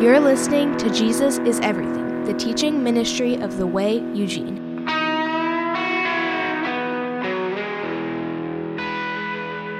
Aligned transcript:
You're 0.00 0.18
listening 0.18 0.76
to 0.78 0.90
Jesus 0.90 1.38
is 1.38 1.60
Everything, 1.60 2.24
the 2.24 2.34
teaching 2.34 2.82
ministry 2.82 3.36
of 3.36 3.58
The 3.58 3.66
Way, 3.66 3.98
Eugene. 4.12 4.84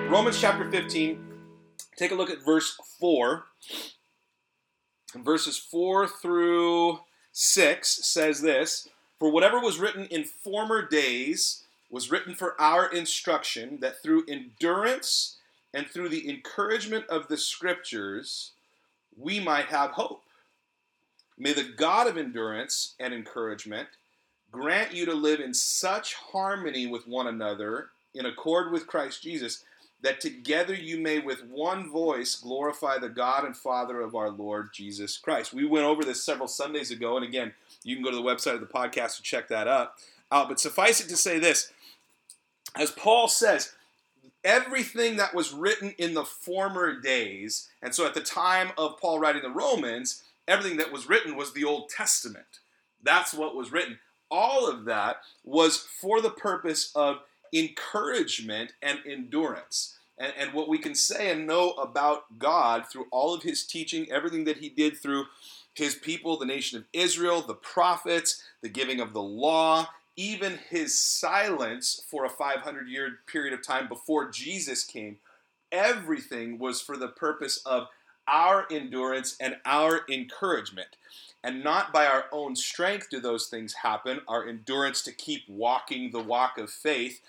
Romans 0.09 0.41
chapter 0.41 0.71
15, 0.71 1.19
take 1.97 2.13
a 2.13 2.15
look 2.15 2.31
at 2.31 2.45
verse 2.45 2.79
4. 3.01 3.45
Verses 5.17 5.59
4 5.59 6.07
through 6.07 7.01
6 7.33 7.89
says 8.07 8.41
this 8.41 8.89
For 9.19 9.33
whatever 9.33 9.59
was 9.59 9.81
written 9.81 10.07
in 10.07 10.23
former 10.25 10.87
days 10.87 11.65
was 11.91 12.13
written 12.13 12.37
for 12.37 12.59
our 12.61 12.87
instruction, 12.87 13.79
that 13.81 14.01
through 14.01 14.25
endurance 14.29 15.39
and 15.75 15.89
through 15.89 16.09
the 16.09 16.31
encouragement 16.31 17.05
of 17.09 17.27
the 17.27 17.37
scriptures, 17.37 18.53
we 19.19 19.41
might 19.41 19.67
have 19.67 19.93
hope. 19.93 20.23
May 21.39 21.53
the 21.53 21.65
God 21.65 22.07
of 22.07 22.17
endurance 22.17 22.95
and 23.01 23.13
encouragement 23.13 23.89
grant 24.53 24.95
you 24.95 25.05
to 25.07 25.15
live 25.15 25.41
in 25.41 25.53
such 25.53 26.15
harmony 26.15 26.87
with 26.87 27.09
one 27.09 27.27
another, 27.27 27.91
in 28.15 28.27
accord 28.27 28.73
with 28.73 28.87
Christ 28.87 29.23
Jesus, 29.23 29.65
that 30.03 30.21
together 30.21 30.75
you 30.75 30.99
may 30.99 31.19
with 31.19 31.45
one 31.45 31.91
voice 31.91 32.37
glorify 32.37 32.99
the 32.99 33.09
God 33.09 33.45
and 33.45 33.57
Father 33.57 34.01
of 34.01 34.15
our 34.15 34.31
Lord 34.31 34.69
Jesus 34.73 35.19
Christ. 35.19 35.53
We 35.53 35.65
went 35.65 35.87
over 35.87 36.05
this 36.05 36.23
several 36.23 36.47
Sundays 36.47 36.91
ago, 36.91 37.17
and 37.17 37.25
again, 37.25 37.53
you 37.83 37.97
can 37.97 38.05
go 38.05 38.11
to 38.11 38.17
the 38.17 38.23
website 38.23 38.55
of 38.55 38.61
the 38.61 38.67
podcast 38.67 39.17
to 39.17 39.23
check 39.23 39.49
that 39.49 39.67
up 39.67 39.97
out. 40.35 40.49
But 40.49 40.61
suffice 40.61 41.01
it 41.01 41.09
to 41.09 41.17
say 41.17 41.39
this 41.39 41.73
as 42.77 42.91
Paul 42.91 43.29
says, 43.29 43.74
everything 44.45 45.17
that 45.17 45.35
was 45.35 45.53
written 45.53 45.95
in 45.99 46.15
the 46.15 46.25
former 46.25 47.01
days, 47.01 47.69
and 47.83 47.95
so 47.95 48.07
at 48.07 48.15
the 48.15 48.21
time 48.21 48.71
of 48.77 49.01
Paul 49.01 49.19
writing 49.19 49.43
the 49.43 49.51
Romans, 49.51 50.23
everything 50.47 50.77
that 50.77 50.93
was 50.93 51.09
written 51.09 51.37
was 51.37 51.53
the 51.53 51.65
Old 51.65 51.89
Testament. 51.89 52.61
That's 53.03 53.35
what 53.35 53.57
was 53.57 53.73
written. 53.73 53.99
All 54.31 54.69
of 54.69 54.85
that 54.85 55.19
was 55.45 55.79
for 55.79 56.21
the 56.21 56.31
purpose 56.31 56.93
of 56.95 57.19
encouragement 57.53 58.73
and 58.83 58.99
endurance. 59.07 59.97
And, 60.19 60.33
and 60.39 60.53
what 60.53 60.69
we 60.69 60.79
can 60.79 60.95
say 60.95 61.31
and 61.31 61.47
know 61.47 61.71
about 61.73 62.39
God 62.39 62.87
through 62.87 63.07
all 63.11 63.35
of 63.35 63.43
his 63.43 63.65
teaching, 63.65 64.11
everything 64.11 64.45
that 64.45 64.59
he 64.59 64.69
did 64.69 64.97
through 64.97 65.27
his 65.75 65.95
people, 65.97 66.37
the 66.37 66.47
nation 66.47 66.79
of 66.79 66.85
Israel, 66.93 67.43
the 67.43 67.55
prophets, 67.55 68.43
the 68.63 68.69
giving 68.69 69.01
of 69.01 69.13
the 69.13 69.23
law, 69.23 69.89
even 70.17 70.59
his 70.71 70.99
silence 70.99 72.03
for 72.09 72.25
a 72.25 72.31
500 72.31 72.89
year 72.89 73.19
period 73.27 73.53
of 73.53 73.63
time 73.63 73.89
before 73.89 74.31
Jesus 74.31 74.85
came, 74.85 75.19
everything 75.73 76.59
was 76.59 76.81
for 76.81 76.97
the 76.97 77.09
purpose 77.09 77.61
of 77.67 77.89
our 78.27 78.67
endurance 78.71 79.37
and 79.41 79.57
our 79.65 80.03
encouragement. 80.11 80.97
And 81.43 81.63
not 81.63 81.93
by 81.93 82.07
our 82.07 82.25
own 82.33 82.57
strength 82.57 83.11
do 83.11 83.21
those 83.21 83.49
things 83.49 83.75
happen, 83.75 84.21
our 84.27 84.49
endurance 84.49 85.03
to 85.03 85.13
keep 85.13 85.43
walking 85.47 86.11
the 86.11 86.23
walk 86.23 86.57
of 86.57 86.71
faith, 86.71 87.21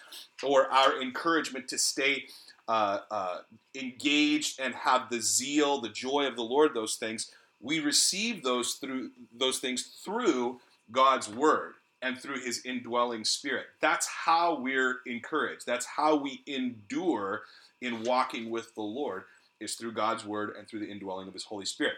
or 0.41 0.71
our 0.71 1.01
encouragement 1.01 1.67
to 1.67 1.77
stay 1.77 2.25
uh, 2.69 2.99
uh, 3.11 3.39
engaged 3.75 4.59
and 4.59 4.73
have 4.73 5.09
the 5.09 5.21
zeal, 5.21 5.81
the 5.81 5.89
joy 5.89 6.25
of 6.27 6.37
the 6.37 6.43
Lord, 6.43 6.73
those 6.73 6.95
things. 6.95 7.31
We 7.59 7.79
receive 7.79 8.41
those 8.41 8.75
through 8.75 9.11
those 9.37 9.59
things 9.59 9.99
through 10.03 10.61
God's 10.91 11.27
word 11.27 11.73
and 12.05 12.19
through 12.19 12.39
his 12.39 12.63
indwelling 12.65 13.25
spirit. 13.25 13.65
That's 13.81 14.05
how 14.05 14.59
we're 14.59 14.99
encouraged. 15.07 15.65
That's 15.65 15.87
how 15.87 16.15
we 16.15 16.43
endure 16.45 17.41
in 17.81 18.03
walking 18.03 18.51
with 18.51 18.75
the 18.75 18.83
Lord 18.83 19.23
is 19.59 19.73
through 19.73 19.93
God's 19.93 20.23
word 20.23 20.53
and 20.55 20.67
through 20.67 20.81
the 20.81 20.91
indwelling 20.91 21.27
of 21.27 21.33
his 21.33 21.45
Holy 21.45 21.65
Spirit. 21.65 21.95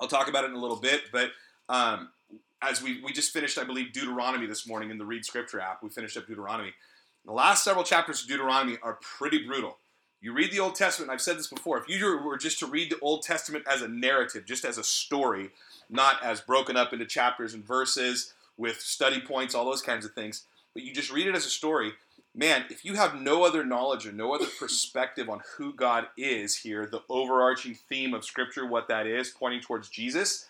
I'll 0.00 0.08
talk 0.08 0.28
about 0.28 0.44
it 0.44 0.50
in 0.50 0.56
a 0.56 0.60
little 0.60 0.78
bit, 0.78 1.02
but 1.12 1.30
um, 1.68 2.08
as 2.62 2.82
we, 2.82 3.02
we 3.02 3.12
just 3.12 3.34
finished, 3.34 3.58
I 3.58 3.64
believe, 3.64 3.92
Deuteronomy 3.92 4.46
this 4.46 4.66
morning 4.66 4.90
in 4.90 4.96
the 4.96 5.04
Read 5.04 5.26
Scripture 5.26 5.60
app, 5.60 5.82
we 5.82 5.90
finished 5.90 6.16
up 6.16 6.26
Deuteronomy. 6.26 6.72
The 7.26 7.32
last 7.32 7.64
several 7.64 7.84
chapters 7.84 8.22
of 8.22 8.28
Deuteronomy 8.28 8.78
are 8.82 8.98
pretty 9.02 9.44
brutal. 9.46 9.76
You 10.22 10.32
read 10.32 10.52
the 10.52 10.60
Old 10.60 10.74
Testament, 10.74 11.12
I've 11.12 11.20
said 11.20 11.36
this 11.36 11.48
before, 11.48 11.76
if 11.76 11.86
you 11.86 12.18
were 12.24 12.38
just 12.38 12.58
to 12.60 12.66
read 12.66 12.90
the 12.90 12.98
Old 13.00 13.24
Testament 13.24 13.66
as 13.70 13.82
a 13.82 13.88
narrative, 13.88 14.46
just 14.46 14.64
as 14.64 14.78
a 14.78 14.84
story, 14.84 15.50
not 15.90 16.22
as 16.22 16.40
broken 16.40 16.78
up 16.78 16.94
into 16.94 17.04
chapters 17.04 17.52
and 17.52 17.62
verses 17.62 18.32
with 18.56 18.80
study 18.80 19.20
points, 19.20 19.54
all 19.54 19.64
those 19.64 19.82
kinds 19.82 20.04
of 20.04 20.12
things, 20.12 20.44
but 20.74 20.82
you 20.82 20.92
just 20.92 21.12
read 21.12 21.26
it 21.26 21.34
as 21.34 21.46
a 21.46 21.50
story, 21.50 21.92
man, 22.34 22.64
if 22.70 22.84
you 22.84 22.94
have 22.94 23.20
no 23.20 23.44
other 23.44 23.64
knowledge 23.64 24.06
or 24.06 24.12
no 24.12 24.34
other 24.34 24.46
perspective 24.58 25.28
on 25.28 25.40
who 25.56 25.72
God 25.72 26.06
is 26.16 26.58
here, 26.58 26.86
the 26.86 27.02
overarching 27.08 27.74
theme 27.74 28.14
of 28.14 28.24
Scripture, 28.24 28.66
what 28.66 28.88
that 28.88 29.06
is, 29.06 29.30
pointing 29.30 29.60
towards 29.60 29.88
Jesus, 29.88 30.46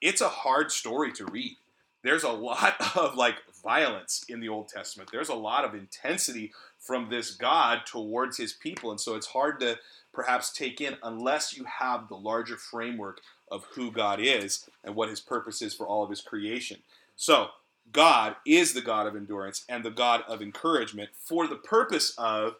it's 0.00 0.20
a 0.20 0.28
hard 0.28 0.72
story 0.72 1.12
to 1.12 1.26
read. 1.26 1.56
There's 2.02 2.24
a 2.24 2.30
lot 2.30 2.74
of 2.96 3.16
like 3.16 3.36
violence 3.62 4.24
in 4.28 4.40
the 4.40 4.48
Old 4.48 4.68
Testament. 4.68 5.10
There's 5.12 5.28
a 5.28 5.34
lot 5.34 5.64
of 5.64 5.74
intensity 5.74 6.52
from 6.78 7.08
this 7.08 7.30
God 7.30 7.82
towards 7.86 8.36
his 8.36 8.52
people. 8.52 8.90
And 8.90 9.00
so 9.00 9.14
it's 9.14 9.28
hard 9.28 9.60
to 9.60 9.78
perhaps 10.12 10.52
take 10.52 10.80
in 10.80 10.96
unless 11.02 11.56
you 11.56 11.64
have 11.64 12.08
the 12.08 12.16
larger 12.16 12.56
framework 12.56 13.20
of 13.50 13.64
who 13.74 13.92
God 13.92 14.18
is 14.20 14.68
and 14.82 14.94
what 14.96 15.08
his 15.08 15.20
purpose 15.20 15.62
is 15.62 15.74
for 15.74 15.86
all 15.86 16.02
of 16.02 16.10
his 16.10 16.20
creation. 16.20 16.78
So, 17.22 17.50
God 17.92 18.34
is 18.44 18.72
the 18.72 18.80
God 18.80 19.06
of 19.06 19.14
endurance 19.14 19.64
and 19.68 19.84
the 19.84 19.92
God 19.92 20.22
of 20.26 20.42
encouragement 20.42 21.10
for 21.14 21.46
the 21.46 21.54
purpose 21.54 22.14
of 22.18 22.56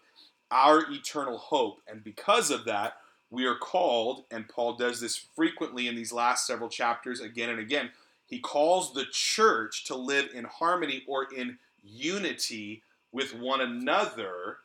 our 0.53 0.89
eternal 0.89 1.37
hope. 1.37 1.81
And 1.89 2.05
because 2.05 2.53
of 2.53 2.65
that, 2.67 2.99
we 3.29 3.45
are 3.45 3.57
called, 3.57 4.23
and 4.31 4.49
Paul 4.49 4.77
does 4.77 5.01
this 5.01 5.17
frequently 5.17 5.89
in 5.89 5.97
these 5.97 6.13
last 6.13 6.47
several 6.47 6.69
chapters 6.69 7.19
again 7.19 7.51
and 7.51 7.59
again. 7.59 7.91
He 8.25 8.39
calls 8.39 8.95
the 8.95 9.07
church 9.11 9.83
to 9.87 9.97
live 9.97 10.29
in 10.33 10.45
harmony 10.45 11.03
or 11.09 11.27
in 11.37 11.59
unity 11.83 12.85
with 13.11 13.35
one 13.35 13.63
another 13.63 14.59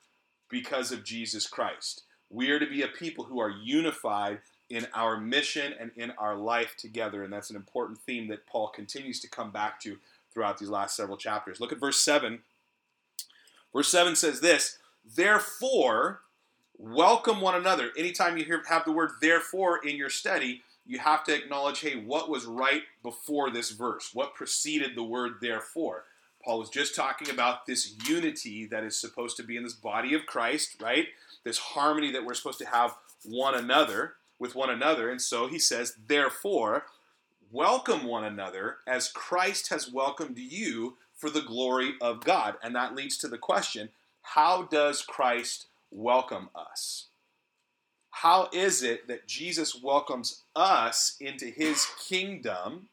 because 0.48 0.92
of 0.92 1.04
Jesus 1.04 1.48
Christ. 1.48 2.04
We 2.30 2.52
are 2.52 2.60
to 2.60 2.70
be 2.70 2.84
a 2.84 2.88
people 2.88 3.24
who 3.24 3.40
are 3.40 3.50
unified 3.50 4.42
in 4.70 4.88
our 4.94 5.18
mission 5.18 5.74
and 5.80 5.92
in 5.96 6.12
our 6.18 6.36
life 6.36 6.76
together. 6.78 7.24
And 7.24 7.32
that's 7.32 7.50
an 7.50 7.56
important 7.56 8.00
theme 8.00 8.28
that 8.28 8.46
Paul 8.48 8.70
continues 8.70 9.20
to 9.22 9.30
come 9.30 9.52
back 9.52 9.80
to 9.82 9.98
throughout 10.34 10.58
these 10.58 10.70
last 10.70 10.96
several 10.96 11.18
chapters. 11.18 11.60
Look 11.60 11.72
at 11.72 11.80
verse 11.80 12.00
7. 12.02 12.40
Verse 13.74 13.90
7 13.90 14.16
says 14.16 14.42
this 14.42 14.80
Therefore, 15.16 16.22
welcome 16.78 17.42
one 17.42 17.56
another. 17.56 17.92
Anytime 17.98 18.38
you 18.38 18.46
hear, 18.46 18.62
have 18.68 18.86
the 18.86 18.92
word 18.92 19.12
therefore 19.22 19.86
in 19.86 19.96
your 19.96 20.10
study, 20.10 20.62
you 20.86 21.00
have 21.00 21.24
to 21.26 21.36
acknowledge 21.36 21.80
hey, 21.80 21.96
what 21.96 22.30
was 22.30 22.46
right 22.46 22.84
before 23.04 23.50
this 23.50 23.72
verse? 23.72 24.12
What 24.14 24.36
preceded 24.36 24.96
the 24.96 25.04
word 25.04 25.36
therefore? 25.42 26.04
Paul 26.44 26.60
was 26.60 26.70
just 26.70 26.96
talking 26.96 27.30
about 27.30 27.66
this 27.66 27.96
unity 28.08 28.66
that 28.68 28.84
is 28.84 28.98
supposed 28.98 29.38
to 29.38 29.44
be 29.44 29.58
in 29.58 29.64
this 29.64 29.74
body 29.74 30.14
of 30.14 30.26
Christ, 30.26 30.82
right? 30.82 31.08
This 31.44 31.58
harmony 31.58 32.12
that 32.12 32.24
we're 32.26 32.36
supposed 32.36 32.60
to 32.60 32.68
have 32.68 32.96
one 33.26 33.56
another 33.56 34.14
with 34.40 34.56
one 34.56 34.70
another. 34.70 35.10
And 35.10 35.22
so 35.22 35.48
he 35.48 35.60
says, 35.60 35.96
therefore, 36.08 36.86
welcome 37.52 38.06
one 38.06 38.24
another 38.24 38.78
as 38.86 39.12
Christ 39.12 39.70
has 39.70 39.92
welcomed 39.92 40.38
you 40.38 40.98
for 41.16 41.30
the 41.30 41.42
glory 41.42 41.96
of 42.02 42.24
God. 42.24 42.56
And 42.64 42.76
that 42.76 42.96
leads 42.96 43.18
to 43.18 43.28
the 43.28 43.38
question 43.38 43.90
how 44.22 44.64
does 44.64 45.02
Christ 45.02 45.68
welcome 45.90 46.50
us? 46.54 47.08
How 48.12 48.50
is 48.52 48.84
it 48.84 49.08
that 49.08 49.28
Jesus 49.28 49.82
welcomes 49.82 50.44
us 50.56 51.16
into 51.20 51.46
his 51.46 51.88
kingdom? 52.08 52.90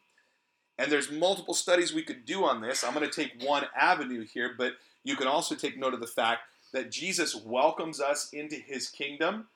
And 0.78 0.93
there's 0.93 1.10
multiple 1.10 1.54
studies 1.54 1.94
we 1.94 2.03
could 2.03 2.25
do 2.25 2.44
on 2.44 2.60
this. 2.60 2.84
I'm 2.84 2.94
going 2.94 3.09
to 3.09 3.22
take 3.22 3.43
one 3.43 3.65
avenue 3.77 4.25
here, 4.25 4.54
but 4.56 4.75
you 5.03 5.16
can 5.16 5.27
also 5.27 5.54
take 5.54 5.78
note 5.78 5.94
of 5.94 6.00
the 6.00 6.06
fact 6.06 6.43
that 6.72 6.91
Jesus 6.91 7.34
welcomes 7.34 8.00
us 8.00 8.33
into 8.33 8.56
his 8.56 8.88
kingdom 8.88 9.47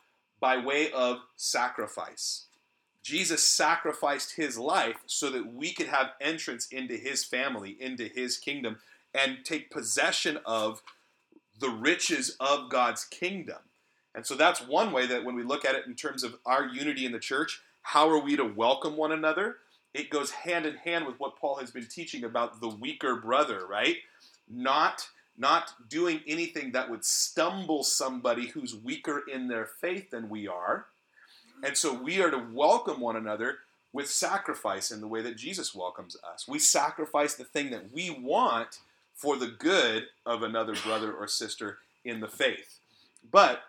by 0.40 0.56
way 0.56 0.90
of 0.92 1.18
sacrifice. 1.36 2.46
Jesus 3.02 3.42
sacrificed 3.42 4.36
his 4.36 4.58
life 4.58 4.96
so 5.06 5.30
that 5.30 5.52
we 5.52 5.72
could 5.72 5.86
have 5.86 6.10
entrance 6.20 6.68
into 6.70 6.94
his 6.94 7.24
family, 7.24 7.76
into 7.80 8.04
his 8.04 8.36
kingdom, 8.36 8.78
and 9.14 9.38
take 9.44 9.70
possession 9.70 10.38
of 10.44 10.82
the 11.58 11.70
riches 11.70 12.36
of 12.38 12.70
God's 12.70 13.04
kingdom. 13.04 13.58
And 14.14 14.26
so 14.26 14.34
that's 14.34 14.60
one 14.60 14.92
way 14.92 15.06
that 15.06 15.24
when 15.24 15.34
we 15.34 15.42
look 15.42 15.64
at 15.64 15.74
it 15.74 15.86
in 15.86 15.94
terms 15.94 16.22
of 16.22 16.36
our 16.44 16.66
unity 16.66 17.06
in 17.06 17.12
the 17.12 17.18
church, 17.18 17.60
how 17.82 18.08
are 18.10 18.18
we 18.18 18.36
to 18.36 18.44
welcome 18.44 18.96
one 18.96 19.12
another? 19.12 19.56
It 19.94 20.10
goes 20.10 20.30
hand 20.30 20.66
in 20.66 20.76
hand 20.76 21.06
with 21.06 21.18
what 21.18 21.38
Paul 21.38 21.56
has 21.56 21.70
been 21.70 21.86
teaching 21.86 22.24
about 22.24 22.60
the 22.60 22.68
weaker 22.68 23.16
brother, 23.16 23.66
right? 23.66 23.96
Not 24.48 25.08
not 25.38 25.72
doing 25.88 26.20
anything 26.26 26.72
that 26.72 26.90
would 26.90 27.04
stumble 27.04 27.84
somebody 27.84 28.48
who's 28.48 28.74
weaker 28.74 29.22
in 29.32 29.48
their 29.48 29.66
faith 29.80 30.10
than 30.10 30.28
we 30.28 30.48
are 30.48 30.86
and 31.62 31.76
so 31.76 31.92
we 31.92 32.22
are 32.22 32.30
to 32.30 32.46
welcome 32.52 33.00
one 33.00 33.16
another 33.16 33.58
with 33.92 34.08
sacrifice 34.08 34.90
in 34.90 35.00
the 35.00 35.08
way 35.08 35.22
that 35.22 35.36
Jesus 35.36 35.74
welcomes 35.74 36.16
us. 36.32 36.46
We 36.46 36.58
sacrifice 36.58 37.34
the 37.34 37.44
thing 37.44 37.70
that 37.70 37.92
we 37.92 38.10
want 38.10 38.78
for 39.14 39.36
the 39.36 39.48
good 39.48 40.04
of 40.24 40.42
another 40.42 40.74
brother 40.84 41.12
or 41.12 41.26
sister 41.26 41.78
in 42.04 42.20
the 42.20 42.28
faith. 42.28 42.78
But 43.30 43.62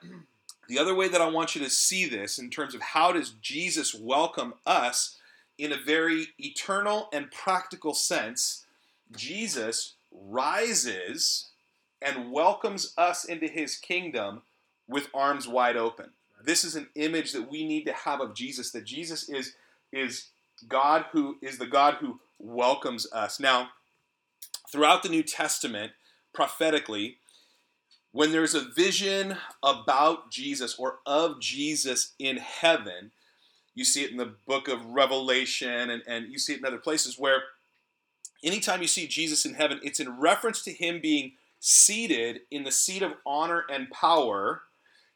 the 0.68 0.78
other 0.78 0.94
way 0.94 1.08
that 1.08 1.22
I 1.22 1.30
want 1.30 1.56
you 1.56 1.64
to 1.64 1.70
see 1.70 2.08
this 2.08 2.38
in 2.38 2.52
terms 2.52 2.76
of 2.76 2.82
how 2.82 3.12
does 3.12 3.32
Jesus 3.42 3.96
welcome 3.96 4.54
us 4.68 5.18
in 5.58 5.72
a 5.72 5.82
very 5.84 6.28
eternal 6.38 7.10
and 7.12 7.32
practical 7.32 7.96
sense, 7.96 8.66
Jesus 9.16 9.96
rises 10.12 11.48
and 12.02 12.32
welcomes 12.32 12.94
us 12.98 13.26
into 13.26 13.48
his 13.48 13.76
kingdom 13.76 14.42
with 14.88 15.10
arms 15.14 15.48
wide 15.48 15.78
open. 15.78 16.12
This 16.44 16.64
is 16.64 16.76
an 16.76 16.88
image 16.96 17.34
that 17.34 17.50
we 17.50 17.66
need 17.66 17.86
to 17.86 17.94
have 17.94 18.22
of 18.22 18.34
Jesus 18.34 18.72
that 18.72 18.86
Jesus 18.86 19.28
is 19.30 19.54
is 19.92 20.28
God 20.68 21.06
who 21.12 21.38
is 21.42 21.58
the 21.58 21.68
God 21.68 21.96
who 21.96 22.20
welcomes 22.38 23.12
us. 23.12 23.40
Now, 23.40 23.70
throughout 24.72 25.04
the 25.04 25.10
New 25.10 25.24
Testament, 25.24 25.94
prophetically, 26.34 27.18
when 28.12 28.32
there's 28.32 28.56
a 28.56 28.62
vision 28.62 29.38
about 29.64 30.32
Jesus 30.32 30.76
or 30.78 31.00
of 31.06 31.40
Jesus 31.40 32.14
in 32.20 32.38
heaven, 32.38 33.12
you 33.76 33.86
see 33.86 34.04
it 34.04 34.12
in 34.12 34.18
the 34.18 34.34
book 34.48 34.68
of 34.68 34.86
Revelation 34.86 35.90
and, 35.90 36.02
and 36.08 36.32
you 36.32 36.40
see 36.40 36.54
it 36.54 36.60
in 36.60 36.66
other 36.66 36.78
places 36.78 37.18
where 37.18 37.44
anytime 38.44 38.82
you 38.82 38.88
see 38.88 39.08
Jesus 39.08 39.46
in 39.46 39.54
heaven, 39.54 39.80
it's 39.84 40.00
in 40.00 40.20
reference 40.20 40.64
to 40.64 40.72
him 40.72 41.00
being 41.02 41.34
seated 41.60 42.42
in 42.52 42.64
the 42.64 42.72
seat 42.72 43.02
of 43.02 43.14
honor 43.26 43.66
and 43.70 43.90
power 43.90 44.64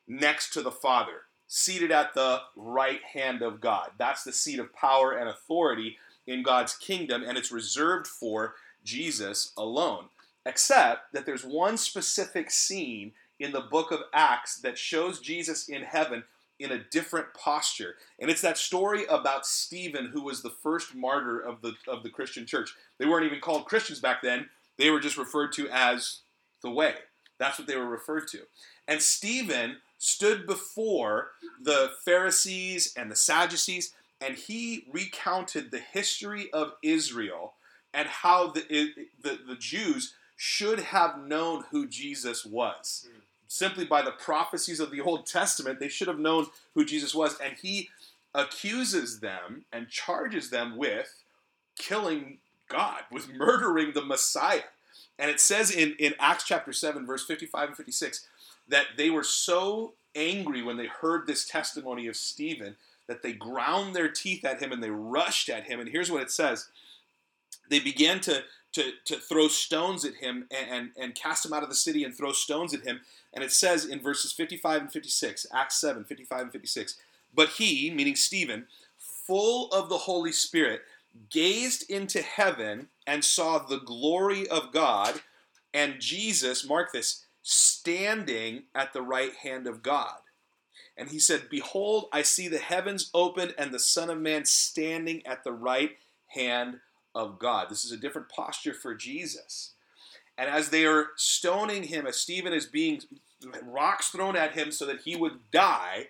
next 0.07 0.51
to 0.53 0.61
the 0.61 0.71
Father, 0.71 1.21
seated 1.47 1.91
at 1.91 2.13
the 2.13 2.39
right 2.55 3.01
hand 3.13 3.41
of 3.41 3.61
God. 3.61 3.91
That's 3.97 4.23
the 4.23 4.33
seat 4.33 4.59
of 4.59 4.73
power 4.73 5.13
and 5.13 5.29
authority 5.29 5.97
in 6.27 6.43
God's 6.43 6.75
kingdom, 6.75 7.23
and 7.25 7.37
it's 7.37 7.51
reserved 7.51 8.07
for 8.07 8.55
Jesus 8.83 9.53
alone 9.57 10.05
except 10.45 11.13
that 11.13 11.25
there's 11.25 11.45
one 11.45 11.77
specific 11.77 12.51
scene 12.51 13.13
in 13.39 13.51
the 13.51 13.61
book 13.61 13.91
of 13.91 14.01
Acts 14.13 14.57
that 14.57 14.77
shows 14.77 15.19
Jesus 15.19 15.69
in 15.69 15.83
heaven 15.83 16.23
in 16.59 16.71
a 16.71 16.83
different 16.91 17.33
posture. 17.33 17.95
And 18.19 18.29
it's 18.29 18.41
that 18.41 18.57
story 18.57 19.05
about 19.09 19.45
Stephen, 19.45 20.07
who 20.07 20.21
was 20.21 20.41
the 20.41 20.53
first 20.61 20.95
martyr 20.95 21.39
of 21.39 21.61
the, 21.61 21.73
of 21.87 22.03
the 22.03 22.09
Christian 22.09 22.45
church. 22.45 22.73
They 22.97 23.05
weren't 23.05 23.25
even 23.25 23.39
called 23.39 23.65
Christians 23.65 23.99
back 23.99 24.21
then, 24.21 24.49
they 24.77 24.89
were 24.89 24.99
just 24.99 25.17
referred 25.17 25.51
to 25.53 25.69
as 25.69 26.21
the 26.63 26.71
way. 26.71 26.95
That's 27.37 27.59
what 27.59 27.67
they 27.67 27.75
were 27.75 27.85
referred 27.85 28.27
to. 28.29 28.39
And 28.87 29.01
Stephen 29.01 29.77
stood 29.99 30.47
before 30.47 31.31
the 31.61 31.91
Pharisees 32.03 32.93
and 32.97 33.11
the 33.11 33.15
Sadducees, 33.15 33.93
and 34.19 34.35
he 34.35 34.85
recounted 34.91 35.69
the 35.69 35.79
history 35.79 36.51
of 36.51 36.73
Israel 36.81 37.53
and 37.93 38.07
how 38.07 38.47
the, 38.47 38.91
the, 39.21 39.39
the 39.47 39.55
Jews 39.55 40.15
should 40.35 40.79
have 40.79 41.19
known 41.19 41.65
who 41.71 41.87
Jesus 41.87 42.45
was. 42.45 43.07
Mm. 43.07 43.21
Simply 43.47 43.85
by 43.85 44.01
the 44.01 44.11
prophecies 44.11 44.79
of 44.79 44.89
the 44.89 45.01
Old 45.01 45.27
Testament, 45.27 45.79
they 45.79 45.87
should 45.87 46.07
have 46.07 46.19
known 46.19 46.47
who 46.73 46.83
Jesus 46.83 47.13
was. 47.13 47.37
And 47.39 47.53
he 47.61 47.89
accuses 48.33 49.19
them 49.19 49.65
and 49.71 49.89
charges 49.89 50.49
them 50.49 50.75
with 50.75 51.23
killing 51.77 52.39
God, 52.67 53.01
with 53.11 53.29
murdering 53.29 53.93
the 53.93 54.03
Messiah. 54.03 54.63
And 55.19 55.29
it 55.29 55.39
says 55.39 55.71
in, 55.71 55.95
in 55.99 56.13
Acts 56.19 56.43
chapter 56.43 56.73
7, 56.73 57.05
verse 57.05 57.25
55 57.25 57.69
and 57.69 57.77
56, 57.77 58.27
that 58.67 58.85
they 58.97 59.09
were 59.09 59.23
so 59.23 59.93
angry 60.15 60.61
when 60.61 60.77
they 60.77 60.87
heard 60.87 61.27
this 61.27 61.45
testimony 61.45 62.07
of 62.07 62.15
Stephen 62.15 62.75
that 63.07 63.21
they 63.21 63.33
ground 63.33 63.95
their 63.95 64.09
teeth 64.09 64.45
at 64.45 64.61
him 64.61 64.71
and 64.71 64.81
they 64.81 64.89
rushed 64.89 65.49
at 65.49 65.65
him. 65.65 65.79
And 65.79 65.89
here's 65.89 66.11
what 66.11 66.21
it 66.21 66.31
says 66.31 66.69
they 67.69 67.79
began 67.79 68.19
to 68.21 68.43
to, 68.73 68.91
to 69.05 69.17
throw 69.17 69.47
stones 69.47 70.03
at 70.03 70.15
him 70.15 70.47
and, 70.51 70.69
and, 70.69 70.89
and 70.97 71.15
cast 71.15 71.45
him 71.45 71.53
out 71.53 71.63
of 71.63 71.69
the 71.69 71.75
city 71.75 72.03
and 72.03 72.15
throw 72.15 72.31
stones 72.31 72.73
at 72.73 72.81
him. 72.81 73.01
And 73.33 73.43
it 73.43 73.51
says 73.51 73.85
in 73.85 74.01
verses 74.01 74.31
55 74.31 74.81
and 74.81 74.91
56, 74.91 75.47
Acts 75.53 75.79
7, 75.79 76.03
55 76.03 76.41
and 76.41 76.51
56, 76.51 76.97
but 77.33 77.49
he, 77.49 77.91
meaning 77.91 78.15
Stephen, 78.15 78.65
full 78.97 79.69
of 79.71 79.89
the 79.89 79.97
Holy 79.99 80.31
Spirit, 80.31 80.81
gazed 81.29 81.89
into 81.89 82.21
heaven 82.21 82.87
and 83.05 83.23
saw 83.23 83.59
the 83.59 83.79
glory 83.79 84.47
of 84.47 84.71
God 84.71 85.21
and 85.73 85.99
Jesus, 85.99 86.67
mark 86.67 86.91
this, 86.91 87.25
standing 87.41 88.63
at 88.75 88.93
the 88.93 89.01
right 89.01 89.33
hand 89.33 89.67
of 89.67 89.81
God. 89.81 90.17
And 90.95 91.09
he 91.09 91.19
said, 91.19 91.49
Behold, 91.49 92.05
I 92.13 92.21
see 92.21 92.47
the 92.47 92.59
heavens 92.59 93.09
opened 93.13 93.55
and 93.57 93.73
the 93.73 93.79
Son 93.79 94.09
of 94.09 94.19
Man 94.19 94.45
standing 94.45 95.25
at 95.25 95.43
the 95.43 95.51
right 95.51 95.97
hand 96.27 96.79
of 97.15 97.39
God. 97.39 97.69
This 97.69 97.83
is 97.83 97.91
a 97.91 97.97
different 97.97 98.29
posture 98.29 98.73
for 98.73 98.93
Jesus. 98.93 99.71
And 100.37 100.49
as 100.49 100.69
they 100.69 100.85
are 100.85 101.07
stoning 101.15 101.83
him, 101.83 102.05
as 102.05 102.17
Stephen 102.17 102.53
is 102.53 102.65
being 102.65 103.01
rocks 103.63 104.09
thrown 104.09 104.35
at 104.35 104.53
him 104.53 104.71
so 104.71 104.85
that 104.85 105.01
he 105.01 105.15
would 105.15 105.51
die, 105.51 106.07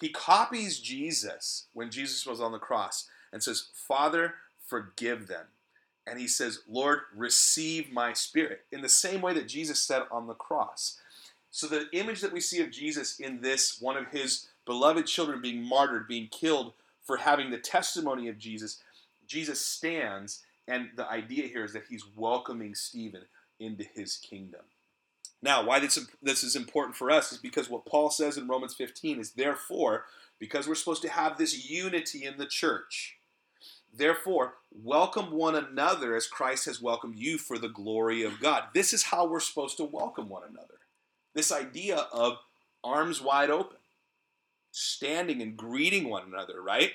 he 0.00 0.08
copies 0.08 0.78
Jesus 0.78 1.66
when 1.72 1.90
Jesus 1.90 2.26
was 2.26 2.40
on 2.40 2.52
the 2.52 2.58
cross 2.58 3.08
and 3.32 3.42
says, 3.42 3.68
Father, 3.72 4.34
forgive 4.66 5.26
them. 5.26 5.46
And 6.06 6.18
he 6.18 6.26
says, 6.26 6.60
Lord, 6.68 7.00
receive 7.14 7.92
my 7.92 8.12
spirit, 8.12 8.64
in 8.72 8.82
the 8.82 8.88
same 8.88 9.20
way 9.20 9.34
that 9.34 9.48
Jesus 9.48 9.80
said 9.80 10.02
on 10.10 10.26
the 10.26 10.34
cross. 10.34 10.98
So 11.50 11.66
the 11.66 11.86
image 11.92 12.20
that 12.22 12.32
we 12.32 12.40
see 12.40 12.60
of 12.60 12.70
Jesus 12.70 13.20
in 13.20 13.40
this, 13.40 13.80
one 13.80 13.96
of 13.96 14.08
his 14.08 14.48
beloved 14.64 15.06
children 15.06 15.40
being 15.40 15.62
martyred, 15.62 16.08
being 16.08 16.28
killed 16.28 16.72
for 17.04 17.18
having 17.18 17.50
the 17.50 17.58
testimony 17.58 18.28
of 18.28 18.38
Jesus, 18.38 18.80
Jesus 19.26 19.64
stands, 19.64 20.42
and 20.66 20.90
the 20.96 21.08
idea 21.08 21.46
here 21.48 21.64
is 21.64 21.72
that 21.72 21.86
he's 21.88 22.06
welcoming 22.16 22.74
Stephen 22.74 23.22
into 23.60 23.84
his 23.94 24.16
kingdom. 24.16 24.62
Now, 25.42 25.64
why 25.64 25.80
this, 25.80 25.98
this 26.22 26.44
is 26.44 26.54
important 26.54 26.96
for 26.96 27.10
us 27.10 27.32
is 27.32 27.38
because 27.38 27.68
what 27.68 27.84
Paul 27.84 28.10
says 28.10 28.38
in 28.38 28.46
Romans 28.46 28.74
15 28.74 29.18
is 29.18 29.32
therefore, 29.32 30.04
because 30.38 30.68
we're 30.68 30.76
supposed 30.76 31.02
to 31.02 31.08
have 31.08 31.36
this 31.36 31.68
unity 31.68 32.24
in 32.24 32.38
the 32.38 32.46
church, 32.46 33.18
therefore, 33.94 34.54
welcome 34.82 35.32
one 35.32 35.54
another 35.54 36.16
as 36.16 36.26
Christ 36.26 36.66
has 36.66 36.80
welcomed 36.80 37.16
you 37.16 37.38
for 37.38 37.58
the 37.58 37.68
glory 37.68 38.22
of 38.22 38.40
God. 38.40 38.64
This 38.74 38.92
is 38.92 39.04
how 39.04 39.26
we're 39.26 39.40
supposed 39.40 39.76
to 39.78 39.84
welcome 39.84 40.28
one 40.28 40.42
another. 40.48 40.78
This 41.34 41.52
idea 41.52 42.06
of 42.12 42.38
arms 42.84 43.20
wide 43.20 43.50
open, 43.50 43.78
standing 44.70 45.40
and 45.42 45.56
greeting 45.56 46.08
one 46.08 46.24
another, 46.26 46.60
right? 46.60 46.92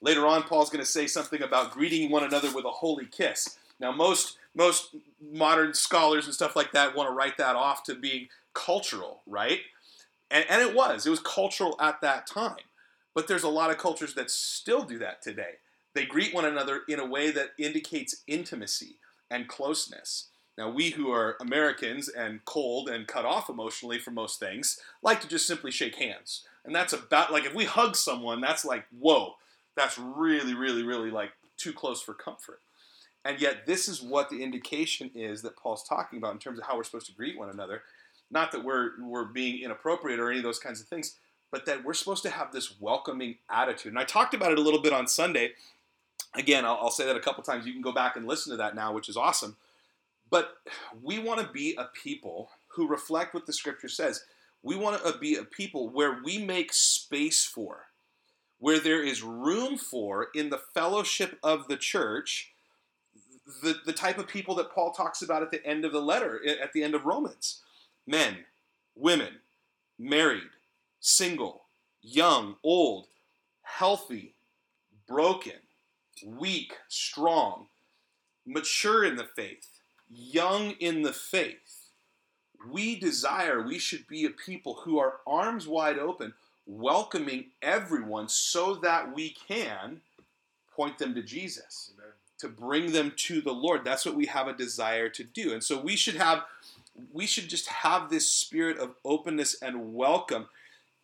Later 0.00 0.26
on, 0.26 0.42
Paul's 0.42 0.70
going 0.70 0.84
to 0.84 0.90
say 0.90 1.06
something 1.06 1.42
about 1.42 1.70
greeting 1.70 2.10
one 2.10 2.24
another 2.24 2.52
with 2.52 2.64
a 2.64 2.70
holy 2.70 3.06
kiss. 3.06 3.58
Now, 3.78 3.92
most 3.92 4.38
most 4.54 4.94
modern 5.32 5.72
scholars 5.72 6.26
and 6.26 6.34
stuff 6.34 6.54
like 6.54 6.72
that 6.72 6.94
want 6.94 7.08
to 7.08 7.14
write 7.14 7.38
that 7.38 7.56
off 7.56 7.84
to 7.84 7.94
being 7.94 8.28
cultural, 8.52 9.22
right? 9.26 9.60
And, 10.30 10.44
and 10.48 10.60
it 10.60 10.74
was. 10.74 11.06
It 11.06 11.10
was 11.10 11.20
cultural 11.20 11.76
at 11.80 12.00
that 12.02 12.26
time. 12.26 12.56
But 13.14 13.28
there's 13.28 13.42
a 13.42 13.48
lot 13.48 13.70
of 13.70 13.78
cultures 13.78 14.14
that 14.14 14.30
still 14.30 14.82
do 14.82 14.98
that 14.98 15.22
today. 15.22 15.54
They 15.94 16.06
greet 16.06 16.34
one 16.34 16.44
another 16.44 16.82
in 16.88 16.98
a 16.98 17.06
way 17.06 17.30
that 17.30 17.50
indicates 17.58 18.22
intimacy 18.26 18.96
and 19.30 19.48
closeness. 19.48 20.28
Now, 20.58 20.70
we 20.70 20.90
who 20.90 21.10
are 21.10 21.36
Americans 21.40 22.08
and 22.08 22.44
cold 22.44 22.88
and 22.88 23.06
cut 23.06 23.24
off 23.24 23.48
emotionally 23.48 23.98
from 23.98 24.14
most 24.14 24.38
things 24.38 24.78
like 25.02 25.20
to 25.22 25.28
just 25.28 25.46
simply 25.46 25.70
shake 25.70 25.96
hands. 25.96 26.44
And 26.64 26.74
that's 26.74 26.92
about 26.92 27.32
like 27.32 27.44
if 27.44 27.54
we 27.54 27.64
hug 27.64 27.96
someone, 27.96 28.40
that's 28.40 28.64
like, 28.64 28.84
whoa, 28.98 29.34
that's 29.76 29.98
really, 29.98 30.54
really, 30.54 30.82
really 30.82 31.10
like 31.10 31.32
too 31.56 31.72
close 31.72 32.02
for 32.02 32.14
comfort. 32.14 32.60
And 33.24 33.40
yet, 33.40 33.66
this 33.66 33.88
is 33.88 34.02
what 34.02 34.30
the 34.30 34.42
indication 34.42 35.10
is 35.14 35.42
that 35.42 35.56
Paul's 35.56 35.84
talking 35.84 36.18
about 36.18 36.32
in 36.32 36.38
terms 36.38 36.58
of 36.58 36.66
how 36.66 36.76
we're 36.76 36.84
supposed 36.84 37.06
to 37.06 37.12
greet 37.12 37.38
one 37.38 37.50
another. 37.50 37.82
Not 38.30 38.50
that 38.52 38.64
we're, 38.64 38.92
we're 39.00 39.24
being 39.24 39.62
inappropriate 39.62 40.18
or 40.18 40.28
any 40.28 40.38
of 40.38 40.44
those 40.44 40.58
kinds 40.58 40.80
of 40.80 40.88
things, 40.88 41.16
but 41.50 41.66
that 41.66 41.84
we're 41.84 41.94
supposed 41.94 42.24
to 42.24 42.30
have 42.30 42.50
this 42.50 42.80
welcoming 42.80 43.36
attitude. 43.48 43.92
And 43.92 43.98
I 43.98 44.04
talked 44.04 44.34
about 44.34 44.50
it 44.50 44.58
a 44.58 44.62
little 44.62 44.80
bit 44.80 44.92
on 44.92 45.06
Sunday. 45.06 45.52
Again, 46.34 46.64
I'll, 46.64 46.78
I'll 46.80 46.90
say 46.90 47.06
that 47.06 47.16
a 47.16 47.20
couple 47.20 47.42
times. 47.42 47.66
You 47.66 47.72
can 47.72 47.82
go 47.82 47.92
back 47.92 48.16
and 48.16 48.26
listen 48.26 48.50
to 48.52 48.56
that 48.58 48.74
now, 48.74 48.92
which 48.92 49.08
is 49.08 49.16
awesome. 49.16 49.56
But 50.30 50.56
we 51.02 51.18
want 51.18 51.40
to 51.40 51.52
be 51.52 51.74
a 51.76 51.90
people 52.02 52.50
who 52.68 52.88
reflect 52.88 53.34
what 53.34 53.46
the 53.46 53.52
scripture 53.52 53.88
says. 53.88 54.24
We 54.62 54.76
want 54.76 55.04
to 55.04 55.18
be 55.18 55.36
a 55.36 55.44
people 55.44 55.90
where 55.90 56.20
we 56.24 56.38
make 56.38 56.72
space 56.72 57.44
for 57.44 57.86
where 58.58 58.78
there 58.78 59.02
is 59.02 59.24
room 59.24 59.76
for 59.76 60.28
in 60.36 60.48
the 60.48 60.60
fellowship 60.72 61.36
of 61.42 61.66
the 61.66 61.76
church 61.76 62.52
the, 63.60 63.74
the 63.84 63.92
type 63.92 64.18
of 64.18 64.28
people 64.28 64.54
that 64.54 64.72
Paul 64.72 64.92
talks 64.92 65.20
about 65.20 65.42
at 65.42 65.50
the 65.50 65.66
end 65.66 65.84
of 65.84 65.92
the 65.92 66.00
letter, 66.00 66.40
at 66.62 66.72
the 66.72 66.82
end 66.82 66.94
of 66.94 67.04
Romans 67.04 67.60
men, 68.06 68.38
women, 68.96 69.34
married, 69.98 70.50
single, 71.00 71.64
young, 72.02 72.56
old, 72.62 73.06
healthy, 73.62 74.34
broken, 75.06 75.60
weak, 76.24 76.74
strong, 76.88 77.66
mature 78.46 79.04
in 79.04 79.16
the 79.16 79.24
faith, 79.24 79.68
young 80.10 80.72
in 80.72 81.02
the 81.02 81.12
faith. 81.12 81.88
We 82.70 82.96
desire, 82.96 83.60
we 83.60 83.78
should 83.78 84.06
be 84.06 84.24
a 84.24 84.30
people 84.30 84.80
who 84.84 84.98
are 84.98 85.14
arms 85.26 85.66
wide 85.66 85.98
open, 85.98 86.34
welcoming 86.66 87.46
everyone 87.60 88.28
so 88.28 88.76
that 88.76 89.14
we 89.14 89.30
can 89.30 90.00
point 90.74 90.98
them 90.98 91.14
to 91.14 91.22
Jesus, 91.22 91.92
Amen. 91.94 92.12
to 92.38 92.48
bring 92.48 92.92
them 92.92 93.12
to 93.16 93.40
the 93.40 93.52
Lord. 93.52 93.84
That's 93.84 94.06
what 94.06 94.14
we 94.14 94.26
have 94.26 94.46
a 94.46 94.52
desire 94.52 95.08
to 95.08 95.24
do. 95.24 95.52
And 95.52 95.62
so 95.62 95.80
we 95.80 95.96
should 95.96 96.16
have 96.16 96.44
we 97.12 97.26
should 97.26 97.48
just 97.48 97.68
have 97.68 98.10
this 98.10 98.28
spirit 98.28 98.78
of 98.78 98.94
openness 99.04 99.60
and 99.62 99.94
welcome 99.94 100.48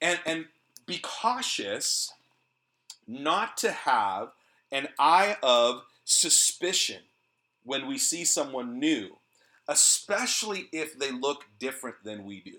and 0.00 0.20
and 0.26 0.46
be 0.86 0.98
cautious 0.98 2.12
not 3.06 3.56
to 3.56 3.72
have 3.72 4.32
an 4.72 4.88
eye 4.98 5.36
of 5.42 5.82
suspicion 6.04 7.02
when 7.64 7.86
we 7.86 7.98
see 7.98 8.24
someone 8.24 8.78
new, 8.78 9.16
especially 9.68 10.68
if 10.72 10.98
they 10.98 11.10
look 11.10 11.44
different 11.58 11.96
than 12.04 12.24
we 12.24 12.40
do, 12.40 12.56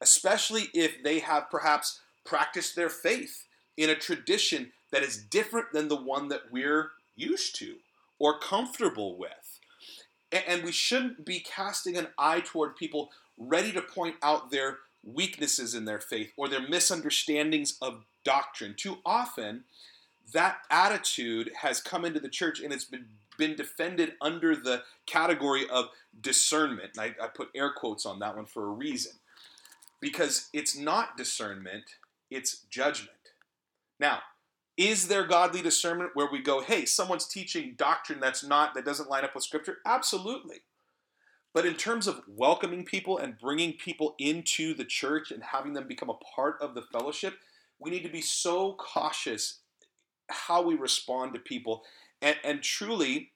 especially 0.00 0.68
if 0.74 1.02
they 1.02 1.20
have 1.20 1.50
perhaps 1.50 2.00
practiced 2.24 2.74
their 2.76 2.90
faith 2.90 3.46
in 3.76 3.88
a 3.88 3.94
tradition 3.94 4.72
that 4.90 5.02
is 5.02 5.16
different 5.16 5.72
than 5.72 5.88
the 5.88 5.96
one 5.96 6.28
that 6.28 6.50
we're 6.50 6.90
used 7.16 7.56
to 7.56 7.76
or 8.18 8.38
comfortable 8.38 9.16
with. 9.16 9.60
And 10.32 10.62
we 10.62 10.72
shouldn't 10.72 11.24
be 11.24 11.40
casting 11.40 11.96
an 11.96 12.08
eye 12.18 12.40
toward 12.40 12.76
people 12.76 13.10
ready 13.38 13.72
to 13.72 13.80
point 13.80 14.16
out 14.22 14.50
their 14.50 14.78
weaknesses 15.04 15.74
in 15.74 15.84
their 15.84 16.00
faith 16.00 16.32
or 16.36 16.48
their 16.48 16.68
misunderstandings 16.68 17.78
of 17.80 18.04
doctrine. 18.24 18.74
Too 18.76 18.98
often, 19.06 19.64
that 20.32 20.58
attitude 20.70 21.50
has 21.62 21.80
come 21.80 22.04
into 22.04 22.20
the 22.20 22.28
church 22.28 22.60
and 22.60 22.72
it's 22.72 22.84
been, 22.84 23.06
been 23.38 23.56
defended 23.56 24.14
under 24.20 24.54
the 24.54 24.82
category 25.06 25.68
of 25.68 25.86
discernment. 26.20 26.98
I, 26.98 27.14
I 27.22 27.28
put 27.28 27.48
air 27.54 27.72
quotes 27.72 28.04
on 28.04 28.18
that 28.20 28.36
one 28.36 28.46
for 28.46 28.64
a 28.64 28.70
reason. 28.70 29.12
Because 30.00 30.48
it's 30.52 30.76
not 30.78 31.16
discernment, 31.16 31.84
it's 32.30 32.60
judgment. 32.70 33.10
Now, 33.98 34.20
is 34.76 35.08
there 35.08 35.26
godly 35.26 35.60
discernment 35.60 36.12
where 36.14 36.30
we 36.30 36.40
go, 36.40 36.60
hey, 36.62 36.84
someone's 36.84 37.26
teaching 37.26 37.74
doctrine 37.76 38.20
that's 38.20 38.44
not, 38.44 38.74
that 38.74 38.84
doesn't 38.84 39.10
line 39.10 39.24
up 39.24 39.34
with 39.34 39.42
Scripture? 39.42 39.78
Absolutely. 39.84 40.58
But 41.52 41.66
in 41.66 41.74
terms 41.74 42.06
of 42.06 42.22
welcoming 42.28 42.84
people 42.84 43.18
and 43.18 43.38
bringing 43.38 43.72
people 43.72 44.14
into 44.20 44.74
the 44.74 44.84
church 44.84 45.32
and 45.32 45.42
having 45.42 45.72
them 45.72 45.88
become 45.88 46.10
a 46.10 46.14
part 46.14 46.58
of 46.60 46.74
the 46.74 46.82
fellowship, 46.82 47.34
we 47.80 47.90
need 47.90 48.04
to 48.04 48.08
be 48.08 48.20
so 48.20 48.74
cautious 48.74 49.58
how 50.28 50.62
we 50.62 50.74
respond 50.74 51.34
to 51.34 51.40
people 51.40 51.84
and, 52.20 52.36
and 52.44 52.62
truly 52.62 53.32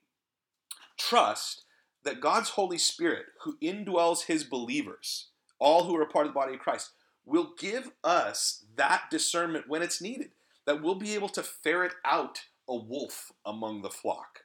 trust 0.96 1.64
that 2.04 2.20
God's 2.20 2.50
Holy 2.50 2.78
Spirit, 2.78 3.26
who 3.42 3.56
indwells 3.62 4.26
his 4.26 4.44
believers, 4.44 5.28
all 5.58 5.84
who 5.84 5.96
are 5.96 6.02
a 6.02 6.06
part 6.06 6.26
of 6.26 6.32
the 6.32 6.38
body 6.38 6.54
of 6.54 6.60
Christ, 6.60 6.90
will 7.24 7.52
give 7.58 7.92
us 8.02 8.64
that 8.76 9.02
discernment 9.10 9.68
when 9.68 9.82
it's 9.82 10.02
needed, 10.02 10.30
that 10.66 10.82
we'll 10.82 10.96
be 10.96 11.14
able 11.14 11.28
to 11.30 11.42
ferret 11.42 11.94
out 12.04 12.40
a 12.68 12.76
wolf 12.76 13.32
among 13.46 13.82
the 13.82 13.90
flock 13.90 14.40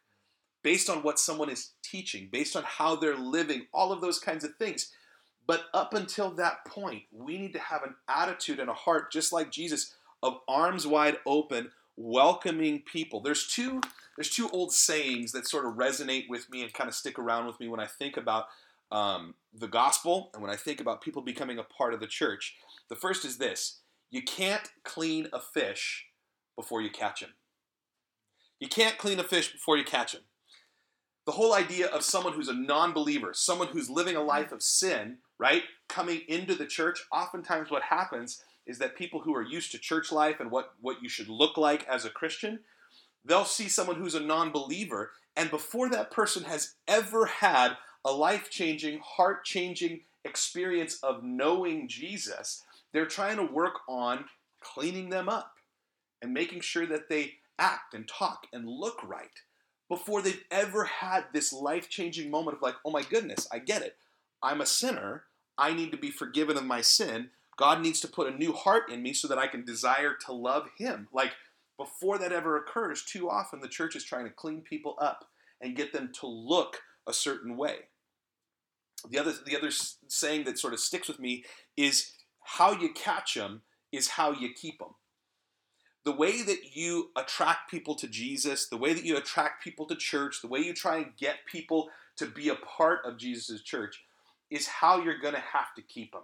based 0.63 0.89
on 0.89 1.04
what 1.04 1.20
someone 1.20 1.50
is 1.50 1.72
teaching, 1.82 2.27
based 2.32 2.56
on 2.56 2.63
how 2.63 2.96
they're 2.96 3.16
living, 3.16 3.68
all 3.74 3.92
of 3.92 4.01
those 4.01 4.20
kinds 4.20 4.44
of 4.44 4.56
things. 4.56 4.92
But 5.46 5.66
up 5.74 5.94
until 5.94 6.32
that 6.32 6.66
point, 6.66 7.04
we 7.12 7.38
need 7.38 7.54
to 7.54 7.60
have 7.60 7.84
an 7.84 7.96
attitude 8.10 8.60
and 8.60 8.70
a 8.70 8.74
heart, 8.74 9.12
just 9.12 9.32
like 9.32 9.50
Jesus, 9.50 9.96
of 10.22 10.39
arms 10.48 10.86
wide 10.86 11.18
open, 11.25 11.72
welcoming 11.98 12.84
people. 12.84 13.20
There's 13.20 13.48
two 13.48 13.82
there's 14.16 14.30
two 14.30 14.50
old 14.50 14.74
sayings 14.74 15.32
that 15.34 15.48
sort 15.48 15.66
of 15.66 15.74
resonate 15.74 16.27
with 16.27 16.50
me 16.50 16.63
and 16.63 16.74
kind 16.74 16.88
of 16.88 16.96
stick 16.96 17.20
around 17.20 17.46
with 17.46 17.60
me 17.60 17.68
when 17.68 17.80
I 17.80 17.86
think 17.86 18.18
about 18.18 18.46
um, 18.92 19.36
the 19.54 19.68
gospel 19.68 20.32
and 20.34 20.42
when 20.42 20.51
I 20.51 20.56
think 20.56 20.80
about 20.80 21.01
people 21.01 21.22
becoming 21.22 21.60
a 21.60 21.63
part 21.63 21.94
of 21.94 22.00
the 22.00 22.08
church. 22.08 22.56
The 22.89 22.96
first 22.96 23.25
is 23.25 23.38
this: 23.38 23.80
you 24.10 24.22
can't 24.22 24.72
clean 24.84 25.27
a 25.34 25.39
fish 25.39 26.06
before 26.56 26.82
you 26.82 26.89
catch 26.89 27.22
him. 27.22 27.32
You 28.60 28.68
can't 28.68 28.98
clean 28.98 29.20
a 29.20 29.24
fish 29.24 29.51
before 29.51 29.77
you 29.77 29.84
catch 29.84 30.13
him. 30.16 30.22
The 31.25 31.34
whole 31.34 31.54
idea 31.54 31.88
of 31.88 32.04
someone 32.04 32.34
who's 32.34 32.48
a 32.48 32.54
non-believer, 32.54 33.34
someone 33.34 33.68
who's 33.68 33.89
living 33.89 34.16
a 34.16 34.24
life 34.24 34.51
of 34.51 34.63
sin, 34.63 35.18
right, 35.38 35.63
coming 35.89 36.22
into 36.27 36.56
the 36.56 36.66
church, 36.66 37.04
oftentimes 37.12 37.70
what 37.70 37.84
happens 37.84 38.42
is 38.67 38.79
that 38.79 38.95
people 38.95 39.21
who 39.21 39.33
are 39.33 39.41
used 39.41 39.71
to 39.71 39.79
church 39.79 40.12
life 40.12 40.39
and 40.39 40.51
what, 40.51 40.74
what 40.81 41.01
you 41.01 41.09
should 41.09 41.29
look 41.29 41.57
like 41.57 41.88
as 41.88 42.05
a 42.05 42.09
Christian, 42.09 42.59
they'll 43.25 43.45
see 43.45 43.67
someone 43.67 43.95
who's 43.95 44.15
a 44.15 44.19
non 44.19 44.51
believer, 44.51 45.12
and 45.36 45.50
before 45.50 45.89
that 45.89 46.12
person 46.12 46.43
has 46.43 46.75
ever 46.88 47.25
had 47.25 47.77
a 48.03 48.12
life 48.12 48.50
changing, 48.50 49.00
heart 49.03 49.45
changing 49.45 50.01
experience 50.24 51.00
of 51.01 51.24
knowing 51.24 51.88
Jesus, 51.88 52.63
they're 52.91 53.05
trying 53.05 53.38
to 53.38 53.43
work 53.43 53.79
on 53.88 54.25
cleaning 54.62 55.09
them 55.09 55.29
up 55.29 55.53
and 56.21 56.33
making 56.33 56.62
sure 56.62 56.86
that 56.86 57.09
they 57.09 57.36
act 57.59 57.93
and 57.93 58.07
talk 58.07 58.47
and 58.51 58.67
look 58.67 59.00
right 59.03 59.41
before 59.89 60.21
they've 60.21 60.43
ever 60.51 60.83
had 60.83 61.25
this 61.33 61.53
life 61.53 61.89
changing 61.89 62.29
moment 62.29 62.57
of 62.57 62.62
like, 62.62 62.75
oh 62.86 62.91
my 62.91 63.03
goodness, 63.03 63.47
I 63.51 63.59
get 63.59 63.81
it. 63.81 63.95
I'm 64.43 64.62
a 64.62 64.65
sinner. 64.65 65.24
I 65.57 65.74
need 65.74 65.91
to 65.91 65.97
be 65.97 66.12
forgiven 66.12 66.57
of 66.57 66.65
my 66.65 66.81
sin. 66.81 67.29
God 67.57 67.81
needs 67.81 67.99
to 68.01 68.07
put 68.07 68.31
a 68.31 68.37
new 68.37 68.53
heart 68.53 68.91
in 68.91 69.01
me 69.01 69.13
so 69.13 69.27
that 69.27 69.37
I 69.37 69.47
can 69.47 69.65
desire 69.65 70.15
to 70.25 70.33
love 70.33 70.69
Him. 70.77 71.07
Like, 71.11 71.31
before 71.77 72.17
that 72.19 72.31
ever 72.31 72.57
occurs, 72.57 73.03
too 73.03 73.29
often 73.29 73.59
the 73.59 73.67
church 73.67 73.95
is 73.95 74.03
trying 74.03 74.25
to 74.25 74.31
clean 74.31 74.61
people 74.61 74.95
up 74.99 75.25
and 75.61 75.75
get 75.75 75.91
them 75.91 76.11
to 76.19 76.27
look 76.27 76.81
a 77.07 77.13
certain 77.13 77.57
way. 77.57 77.75
The 79.09 79.19
other, 79.19 79.33
the 79.45 79.57
other 79.57 79.69
saying 80.07 80.45
that 80.45 80.59
sort 80.59 80.73
of 80.73 80.79
sticks 80.79 81.07
with 81.07 81.19
me 81.19 81.45
is 81.75 82.13
how 82.43 82.71
you 82.71 82.93
catch 82.93 83.35
them 83.35 83.61
is 83.91 84.09
how 84.09 84.31
you 84.31 84.53
keep 84.53 84.79
them. 84.79 84.95
The 86.03 86.11
way 86.13 86.41
that 86.41 86.75
you 86.75 87.09
attract 87.15 87.69
people 87.69 87.95
to 87.95 88.07
Jesus, 88.07 88.69
the 88.69 88.77
way 88.77 88.93
that 88.93 89.03
you 89.03 89.17
attract 89.17 89.63
people 89.63 89.85
to 89.87 89.95
church, 89.95 90.41
the 90.41 90.47
way 90.47 90.59
you 90.59 90.73
try 90.73 90.97
and 90.97 91.17
get 91.17 91.45
people 91.51 91.89
to 92.15 92.25
be 92.25 92.49
a 92.49 92.55
part 92.55 92.99
of 93.05 93.17
Jesus' 93.17 93.61
church 93.61 94.03
is 94.49 94.67
how 94.67 95.01
you're 95.01 95.19
going 95.19 95.33
to 95.33 95.39
have 95.39 95.73
to 95.75 95.81
keep 95.81 96.13
them. 96.13 96.23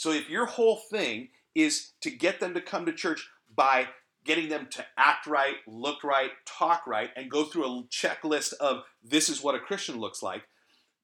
So 0.00 0.12
if 0.12 0.30
your 0.30 0.46
whole 0.46 0.76
thing 0.76 1.28
is 1.54 1.92
to 2.00 2.10
get 2.10 2.40
them 2.40 2.54
to 2.54 2.62
come 2.62 2.86
to 2.86 2.92
church 2.92 3.28
by 3.54 3.88
getting 4.24 4.48
them 4.48 4.66
to 4.70 4.86
act 4.96 5.26
right, 5.26 5.56
look 5.66 6.02
right, 6.02 6.30
talk 6.46 6.86
right, 6.86 7.10
and 7.16 7.30
go 7.30 7.44
through 7.44 7.66
a 7.66 7.82
checklist 7.90 8.54
of 8.54 8.84
this 9.04 9.28
is 9.28 9.42
what 9.42 9.54
a 9.54 9.60
Christian 9.60 10.00
looks 10.00 10.22
like, 10.22 10.44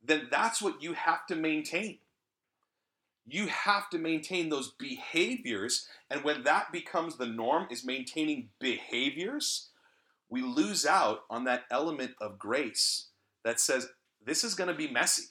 then 0.02 0.28
that's 0.30 0.62
what 0.62 0.82
you 0.82 0.94
have 0.94 1.26
to 1.26 1.36
maintain. 1.36 1.98
You 3.26 3.48
have 3.48 3.90
to 3.90 3.98
maintain 3.98 4.48
those 4.48 4.72
behaviors, 4.78 5.86
and 6.08 6.24
when 6.24 6.44
that 6.44 6.72
becomes 6.72 7.18
the 7.18 7.26
norm, 7.26 7.66
is 7.70 7.84
maintaining 7.84 8.48
behaviors, 8.58 9.68
we 10.30 10.40
lose 10.40 10.86
out 10.86 11.18
on 11.28 11.44
that 11.44 11.64
element 11.70 12.12
of 12.18 12.38
grace 12.38 13.08
that 13.44 13.60
says, 13.60 13.88
this 14.24 14.42
is 14.42 14.54
going 14.54 14.68
to 14.68 14.74
be 14.74 14.90
messy. 14.90 15.24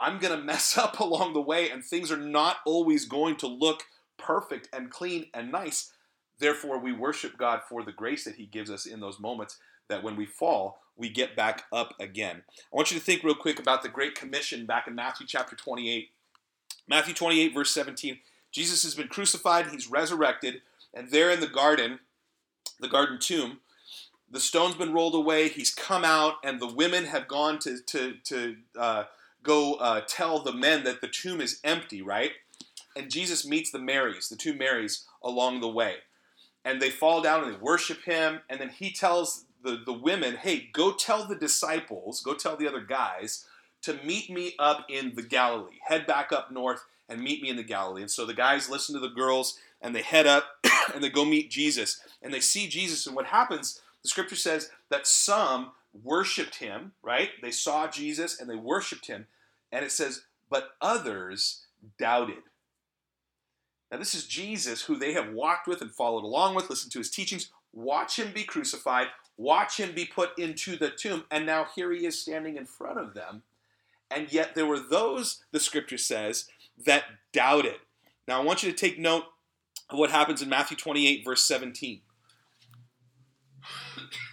I'm 0.00 0.18
going 0.18 0.36
to 0.36 0.44
mess 0.44 0.76
up 0.78 1.00
along 1.00 1.32
the 1.32 1.40
way, 1.40 1.70
and 1.70 1.84
things 1.84 2.10
are 2.10 2.16
not 2.16 2.58
always 2.64 3.04
going 3.04 3.36
to 3.36 3.46
look 3.46 3.84
perfect 4.18 4.68
and 4.72 4.90
clean 4.90 5.26
and 5.34 5.50
nice. 5.50 5.92
Therefore, 6.38 6.78
we 6.78 6.92
worship 6.92 7.36
God 7.38 7.60
for 7.68 7.82
the 7.82 7.92
grace 7.92 8.24
that 8.24 8.36
He 8.36 8.46
gives 8.46 8.70
us 8.70 8.86
in 8.86 9.00
those 9.00 9.20
moments 9.20 9.58
that 9.88 10.02
when 10.02 10.16
we 10.16 10.26
fall, 10.26 10.80
we 10.96 11.08
get 11.08 11.36
back 11.36 11.64
up 11.72 11.94
again. 12.00 12.42
I 12.48 12.76
want 12.76 12.90
you 12.90 12.98
to 12.98 13.04
think 13.04 13.22
real 13.22 13.34
quick 13.34 13.58
about 13.58 13.82
the 13.82 13.88
Great 13.88 14.14
Commission 14.14 14.66
back 14.66 14.86
in 14.86 14.94
Matthew 14.94 15.26
chapter 15.26 15.56
28. 15.56 16.10
Matthew 16.88 17.14
28, 17.14 17.54
verse 17.54 17.70
17. 17.72 18.18
Jesus 18.50 18.82
has 18.82 18.94
been 18.94 19.08
crucified, 19.08 19.68
He's 19.68 19.90
resurrected, 19.90 20.62
and 20.92 21.10
there 21.10 21.30
in 21.30 21.40
the 21.40 21.46
garden, 21.46 22.00
the 22.80 22.88
garden 22.88 23.18
tomb, 23.18 23.60
the 24.32 24.40
stone's 24.40 24.74
been 24.74 24.94
rolled 24.94 25.14
away. 25.14 25.48
He's 25.48 25.72
come 25.72 26.04
out, 26.04 26.36
and 26.42 26.58
the 26.58 26.66
women 26.66 27.04
have 27.04 27.28
gone 27.28 27.58
to, 27.60 27.78
to, 27.80 28.14
to 28.24 28.56
uh, 28.78 29.04
go 29.42 29.74
uh, 29.74 30.02
tell 30.06 30.40
the 30.40 30.52
men 30.52 30.84
that 30.84 31.00
the 31.00 31.08
tomb 31.08 31.40
is 31.40 31.60
empty, 31.64 32.02
right? 32.02 32.32
And 32.96 33.10
Jesus 33.10 33.46
meets 33.46 33.70
the 33.70 33.78
Marys, 33.78 34.28
the 34.28 34.36
two 34.36 34.54
Marys, 34.54 35.06
along 35.22 35.60
the 35.60 35.68
way. 35.68 35.96
And 36.64 36.80
they 36.80 36.90
fall 36.90 37.22
down 37.22 37.42
and 37.42 37.52
they 37.52 37.58
worship 37.58 38.04
him. 38.04 38.40
And 38.48 38.60
then 38.60 38.68
he 38.68 38.92
tells 38.92 39.46
the, 39.62 39.80
the 39.84 39.92
women, 39.92 40.36
hey, 40.36 40.68
go 40.72 40.92
tell 40.92 41.26
the 41.26 41.34
disciples, 41.34 42.20
go 42.20 42.34
tell 42.34 42.56
the 42.56 42.68
other 42.68 42.80
guys 42.80 43.46
to 43.82 43.98
meet 44.04 44.30
me 44.30 44.54
up 44.58 44.86
in 44.88 45.14
the 45.14 45.22
Galilee. 45.22 45.78
Head 45.86 46.06
back 46.06 46.32
up 46.32 46.52
north 46.52 46.84
and 47.08 47.20
meet 47.20 47.42
me 47.42 47.48
in 47.48 47.56
the 47.56 47.64
Galilee. 47.64 48.02
And 48.02 48.10
so 48.10 48.24
the 48.24 48.34
guys 48.34 48.70
listen 48.70 48.94
to 48.94 49.00
the 49.00 49.14
girls 49.14 49.58
and 49.80 49.94
they 49.94 50.02
head 50.02 50.26
up 50.26 50.46
and 50.94 51.02
they 51.02 51.10
go 51.10 51.24
meet 51.24 51.50
Jesus. 51.50 52.00
And 52.22 52.32
they 52.32 52.40
see 52.40 52.68
Jesus. 52.68 53.06
And 53.06 53.16
what 53.16 53.26
happens, 53.26 53.80
the 54.02 54.08
scripture 54.08 54.36
says 54.36 54.70
that 54.90 55.06
some 55.06 55.72
worshiped 55.92 56.56
him, 56.56 56.92
right? 57.02 57.30
They 57.42 57.50
saw 57.50 57.88
Jesus 57.88 58.40
and 58.40 58.48
they 58.48 58.56
worshiped 58.56 59.06
him. 59.06 59.26
And 59.70 59.84
it 59.84 59.92
says, 59.92 60.22
but 60.50 60.70
others 60.80 61.66
doubted. 61.98 62.42
Now, 63.90 63.98
this 63.98 64.14
is 64.14 64.26
Jesus 64.26 64.82
who 64.82 64.96
they 64.96 65.12
have 65.12 65.32
walked 65.32 65.66
with 65.66 65.82
and 65.82 65.90
followed 65.90 66.24
along 66.24 66.54
with, 66.54 66.70
listened 66.70 66.92
to 66.92 66.98
his 66.98 67.10
teachings, 67.10 67.50
watch 67.72 68.18
him 68.18 68.32
be 68.32 68.44
crucified, 68.44 69.08
watch 69.36 69.78
him 69.78 69.92
be 69.94 70.06
put 70.06 70.38
into 70.38 70.76
the 70.76 70.90
tomb, 70.90 71.24
and 71.30 71.44
now 71.44 71.66
here 71.74 71.92
he 71.92 72.06
is 72.06 72.20
standing 72.20 72.56
in 72.56 72.64
front 72.64 72.98
of 72.98 73.12
them. 73.12 73.42
And 74.10 74.32
yet 74.32 74.54
there 74.54 74.66
were 74.66 74.80
those, 74.80 75.42
the 75.52 75.60
scripture 75.60 75.98
says, 75.98 76.46
that 76.86 77.04
doubted. 77.32 77.76
Now, 78.26 78.40
I 78.40 78.44
want 78.44 78.62
you 78.62 78.70
to 78.70 78.76
take 78.76 78.98
note 78.98 79.24
of 79.90 79.98
what 79.98 80.10
happens 80.10 80.40
in 80.40 80.48
Matthew 80.48 80.76
28, 80.76 81.24
verse 81.24 81.44
17. 81.44 82.00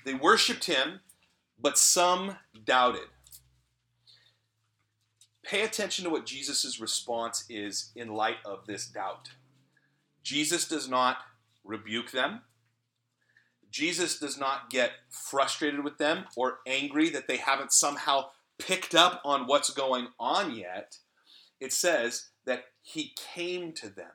They 0.06 0.14
worshiped 0.14 0.66
him, 0.66 1.02
but 1.62 1.78
some 1.78 2.38
doubted. 2.66 3.08
Pay 5.44 5.62
attention 5.62 6.06
to 6.06 6.12
what 6.12 6.26
Jesus' 6.26 6.80
response 6.80 7.46
is 7.50 7.92
in 7.96 8.14
light 8.14 8.38
of 8.46 8.68
this 8.68 8.86
doubt. 8.86 9.30
Jesus 10.24 10.68
does 10.68 10.88
not 10.88 11.18
rebuke 11.64 12.12
them. 12.12 12.42
Jesus 13.72 14.20
does 14.20 14.38
not 14.38 14.70
get 14.70 14.92
frustrated 15.10 15.84
with 15.84 15.98
them 15.98 16.26
or 16.36 16.60
angry 16.68 17.10
that 17.10 17.28
they 17.28 17.38
haven't 17.38 17.72
somehow 17.72 18.26
picked 18.58 18.94
up 18.94 19.22
on 19.24 19.48
what's 19.48 19.70
going 19.70 20.08
on 20.20 20.56
yet. 20.56 20.98
It 21.60 21.74
says 21.74 22.30
that 22.46 22.66
he 22.82 23.14
came 23.34 23.74
to 23.74 23.90
them. 23.90 24.12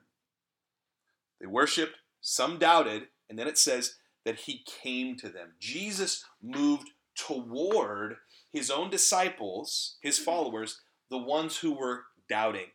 They 1.40 1.46
worshiped, 1.46 1.96
some 2.20 2.58
doubted, 2.58 3.08
and 3.28 3.38
then 3.38 3.48
it 3.48 3.58
says 3.58 3.96
that 4.24 4.40
he 4.40 4.64
came 4.64 5.16
to 5.16 5.28
them. 5.28 5.52
Jesus 5.60 6.24
moved 6.42 6.90
toward 7.14 8.16
his 8.52 8.70
own 8.70 8.90
disciples, 8.90 9.96
his 10.00 10.16
mm-hmm. 10.16 10.24
followers, 10.24 10.80
the 11.10 11.18
ones 11.18 11.58
who 11.58 11.72
were 11.72 12.04
doubting. 12.28 12.66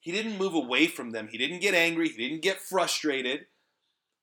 He 0.00 0.12
didn't 0.12 0.38
move 0.38 0.54
away 0.54 0.86
from 0.86 1.10
them. 1.10 1.28
He 1.30 1.38
didn't 1.38 1.60
get 1.60 1.74
angry. 1.74 2.08
He 2.08 2.16
didn't 2.16 2.42
get 2.42 2.60
frustrated. 2.60 3.46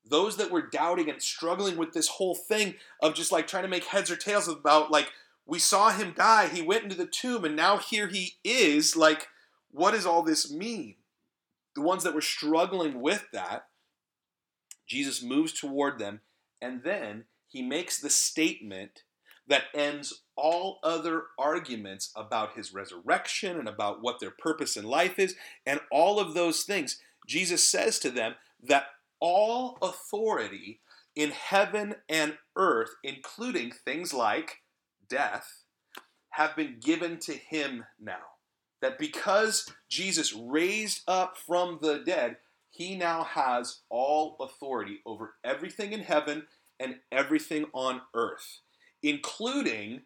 Those 0.06 0.38
that 0.38 0.51
were 0.51 0.68
doubting 0.68 1.10
and 1.10 1.22
struggling 1.22 1.78
with 1.78 1.94
this 1.94 2.08
whole 2.08 2.36
thing 2.36 2.75
of 3.01 3.13
just 3.16 3.32
like 3.32 3.48
trying 3.48 3.63
to 3.63 3.70
make 3.70 3.86
heads 3.86 4.12
or 4.12 4.16
tails 4.16 4.48
about, 4.48 4.92
like, 4.92 5.10
we 5.46 5.58
saw 5.58 5.89
him 5.89 6.13
die, 6.16 6.48
he 6.48 6.62
went 6.62 6.84
into 6.84 6.96
the 6.96 7.08
tomb, 7.08 7.44
and 7.44 7.56
now 7.56 7.78
here 7.78 8.08
he 8.08 8.34
is. 8.44 8.96
Like, 8.96 9.28
what 9.72 9.92
does 9.92 10.06
all 10.06 10.22
this 10.22 10.51
mean? 10.51 10.96
The 11.75 11.82
ones 11.82 12.04
that 12.04 12.13
were 12.13 12.22
struggling 12.22 13.01
with 13.01 13.25
that, 13.34 13.68
Jesus 14.86 15.24
moves 15.24 15.54
toward 15.54 15.98
them, 15.98 16.22
and 16.62 16.84
then 16.84 17.25
he 17.48 17.62
makes 17.62 18.00
the 18.00 18.10
statement 18.10 19.04
that 19.50 19.63
ends 19.74 20.22
all 20.36 20.79
other 20.84 21.24
arguments 21.38 22.12
about 22.15 22.56
his 22.56 22.74
resurrection 22.74 23.60
and 23.60 23.68
about 23.68 24.01
what 24.01 24.20
their 24.20 24.32
purpose 24.32 24.77
in 24.77 24.86
life 24.86 25.20
is, 25.20 25.36
and 25.65 25.82
all 25.91 26.20
of 26.20 26.34
those 26.34 26.63
things. 26.63 27.01
Jesus 27.27 27.70
says 27.70 28.00
to 28.00 28.10
them 28.10 28.36
that 28.63 28.86
all 29.20 29.77
authority 29.82 30.79
in 31.15 31.32
heaven 31.32 31.96
and 32.08 32.38
earth, 32.56 32.91
including 33.03 33.72
things 33.72 34.13
like 34.13 34.62
death, 35.10 35.63
have 36.29 36.56
been 36.56 36.77
given 36.79 37.18
to 37.18 37.34
him 37.34 37.84
now. 38.00 38.22
That 38.82 38.98
because 38.98 39.70
Jesus 39.89 40.34
raised 40.34 41.01
up 41.08 41.38
from 41.38 41.79
the 41.82 42.01
dead, 42.06 42.38
he 42.70 42.96
now 42.96 43.24
has 43.24 43.79
all 43.89 44.38
authority 44.39 45.00
over 45.06 45.34
everything 45.44 45.91
in 45.91 46.01
heaven 46.01 46.44
and 46.79 47.00
everything 47.12 47.65
on 47.74 48.01
earth, 48.13 48.62
including 49.01 50.01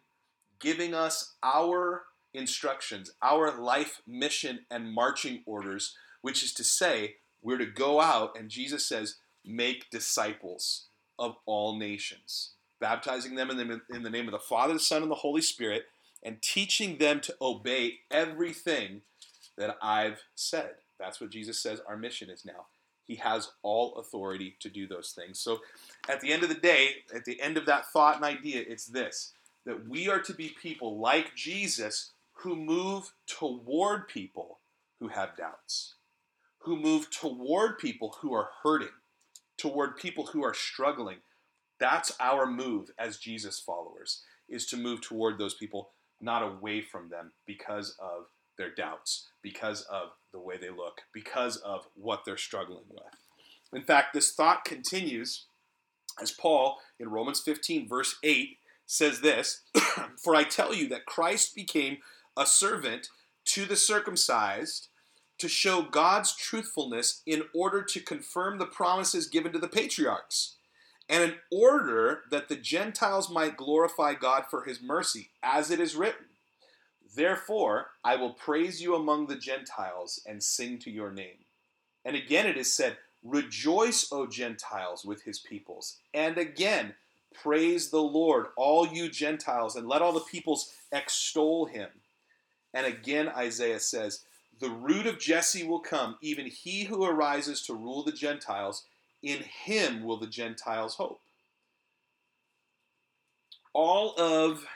giving 0.58 0.94
us 0.94 1.34
our 1.42 2.04
instructions, 2.32 3.12
our 3.22 3.60
life 3.60 4.00
mission 4.06 4.60
and 4.70 4.92
marching 4.92 5.42
orders, 5.46 5.96
which 6.22 6.42
is 6.42 6.52
to 6.54 6.64
say, 6.64 7.16
we're 7.42 7.58
to 7.58 7.66
go 7.66 8.00
out, 8.00 8.36
and 8.38 8.48
Jesus 8.48 8.86
says, 8.86 9.16
make 9.44 9.90
disciples 9.90 10.86
of 11.18 11.36
all 11.46 11.78
nations, 11.78 12.52
baptizing 12.80 13.34
them 13.34 13.50
in 13.50 13.56
the, 13.56 13.80
in 13.94 14.02
the 14.02 14.10
name 14.10 14.26
of 14.26 14.32
the 14.32 14.38
Father, 14.38 14.72
the 14.72 14.80
Son, 14.80 15.02
and 15.02 15.10
the 15.10 15.16
Holy 15.16 15.42
Spirit, 15.42 15.84
and 16.22 16.40
teaching 16.40 16.96
them 16.98 17.20
to 17.20 17.34
obey 17.40 17.98
everything 18.10 19.02
that 19.58 19.76
I've 19.82 20.22
said. 20.34 20.76
That's 20.98 21.20
what 21.20 21.30
Jesus 21.30 21.60
says 21.60 21.80
our 21.86 21.96
mission 21.96 22.30
is 22.30 22.44
now. 22.44 22.66
He 23.06 23.16
has 23.16 23.50
all 23.62 23.96
authority 23.96 24.56
to 24.60 24.68
do 24.68 24.86
those 24.86 25.12
things. 25.12 25.38
So 25.38 25.60
at 26.08 26.20
the 26.20 26.32
end 26.32 26.42
of 26.42 26.48
the 26.48 26.54
day, 26.54 26.96
at 27.14 27.24
the 27.24 27.40
end 27.40 27.56
of 27.56 27.66
that 27.66 27.86
thought 27.92 28.16
and 28.16 28.24
idea, 28.24 28.64
it's 28.66 28.86
this 28.86 29.32
that 29.66 29.88
we 29.88 30.08
are 30.08 30.20
to 30.20 30.34
be 30.34 30.54
people 30.60 30.98
like 31.00 31.34
Jesus 31.34 32.12
who 32.34 32.54
move 32.54 33.12
toward 33.26 34.08
people 34.08 34.58
who 35.00 35.08
have 35.08 35.36
doubts, 35.36 35.94
who 36.58 36.76
move 36.76 37.10
toward 37.10 37.78
people 37.78 38.16
who 38.20 38.34
are 38.34 38.50
hurting, 38.62 38.88
toward 39.56 39.96
people 39.96 40.26
who 40.26 40.44
are 40.44 40.54
struggling. 40.54 41.18
That's 41.80 42.12
our 42.20 42.46
move 42.46 42.90
as 42.98 43.18
Jesus 43.18 43.58
followers, 43.58 44.22
is 44.48 44.66
to 44.66 44.76
move 44.76 45.00
toward 45.00 45.38
those 45.38 45.54
people, 45.54 45.90
not 46.20 46.42
away 46.42 46.82
from 46.82 47.08
them 47.08 47.32
because 47.46 47.96
of 47.98 48.26
their 48.56 48.74
doubts, 48.74 49.28
because 49.42 49.82
of 49.82 50.10
the 50.32 50.40
way 50.40 50.56
they 50.56 50.70
look, 50.70 51.02
because 51.12 51.56
of 51.56 51.86
what 51.94 52.24
they're 52.24 52.36
struggling 52.36 52.84
with. 52.88 53.02
In 53.72 53.82
fact, 53.82 54.14
this 54.14 54.32
thought 54.32 54.64
continues 54.64 55.46
as 56.20 56.30
Paul 56.30 56.78
in 56.98 57.08
Romans 57.08 57.40
15, 57.40 57.88
verse 57.88 58.16
8, 58.22 58.58
says 58.86 59.20
this 59.20 59.62
For 60.22 60.34
I 60.34 60.44
tell 60.44 60.74
you 60.74 60.88
that 60.88 61.06
Christ 61.06 61.54
became 61.54 61.98
a 62.36 62.46
servant 62.46 63.08
to 63.46 63.64
the 63.64 63.76
circumcised 63.76 64.88
to 65.38 65.48
show 65.48 65.82
God's 65.82 66.34
truthfulness 66.34 67.22
in 67.26 67.42
order 67.54 67.82
to 67.82 68.00
confirm 68.00 68.58
the 68.58 68.66
promises 68.66 69.26
given 69.26 69.52
to 69.52 69.58
the 69.58 69.68
patriarchs, 69.68 70.56
and 71.08 71.22
in 71.22 71.34
order 71.50 72.22
that 72.30 72.48
the 72.48 72.56
Gentiles 72.56 73.28
might 73.28 73.56
glorify 73.56 74.14
God 74.14 74.44
for 74.48 74.64
his 74.64 74.80
mercy, 74.80 75.30
as 75.42 75.70
it 75.70 75.80
is 75.80 75.96
written. 75.96 76.26
Therefore, 77.14 77.88
I 78.02 78.16
will 78.16 78.32
praise 78.32 78.80
you 78.82 78.94
among 78.94 79.26
the 79.26 79.36
Gentiles 79.36 80.20
and 80.26 80.42
sing 80.42 80.78
to 80.80 80.90
your 80.90 81.12
name. 81.12 81.44
And 82.04 82.16
again 82.16 82.46
it 82.46 82.56
is 82.56 82.72
said, 82.72 82.98
Rejoice, 83.22 84.08
O 84.12 84.26
Gentiles, 84.26 85.04
with 85.04 85.22
his 85.22 85.38
peoples. 85.38 85.96
And 86.12 86.36
again, 86.36 86.94
praise 87.34 87.90
the 87.90 88.02
Lord, 88.02 88.46
all 88.56 88.86
you 88.86 89.08
Gentiles, 89.08 89.76
and 89.76 89.88
let 89.88 90.02
all 90.02 90.12
the 90.12 90.20
peoples 90.20 90.72
extol 90.92 91.66
him. 91.66 91.88
And 92.74 92.86
again, 92.86 93.28
Isaiah 93.28 93.80
says, 93.80 94.24
The 94.60 94.70
root 94.70 95.06
of 95.06 95.18
Jesse 95.18 95.64
will 95.64 95.80
come, 95.80 96.16
even 96.20 96.46
he 96.46 96.84
who 96.84 97.04
arises 97.04 97.62
to 97.62 97.74
rule 97.74 98.02
the 98.02 98.12
Gentiles. 98.12 98.84
In 99.22 99.38
him 99.42 100.04
will 100.04 100.18
the 100.18 100.26
Gentiles 100.26 100.96
hope. 100.96 101.20
All 103.72 104.14
of 104.18 104.66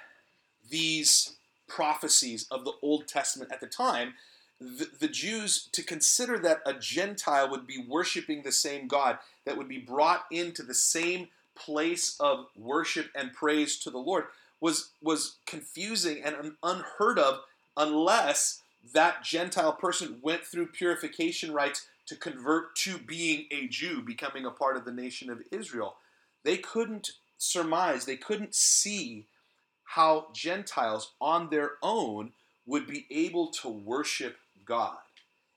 these 0.71 1.38
prophecies 1.69 2.47
of 2.51 2.65
the 2.65 2.73
Old 2.83 3.07
Testament 3.07 3.53
at 3.53 3.61
the 3.61 3.67
time, 3.67 4.15
the, 4.61 4.89
the, 4.99 5.09
Jews, 5.09 5.69
to 5.73 5.85
consider 5.85 6.39
that 6.41 6.63
a 6.67 6.75
Gentile 6.75 7.49
would 7.51 7.67
be 7.67 7.79
worshiping 7.79 8.43
the 8.43 8.53
same 8.53 8.89
God, 8.89 9.19
that 9.45 9.57
would 9.57 9.69
be 9.69 9.79
brought 9.79 10.25
into 10.33 10.63
the 10.63 10.75
same 10.75 11.29
place 11.55 12.17
of 12.19 12.47
worship 12.57 13.11
and 13.15 13.33
praise 13.33 13.79
to 13.79 13.91
the 13.91 13.99
Lord, 13.99 14.25
was, 14.61 14.91
was 15.01 15.37
confusing 15.47 16.23
and 16.25 16.55
unheard 16.63 17.19
of 17.19 17.41
unless 17.77 18.63
that 18.93 19.23
Gentile 19.23 19.73
person 19.73 20.19
went 20.23 20.45
through 20.45 20.67
purification 20.67 21.53
rites 21.53 21.87
to 22.07 22.17
convert 22.17 22.75
to 22.75 22.99
being 22.99 23.47
a 23.51 23.69
Jew, 23.69 24.03
becoming 24.03 24.45
a 24.45 24.51
part 24.51 24.77
of 24.77 24.85
the 24.85 24.93
nation 24.93 25.31
of 25.31 25.43
Israel. 25.53 25.97
They 26.43 26.57
couldn't 26.57 27.13
surmise, 27.37 28.07
they 28.07 28.17
couldn't 28.17 28.55
see 28.55 29.27
how 29.95 30.27
Gentiles 30.35 31.13
on 31.19 31.49
their 31.49 31.73
own 31.83 32.33
would 32.67 32.87
be 32.87 33.07
able 33.11 33.49
to 33.49 33.69
worship 33.69 34.37
God. 34.67 34.99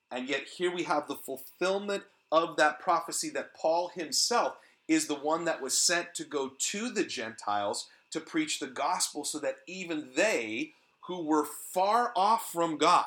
And 0.09 0.29
yet, 0.29 0.43
here 0.57 0.73
we 0.73 0.83
have 0.83 1.07
the 1.07 1.15
fulfillment 1.15 2.03
of 2.31 2.55
that 2.55 2.79
prophecy 2.79 3.29
that 3.31 3.53
Paul 3.53 3.91
himself 3.93 4.55
is 4.87 5.07
the 5.07 5.15
one 5.15 5.43
that 5.45 5.61
was 5.61 5.77
sent 5.77 6.15
to 6.15 6.23
go 6.23 6.53
to 6.57 6.89
the 6.89 7.03
Gentiles 7.03 7.89
to 8.11 8.21
preach 8.21 8.59
the 8.59 8.67
gospel 8.67 9.25
so 9.25 9.37
that 9.39 9.57
even 9.67 10.09
they 10.15 10.71
who 11.07 11.25
were 11.25 11.45
far 11.45 12.13
off 12.15 12.49
from 12.51 12.77
God, 12.77 13.05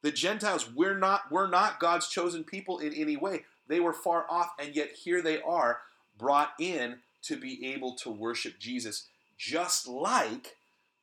the 0.00 0.12
Gentiles, 0.12 0.70
we're 0.74 0.98
not, 0.98 1.30
we're 1.30 1.50
not 1.50 1.78
God's 1.78 2.08
chosen 2.08 2.42
people 2.42 2.78
in 2.78 2.94
any 2.94 3.18
way. 3.18 3.44
They 3.66 3.80
were 3.80 3.92
far 3.92 4.24
off, 4.30 4.52
and 4.58 4.74
yet 4.74 4.92
here 5.04 5.20
they 5.20 5.42
are 5.42 5.80
brought 6.16 6.52
in 6.58 7.00
to 7.24 7.36
be 7.36 7.66
able 7.74 7.94
to 7.96 8.10
worship 8.10 8.58
Jesus 8.58 9.08
just 9.38 9.88
like 9.88 10.56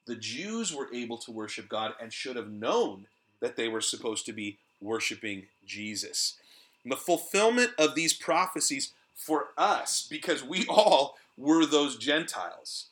the 0.06 0.16
Jews 0.16 0.74
were 0.74 0.94
able 0.94 1.18
to 1.20 1.32
worship 1.32 1.68
God 1.68 1.94
and 2.00 2.14
should 2.14 2.36
have 2.36 2.52
known 2.52 3.08
that 3.40 3.56
they 3.56 3.68
were 3.68 3.82
supposed 3.82 4.26
to 4.28 4.34
be 4.34 4.58
worshiping 4.82 5.48
Jesus. 5.66 6.38
And 6.84 6.92
the 6.92 6.98
fulfillment 6.98 7.72
of 7.80 7.96
these 7.96 8.14
prophecies 8.14 8.94
for 9.16 9.48
us, 9.58 10.06
because 10.10 10.44
we 10.44 10.66
all 10.70 11.18
were 11.38 11.66
those 11.66 11.98
Gentiles 11.98 12.88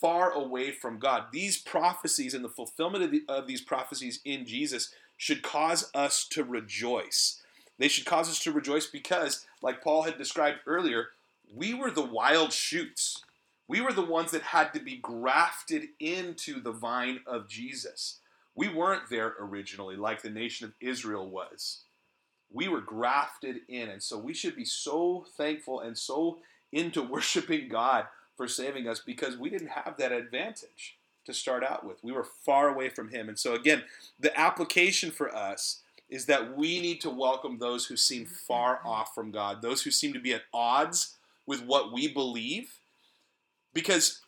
far 0.00 0.32
away 0.32 0.70
from 0.70 0.98
God. 0.98 1.26
These 1.32 1.58
prophecies 1.58 2.34
and 2.34 2.44
the 2.44 2.48
fulfillment 2.50 3.04
of, 3.04 3.10
the, 3.10 3.22
of 3.28 3.46
these 3.46 3.60
prophecies 3.60 4.20
in 4.24 4.44
Jesus 4.46 4.90
should 5.16 5.42
cause 5.42 5.90
us 5.94 6.26
to 6.28 6.44
rejoice. 6.44 7.42
They 7.78 7.88
should 7.88 8.04
cause 8.04 8.28
us 8.28 8.38
to 8.40 8.52
rejoice 8.52 8.86
because, 8.86 9.46
like 9.62 9.82
Paul 9.82 10.02
had 10.02 10.18
described 10.18 10.58
earlier, 10.66 11.08
we 11.54 11.74
were 11.74 11.90
the 11.90 12.04
wild 12.04 12.52
shoots. 12.52 13.22
We 13.68 13.80
were 13.80 13.92
the 13.92 14.02
ones 14.02 14.30
that 14.30 14.42
had 14.42 14.72
to 14.74 14.80
be 14.80 14.96
grafted 14.96 15.88
into 15.98 16.60
the 16.60 16.72
vine 16.72 17.20
of 17.26 17.48
Jesus. 17.48 18.20
We 18.54 18.68
weren't 18.68 19.10
there 19.10 19.34
originally 19.40 19.96
like 19.96 20.22
the 20.22 20.30
nation 20.30 20.66
of 20.66 20.74
Israel 20.80 21.28
was. 21.28 21.82
We 22.52 22.68
were 22.68 22.80
grafted 22.80 23.60
in. 23.68 23.88
And 23.88 24.02
so 24.02 24.18
we 24.18 24.34
should 24.34 24.56
be 24.56 24.64
so 24.64 25.26
thankful 25.36 25.80
and 25.80 25.98
so 25.98 26.38
into 26.72 27.02
worshiping 27.10 27.68
God 27.68 28.06
for 28.36 28.46
saving 28.46 28.88
us 28.88 29.00
because 29.00 29.36
we 29.36 29.50
didn't 29.50 29.68
have 29.68 29.96
that 29.98 30.12
advantage 30.12 30.96
to 31.24 31.34
start 31.34 31.64
out 31.64 31.84
with. 31.84 32.02
We 32.04 32.12
were 32.12 32.24
far 32.24 32.68
away 32.68 32.88
from 32.88 33.10
Him. 33.10 33.28
And 33.28 33.38
so, 33.38 33.54
again, 33.54 33.82
the 34.20 34.38
application 34.38 35.10
for 35.10 35.34
us 35.34 35.82
is 36.08 36.26
that 36.26 36.56
we 36.56 36.80
need 36.80 37.00
to 37.00 37.10
welcome 37.10 37.58
those 37.58 37.86
who 37.86 37.96
seem 37.96 38.26
far 38.26 38.80
off 38.84 39.12
from 39.14 39.32
God, 39.32 39.60
those 39.60 39.82
who 39.82 39.90
seem 39.90 40.12
to 40.12 40.20
be 40.20 40.32
at 40.32 40.42
odds 40.54 41.16
with 41.46 41.64
what 41.64 41.92
we 41.92 42.06
believe 42.06 42.78
Because 43.76 44.22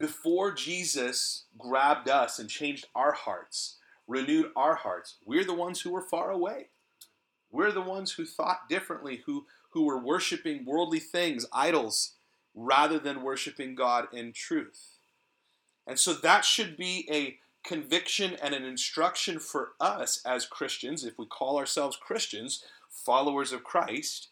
before 0.00 0.50
Jesus 0.50 1.44
grabbed 1.58 2.08
us 2.08 2.38
and 2.38 2.48
changed 2.48 2.86
our 2.94 3.12
hearts, 3.12 3.76
renewed 4.08 4.50
our 4.56 4.76
hearts, 4.76 5.16
we're 5.26 5.44
the 5.44 5.52
ones 5.52 5.82
who 5.82 5.90
were 5.92 6.00
far 6.00 6.30
away. 6.30 6.68
We're 7.50 7.70
the 7.70 7.82
ones 7.82 8.12
who 8.12 8.24
thought 8.24 8.70
differently, 8.70 9.24
who, 9.26 9.44
who 9.72 9.84
were 9.84 9.98
worshiping 9.98 10.64
worldly 10.64 11.00
things, 11.00 11.44
idols, 11.52 12.14
rather 12.54 12.98
than 12.98 13.22
worshiping 13.22 13.74
God 13.74 14.06
in 14.10 14.32
truth. 14.32 14.96
And 15.86 15.98
so 16.00 16.14
that 16.14 16.46
should 16.46 16.78
be 16.78 17.06
a 17.12 17.36
conviction 17.68 18.38
and 18.42 18.54
an 18.54 18.64
instruction 18.64 19.38
for 19.38 19.72
us 19.80 20.22
as 20.24 20.46
Christians, 20.46 21.04
if 21.04 21.18
we 21.18 21.26
call 21.26 21.58
ourselves 21.58 21.98
Christians, 22.00 22.64
followers 22.88 23.52
of 23.52 23.64
Christ, 23.64 24.28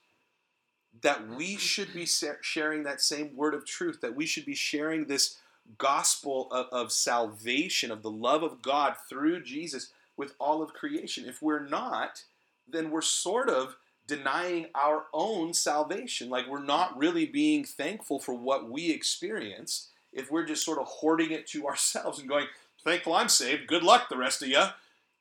that 1.02 1.28
we 1.28 1.56
should 1.56 1.92
be 1.94 2.06
sharing 2.06 2.82
that 2.82 3.00
same 3.00 3.36
word 3.36 3.54
of 3.54 3.64
truth, 3.64 4.00
that 4.00 4.14
we 4.14 4.26
should 4.26 4.44
be 4.44 4.54
sharing 4.54 5.04
this 5.04 5.38
gospel 5.78 6.48
of, 6.50 6.66
of 6.72 6.92
salvation, 6.92 7.90
of 7.90 8.02
the 8.02 8.10
love 8.10 8.42
of 8.42 8.60
God 8.62 8.94
through 9.08 9.42
Jesus 9.42 9.90
with 10.16 10.34
all 10.38 10.62
of 10.62 10.74
creation. 10.74 11.24
If 11.26 11.40
we're 11.40 11.66
not, 11.66 12.24
then 12.68 12.90
we're 12.90 13.00
sort 13.00 13.48
of 13.48 13.76
denying 14.06 14.66
our 14.74 15.04
own 15.12 15.54
salvation. 15.54 16.28
Like 16.28 16.48
we're 16.48 16.62
not 16.62 16.98
really 16.98 17.26
being 17.26 17.64
thankful 17.64 18.18
for 18.18 18.34
what 18.34 18.68
we 18.68 18.90
experienced 18.90 19.88
if 20.12 20.30
we're 20.30 20.44
just 20.44 20.64
sort 20.64 20.78
of 20.78 20.86
hoarding 20.86 21.30
it 21.30 21.46
to 21.48 21.66
ourselves 21.68 22.18
and 22.18 22.28
going, 22.28 22.46
thankful 22.84 23.14
I'm 23.14 23.28
saved, 23.28 23.66
good 23.66 23.82
luck 23.82 24.08
the 24.08 24.16
rest 24.16 24.42
of 24.42 24.48
you. 24.48 24.64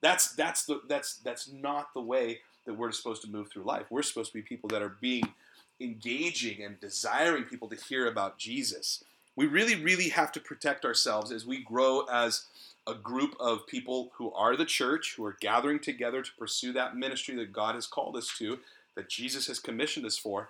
That's 0.02 0.34
that's 0.34 0.66
the 0.66 0.82
that's 0.88 1.16
that's 1.18 1.52
not 1.52 1.94
the 1.94 2.02
way 2.02 2.40
that 2.66 2.74
we're 2.74 2.92
supposed 2.92 3.22
to 3.24 3.30
move 3.30 3.50
through 3.50 3.64
life. 3.64 3.86
We're 3.90 4.02
supposed 4.02 4.32
to 4.32 4.38
be 4.38 4.42
people 4.42 4.70
that 4.70 4.82
are 4.82 4.96
being 5.02 5.34
engaging 5.80 6.64
and 6.64 6.80
desiring 6.80 7.44
people 7.44 7.70
to 7.70 7.76
hear 7.76 8.08
about 8.08 8.38
Jesus. 8.38 9.04
We 9.36 9.48
really, 9.48 9.76
really 9.76 10.10
have 10.10 10.32
to 10.34 10.40
protect 10.40 10.84
ourselves 10.84 11.32
as 11.32 11.46
we 11.46 11.64
grow 11.64 12.02
as 12.12 12.46
a 12.86 12.94
group 12.94 13.36
of 13.40 13.68
people 13.68 14.12
who 14.16 14.32
are 14.34 14.58
the 14.58 14.66
church, 14.66 15.16
who 15.16 15.26
are 15.26 15.38
gathering 15.40 15.80
together 15.80 16.22
to 16.22 16.32
pursue 16.38 16.74
that 16.74 16.96
ministry 16.96 17.36
that 17.36 17.54
God 17.54 17.76
has 17.76 17.88
called 17.88 18.18
us 18.18 18.34
to, 18.38 18.60
that 18.96 19.10
Jesus 19.10 19.48
has 19.48 19.60
commissioned 19.60 20.06
us 20.06 20.18
for. 20.18 20.50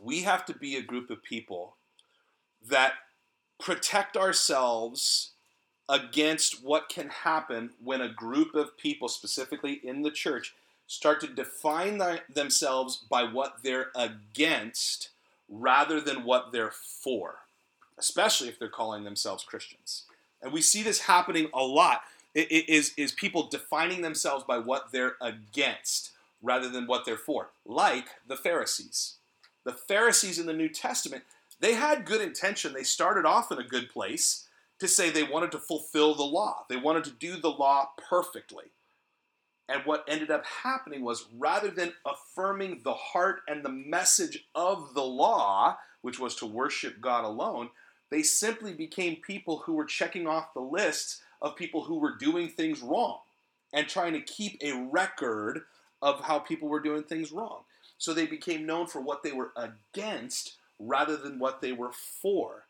We 0.00 0.22
have 0.22 0.44
to 0.46 0.54
be 0.54 0.76
a 0.76 0.82
group 0.82 1.10
of 1.10 1.22
people 1.22 1.74
that 2.66 2.94
protect 3.60 4.16
ourselves 4.16 5.32
against 5.88 6.64
what 6.64 6.88
can 6.88 7.08
happen 7.08 7.70
when 7.82 8.00
a 8.00 8.08
group 8.08 8.54
of 8.54 8.78
people, 8.78 9.08
specifically 9.08 9.80
in 9.84 10.02
the 10.02 10.10
church, 10.10 10.54
start 10.86 11.20
to 11.20 11.26
define 11.26 12.00
themselves 12.32 13.04
by 13.08 13.22
what 13.24 13.58
they're 13.62 13.88
against 13.94 15.10
rather 15.48 16.00
than 16.00 16.24
what 16.24 16.52
they're 16.52 16.70
for, 16.70 17.36
especially 17.98 18.48
if 18.48 18.58
they're 18.58 18.68
calling 18.68 19.04
themselves 19.04 19.44
Christians. 19.44 20.04
And 20.42 20.52
we 20.52 20.60
see 20.60 20.82
this 20.82 21.00
happening 21.00 21.48
a 21.54 21.62
lot. 21.62 22.02
It, 22.34 22.50
it 22.50 22.68
is, 22.68 22.92
is 22.96 23.12
people 23.12 23.46
defining 23.46 24.02
themselves 24.02 24.44
by 24.44 24.58
what 24.58 24.92
they're 24.92 25.16
against 25.20 26.10
rather 26.42 26.68
than 26.68 26.86
what 26.86 27.04
they're 27.04 27.16
for, 27.16 27.48
like 27.64 28.06
the 28.28 28.36
Pharisees. 28.36 29.14
The 29.64 29.72
Pharisees 29.72 30.38
in 30.38 30.46
the 30.46 30.52
New 30.52 30.68
Testament, 30.68 31.24
they 31.60 31.74
had 31.74 32.04
good 32.04 32.20
intention. 32.20 32.74
They 32.74 32.82
started 32.82 33.24
off 33.24 33.50
in 33.50 33.58
a 33.58 33.64
good 33.64 33.88
place 33.88 34.46
to 34.78 34.88
say 34.88 35.08
they 35.08 35.22
wanted 35.22 35.52
to 35.52 35.58
fulfill 35.58 36.14
the 36.14 36.24
law, 36.24 36.64
they 36.68 36.76
wanted 36.76 37.04
to 37.04 37.10
do 37.10 37.36
the 37.36 37.50
law 37.50 37.90
perfectly. 37.96 38.64
And 39.68 39.82
what 39.84 40.04
ended 40.06 40.30
up 40.30 40.44
happening 40.44 41.02
was 41.02 41.26
rather 41.38 41.70
than 41.70 41.94
affirming 42.04 42.80
the 42.84 42.94
heart 42.94 43.40
and 43.48 43.64
the 43.64 43.70
message 43.70 44.46
of 44.54 44.92
the 44.94 45.04
law, 45.04 45.78
which 46.02 46.18
was 46.18 46.34
to 46.36 46.46
worship 46.46 47.00
God 47.00 47.24
alone, 47.24 47.70
they 48.10 48.22
simply 48.22 48.74
became 48.74 49.16
people 49.16 49.58
who 49.58 49.72
were 49.72 49.86
checking 49.86 50.26
off 50.26 50.52
the 50.52 50.60
lists 50.60 51.22
of 51.40 51.56
people 51.56 51.84
who 51.84 51.98
were 51.98 52.16
doing 52.16 52.48
things 52.48 52.82
wrong 52.82 53.18
and 53.72 53.88
trying 53.88 54.12
to 54.12 54.20
keep 54.20 54.58
a 54.62 54.86
record 54.90 55.62
of 56.02 56.20
how 56.20 56.38
people 56.38 56.68
were 56.68 56.80
doing 56.80 57.02
things 57.02 57.32
wrong. 57.32 57.60
So 57.96 58.12
they 58.12 58.26
became 58.26 58.66
known 58.66 58.86
for 58.86 59.00
what 59.00 59.22
they 59.22 59.32
were 59.32 59.52
against 59.56 60.56
rather 60.78 61.16
than 61.16 61.38
what 61.38 61.60
they 61.60 61.72
were 61.72 61.92
for. 61.92 62.63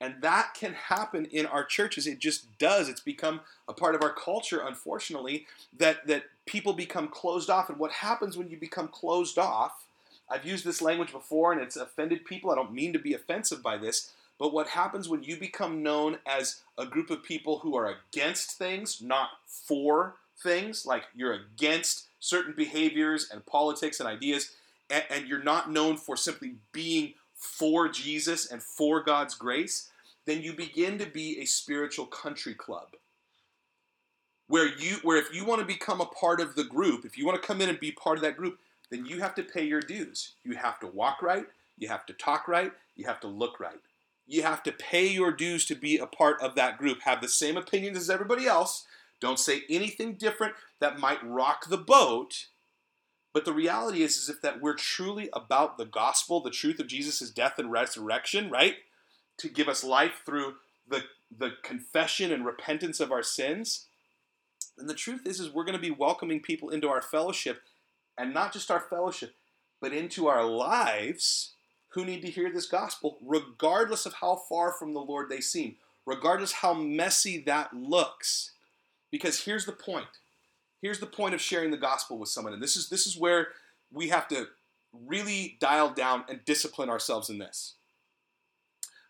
And 0.00 0.22
that 0.22 0.54
can 0.54 0.74
happen 0.74 1.24
in 1.26 1.46
our 1.46 1.64
churches. 1.64 2.06
It 2.06 2.20
just 2.20 2.56
does. 2.58 2.88
It's 2.88 3.00
become 3.00 3.40
a 3.66 3.72
part 3.72 3.94
of 3.94 4.02
our 4.02 4.12
culture, 4.12 4.60
unfortunately, 4.64 5.46
that, 5.76 6.06
that 6.06 6.24
people 6.46 6.72
become 6.72 7.08
closed 7.08 7.50
off. 7.50 7.68
And 7.68 7.78
what 7.78 7.92
happens 7.92 8.36
when 8.36 8.48
you 8.48 8.56
become 8.56 8.88
closed 8.88 9.38
off, 9.38 9.84
I've 10.30 10.46
used 10.46 10.64
this 10.64 10.80
language 10.80 11.10
before 11.10 11.52
and 11.52 11.60
it's 11.60 11.76
offended 11.76 12.24
people. 12.24 12.50
I 12.50 12.54
don't 12.54 12.72
mean 12.72 12.92
to 12.92 12.98
be 12.98 13.14
offensive 13.14 13.62
by 13.62 13.76
this. 13.76 14.12
But 14.38 14.52
what 14.52 14.68
happens 14.68 15.08
when 15.08 15.24
you 15.24 15.36
become 15.36 15.82
known 15.82 16.18
as 16.24 16.60
a 16.78 16.86
group 16.86 17.10
of 17.10 17.24
people 17.24 17.58
who 17.58 17.76
are 17.76 17.92
against 17.92 18.52
things, 18.52 19.02
not 19.02 19.30
for 19.46 20.14
things, 20.40 20.86
like 20.86 21.04
you're 21.14 21.32
against 21.34 22.04
certain 22.20 22.54
behaviors 22.56 23.28
and 23.32 23.44
politics 23.46 23.98
and 23.98 24.08
ideas, 24.08 24.52
and, 24.88 25.02
and 25.10 25.26
you're 25.26 25.42
not 25.42 25.72
known 25.72 25.96
for 25.96 26.16
simply 26.16 26.54
being 26.72 27.14
for 27.38 27.88
Jesus 27.88 28.50
and 28.50 28.62
for 28.62 29.02
God's 29.02 29.34
grace, 29.34 29.90
then 30.26 30.42
you 30.42 30.52
begin 30.52 30.98
to 30.98 31.06
be 31.06 31.40
a 31.40 31.46
spiritual 31.46 32.06
country 32.06 32.54
club. 32.54 32.88
Where 34.48 34.66
you 34.66 34.96
where 35.02 35.18
if 35.18 35.32
you 35.34 35.44
want 35.44 35.60
to 35.60 35.66
become 35.66 36.00
a 36.00 36.06
part 36.06 36.40
of 36.40 36.54
the 36.54 36.64
group, 36.64 37.04
if 37.04 37.16
you 37.16 37.26
want 37.26 37.40
to 37.40 37.46
come 37.46 37.60
in 37.60 37.68
and 37.68 37.78
be 37.78 37.92
part 37.92 38.18
of 38.18 38.22
that 38.22 38.36
group, 38.36 38.58
then 38.90 39.06
you 39.06 39.20
have 39.20 39.34
to 39.34 39.42
pay 39.42 39.64
your 39.64 39.80
dues. 39.80 40.34
You 40.42 40.56
have 40.56 40.80
to 40.80 40.86
walk 40.86 41.22
right, 41.22 41.46
you 41.78 41.88
have 41.88 42.06
to 42.06 42.12
talk 42.12 42.48
right, 42.48 42.72
you 42.96 43.06
have 43.06 43.20
to 43.20 43.28
look 43.28 43.60
right. 43.60 43.80
You 44.26 44.42
have 44.42 44.62
to 44.64 44.72
pay 44.72 45.06
your 45.06 45.32
dues 45.32 45.64
to 45.66 45.74
be 45.74 45.98
a 45.98 46.06
part 46.06 46.40
of 46.42 46.54
that 46.54 46.78
group, 46.78 47.02
have 47.02 47.20
the 47.20 47.28
same 47.28 47.56
opinions 47.56 47.96
as 47.96 48.10
everybody 48.10 48.46
else, 48.46 48.86
don't 49.20 49.38
say 49.38 49.62
anything 49.68 50.14
different 50.14 50.54
that 50.80 51.00
might 51.00 51.24
rock 51.26 51.68
the 51.68 51.78
boat, 51.78 52.46
but 53.32 53.44
the 53.44 53.52
reality 53.52 54.02
is, 54.02 54.16
is 54.16 54.28
if 54.28 54.40
that 54.42 54.60
we're 54.60 54.74
truly 54.74 55.28
about 55.32 55.78
the 55.78 55.84
gospel, 55.84 56.40
the 56.40 56.50
truth 56.50 56.80
of 56.80 56.86
Jesus' 56.86 57.30
death 57.30 57.58
and 57.58 57.70
resurrection, 57.70 58.50
right? 58.50 58.76
To 59.38 59.48
give 59.48 59.68
us 59.68 59.84
life 59.84 60.22
through 60.24 60.54
the, 60.88 61.04
the 61.36 61.52
confession 61.62 62.32
and 62.32 62.44
repentance 62.44 63.00
of 63.00 63.12
our 63.12 63.22
sins, 63.22 63.86
then 64.76 64.86
the 64.86 64.94
truth 64.94 65.26
is, 65.26 65.40
is 65.40 65.52
we're 65.52 65.64
going 65.64 65.76
to 65.76 65.80
be 65.80 65.90
welcoming 65.90 66.40
people 66.40 66.70
into 66.70 66.88
our 66.88 67.02
fellowship, 67.02 67.62
and 68.16 68.32
not 68.32 68.52
just 68.52 68.70
our 68.70 68.80
fellowship, 68.80 69.34
but 69.80 69.92
into 69.92 70.26
our 70.26 70.44
lives 70.44 71.52
who 71.90 72.04
need 72.04 72.22
to 72.22 72.30
hear 72.30 72.50
this 72.52 72.66
gospel, 72.66 73.18
regardless 73.24 74.06
of 74.06 74.14
how 74.14 74.36
far 74.48 74.72
from 74.72 74.94
the 74.94 75.00
Lord 75.00 75.28
they 75.28 75.40
seem, 75.40 75.76
regardless 76.06 76.52
how 76.52 76.74
messy 76.74 77.42
that 77.42 77.74
looks. 77.74 78.52
Because 79.10 79.44
here's 79.44 79.66
the 79.66 79.72
point 79.72 80.06
here's 80.80 81.00
the 81.00 81.06
point 81.06 81.34
of 81.34 81.40
sharing 81.40 81.70
the 81.70 81.76
gospel 81.76 82.18
with 82.18 82.28
someone, 82.28 82.52
and 82.52 82.62
this 82.62 82.76
is 82.76 82.88
this 82.88 83.06
is 83.06 83.16
where 83.16 83.48
we 83.92 84.08
have 84.08 84.28
to 84.28 84.48
really 85.06 85.56
dial 85.60 85.90
down 85.90 86.24
and 86.28 86.44
discipline 86.44 86.88
ourselves 86.88 87.30
in 87.30 87.38
this. 87.38 87.74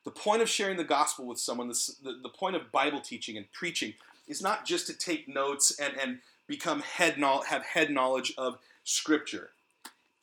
The 0.04 0.10
point 0.10 0.42
of 0.42 0.48
sharing 0.48 0.76
the 0.76 0.84
gospel 0.84 1.26
with 1.26 1.38
someone, 1.38 1.68
the, 1.68 1.92
the, 2.02 2.18
the 2.22 2.28
point 2.28 2.56
of 2.56 2.72
Bible 2.72 3.00
teaching 3.00 3.36
and 3.36 3.50
preaching, 3.52 3.94
is 4.26 4.42
not 4.42 4.64
just 4.64 4.86
to 4.86 4.92
take 4.92 5.28
notes 5.28 5.78
and, 5.78 5.94
and 6.00 6.18
become 6.46 6.80
head 6.80 7.18
no, 7.18 7.42
have 7.42 7.62
head 7.62 7.90
knowledge 7.90 8.32
of 8.38 8.58
Scripture. 8.84 9.50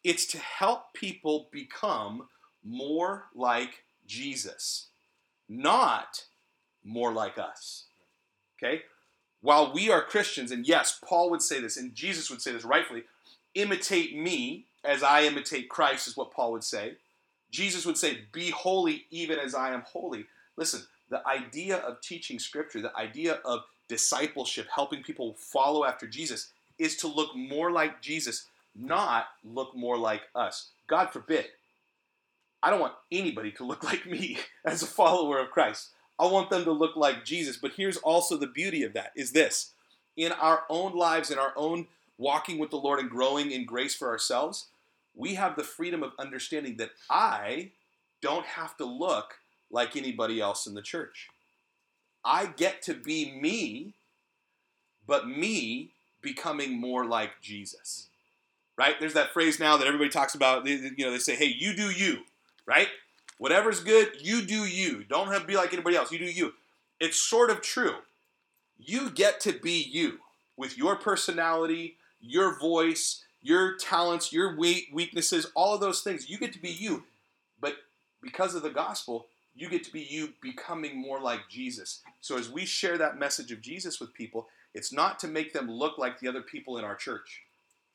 It's 0.03 0.25
to 0.27 0.38
help 0.38 0.93
people 0.93 1.47
become 1.51 2.27
more 2.63 3.25
like 3.36 3.84
Jesus, 4.08 4.88
not 5.47 6.25
more 6.84 7.13
like 7.13 7.38
us. 7.38 7.86
Okay? 8.58 8.84
While 9.45 9.71
we 9.71 9.91
are 9.91 10.01
Christians, 10.01 10.51
and 10.51 10.67
yes, 10.67 10.99
Paul 11.08 11.29
would 11.29 11.41
say 11.43 11.62
this, 11.62 11.77
and 11.77 11.93
Jesus 11.93 12.31
would 12.31 12.41
say 12.41 12.51
this 12.51 12.65
rightfully, 12.65 13.03
imitate 13.53 14.17
me 14.17 14.65
as 14.84 15.03
I 15.03 15.21
imitate 15.21 15.69
Christ, 15.69 16.08
is 16.08 16.17
what 16.17 16.31
Paul 16.31 16.51
would 16.53 16.63
say. 16.63 16.93
Jesus 17.51 17.86
would 17.86 17.97
say, 17.97 18.21
Be 18.31 18.49
holy 18.49 19.05
even 19.12 19.38
as 19.38 19.53
I 19.53 19.71
am 19.71 19.84
holy. 19.84 20.25
Listen, 20.58 20.81
the 21.12 21.25
idea 21.27 21.77
of 21.77 22.01
teaching 22.01 22.39
Scripture, 22.39 22.81
the 22.81 22.97
idea 22.97 23.39
of 23.45 23.60
discipleship, 23.88 24.65
helping 24.73 25.03
people 25.03 25.36
follow 25.38 25.86
after 25.86 26.08
Jesus, 26.08 26.49
is 26.79 26.97
to 26.97 27.08
look 27.08 27.36
more 27.36 27.71
like 27.71 28.01
Jesus, 28.01 28.47
not 28.75 29.27
look 29.43 29.75
more 29.75 29.97
like 29.97 30.23
us. 30.34 30.69
God 30.88 31.12
forbid. 31.12 31.45
I 32.63 32.71
don't 32.71 32.79
want 32.79 32.93
anybody 33.12 33.51
to 33.51 33.63
look 33.63 33.84
like 33.91 34.08
me 34.08 34.39
as 34.65 34.81
a 34.81 34.88
follower 34.88 35.38
of 35.38 35.51
Christ. 35.51 35.89
I 36.19 36.25
want 36.28 36.49
them 36.49 36.63
to 36.63 36.71
look 36.71 36.95
like 36.95 37.25
Jesus. 37.25 37.58
But 37.58 37.73
here's 37.75 37.97
also 37.97 38.38
the 38.38 38.47
beauty 38.47 38.84
of 38.84 38.93
that 38.93 39.12
is 39.15 39.32
this. 39.32 39.73
In 40.15 40.32
our 40.32 40.63
own 40.69 40.93
lives, 40.93 41.30
in 41.30 41.38
our 41.38 41.54
own 41.56 41.88
walking 42.17 42.58
with 42.58 42.69
the 42.69 42.78
Lord 42.78 42.99
and 42.99 43.10
growing 43.10 43.51
in 43.51 43.65
grace 43.65 43.93
for 43.93 44.08
ourselves, 44.10 44.67
we 45.15 45.36
have 45.36 45.56
the 45.56 45.63
freedom 45.63 46.04
of 46.04 46.13
understanding 46.17 46.78
that 46.78 46.91
I 47.10 47.71
don't 48.21 48.45
have 48.45 48.78
to 48.78 48.86
look 48.86 49.36
like 49.69 49.95
anybody 49.95 50.39
else 50.39 50.67
in 50.67 50.73
the 50.73 50.82
church. 50.82 51.28
I 52.23 52.47
get 52.47 52.82
to 52.84 52.93
be 52.93 53.32
me, 53.32 53.93
but 55.06 55.28
me 55.28 55.91
becoming 56.21 56.80
more 56.80 57.06
like 57.06 57.41
Jesus. 57.41 58.08
Right? 58.78 58.99
There's 58.99 59.13
that 59.13 59.32
phrase 59.32 59.60
now 59.60 59.78
that 59.78 59.88
everybody 59.88 60.10
talks 60.10 60.36
about. 60.36 60.65
You 60.65 60.91
know, 60.97 61.12
they 61.12 61.19
say, 61.19 61.36
"Hey, 61.36 61.45
you 61.45 61.73
do 61.73 61.91
you," 61.91 62.23
right? 62.65 62.89
Whatever's 63.38 63.82
good, 63.82 64.13
you 64.21 64.41
do 64.41 64.65
you. 64.65 65.04
Don't 65.04 65.28
have 65.28 65.41
to 65.41 65.48
be 65.48 65.56
like 65.56 65.74
anybody 65.74 65.95
else. 65.95 66.12
You 66.12 66.19
do 66.19 66.26
you. 66.26 66.54
It's 67.00 67.17
sort 67.17 67.50
of 67.50 67.62
true. 67.62 67.95
You 68.78 69.10
get 69.10 69.39
to 69.41 69.54
be 69.54 69.82
you 69.82 70.19
with 70.58 70.78
your 70.78 70.95
personality, 70.95 71.98
your 72.21 72.58
voice, 72.58 73.24
your 73.41 73.76
talents, 73.78 74.32
your 74.32 74.56
weaknesses, 74.56 75.52
all 75.56 75.76
of 75.76 75.82
those 75.82 76.02
things. 76.02 76.30
You 76.30 76.38
get 76.38 76.54
to 76.54 76.62
be 76.62 76.71
you. 76.71 77.04
But 77.60 77.76
because 78.21 78.56
of 78.56 78.63
the 78.63 78.69
gospel, 78.69 79.28
you 79.56 79.69
get 79.69 79.84
to 79.86 79.91
be 79.93 80.02
you 80.02 80.34
becoming 80.41 81.00
more 81.00 81.19
like 81.19 81.50
Jesus. 81.50 82.02
So 82.21 82.38
as 82.38 82.50
we 82.50 82.65
share 82.65 82.98
that 82.98 83.19
message 83.19 83.52
of 83.52 83.62
Jesus 83.62 84.00
with 84.00 84.13
people, 84.13 84.48
it's 84.74 84.91
not 84.91 85.19
to 85.19 85.28
make 85.28 85.54
them 85.54 85.71
look 85.71 85.98
like 85.98 86.19
the 86.19 86.28
other 86.28 86.41
people 86.41 86.78
in 86.78 86.84
our 86.84 86.95
church. 86.95 87.43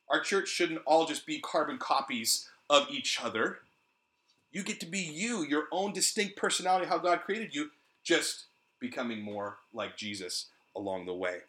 Our 0.09 0.19
church 0.19 0.47
shouldn't 0.47 0.81
all 0.85 1.05
just 1.05 1.25
be 1.25 1.39
carbon 1.39 1.77
copies 1.77 2.49
of 2.69 2.89
each 2.89 3.19
other. 3.21 3.59
You 4.51 4.63
get 4.63 4.79
to 4.81 4.85
be 4.85 4.99
you, 4.99 5.43
your 5.43 5.65
own 5.71 5.93
distinct 5.93 6.35
personality, 6.35 6.87
how 6.87 6.97
God 6.97 7.21
created 7.21 7.55
you, 7.55 7.69
just 8.03 8.45
becoming 8.79 9.21
more 9.21 9.57
like 9.73 9.95
Jesus 9.95 10.47
along 10.75 11.05
the 11.05 11.13
way. 11.13 11.39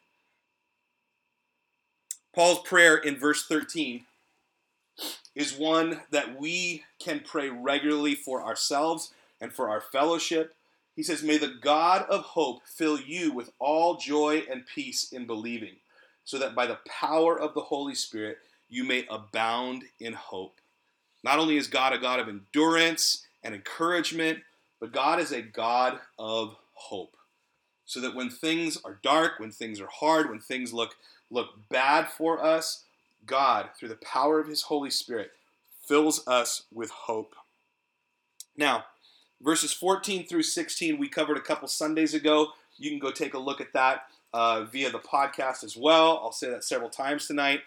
Paul's 2.34 2.60
prayer 2.60 2.96
in 2.96 3.18
verse 3.18 3.46
13 3.46 4.06
is 5.34 5.56
one 5.56 6.00
that 6.10 6.38
we 6.38 6.84
can 6.98 7.20
pray 7.20 7.48
regularly 7.48 8.14
for 8.14 8.42
ourselves 8.42 9.12
and 9.40 9.52
for 9.52 9.68
our 9.68 9.80
fellowship. 9.80 10.54
He 10.94 11.02
says, 11.02 11.22
May 11.22 11.38
the 11.38 11.54
God 11.60 12.06
of 12.08 12.22
hope 12.22 12.62
fill 12.66 13.00
you 13.00 13.32
with 13.32 13.50
all 13.58 13.96
joy 13.96 14.44
and 14.50 14.66
peace 14.66 15.12
in 15.12 15.26
believing, 15.26 15.76
so 16.24 16.38
that 16.38 16.54
by 16.54 16.66
the 16.66 16.78
power 16.86 17.38
of 17.38 17.54
the 17.54 17.60
Holy 17.62 17.94
Spirit 17.94 18.38
you 18.68 18.84
may 18.84 19.06
abound 19.10 19.84
in 20.00 20.12
hope. 20.12 20.54
Not 21.22 21.38
only 21.38 21.56
is 21.56 21.66
God 21.66 21.92
a 21.92 21.98
God 21.98 22.20
of 22.20 22.28
endurance 22.28 23.26
and 23.42 23.54
encouragement, 23.54 24.40
but 24.80 24.92
God 24.92 25.20
is 25.20 25.32
a 25.32 25.42
God 25.42 26.00
of 26.18 26.56
hope. 26.74 27.16
So 27.84 28.00
that 28.00 28.14
when 28.14 28.30
things 28.30 28.78
are 28.84 28.98
dark, 29.02 29.38
when 29.38 29.50
things 29.50 29.80
are 29.80 29.88
hard, 29.88 30.30
when 30.30 30.40
things 30.40 30.72
look, 30.72 30.96
look 31.30 31.50
bad 31.68 32.08
for 32.08 32.42
us, 32.42 32.84
God, 33.26 33.70
through 33.76 33.90
the 33.90 33.96
power 33.96 34.40
of 34.40 34.48
His 34.48 34.62
Holy 34.62 34.90
Spirit, 34.90 35.32
fills 35.86 36.26
us 36.26 36.62
with 36.72 36.90
hope. 36.90 37.34
Now, 38.56 38.84
verses 39.40 39.72
14 39.72 40.26
through 40.26 40.42
16, 40.42 40.98
we 40.98 41.08
covered 41.08 41.36
a 41.36 41.40
couple 41.40 41.68
Sundays 41.68 42.14
ago. 42.14 42.48
You 42.76 42.90
can 42.90 42.98
go 42.98 43.10
take 43.10 43.34
a 43.34 43.38
look 43.38 43.60
at 43.60 43.72
that 43.72 44.04
uh, 44.32 44.64
via 44.64 44.90
the 44.90 44.98
podcast 44.98 45.62
as 45.64 45.76
well. 45.76 46.20
I'll 46.22 46.32
say 46.32 46.50
that 46.50 46.64
several 46.64 46.90
times 46.90 47.26
tonight. 47.26 47.60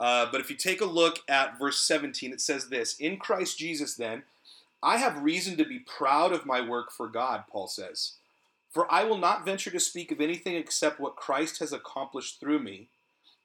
Uh, 0.00 0.26
but 0.30 0.40
if 0.40 0.50
you 0.50 0.56
take 0.56 0.80
a 0.80 0.86
look 0.86 1.20
at 1.28 1.58
verse 1.58 1.80
17, 1.80 2.32
it 2.32 2.40
says 2.40 2.68
this 2.68 2.98
In 3.00 3.16
Christ 3.16 3.58
Jesus, 3.58 3.94
then, 3.94 4.22
I 4.82 4.98
have 4.98 5.22
reason 5.22 5.56
to 5.56 5.64
be 5.64 5.80
proud 5.80 6.32
of 6.32 6.46
my 6.46 6.60
work 6.60 6.92
for 6.92 7.08
God, 7.08 7.44
Paul 7.50 7.66
says. 7.66 8.12
For 8.70 8.92
I 8.92 9.04
will 9.04 9.18
not 9.18 9.44
venture 9.44 9.70
to 9.70 9.80
speak 9.80 10.12
of 10.12 10.20
anything 10.20 10.54
except 10.54 11.00
what 11.00 11.16
Christ 11.16 11.58
has 11.58 11.72
accomplished 11.72 12.38
through 12.38 12.60
me 12.60 12.88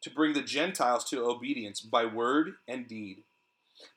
to 0.01 0.09
bring 0.09 0.33
the 0.33 0.41
Gentiles 0.41 1.05
to 1.05 1.25
obedience 1.25 1.79
by 1.79 2.05
word 2.05 2.55
and 2.67 2.87
deed, 2.87 3.23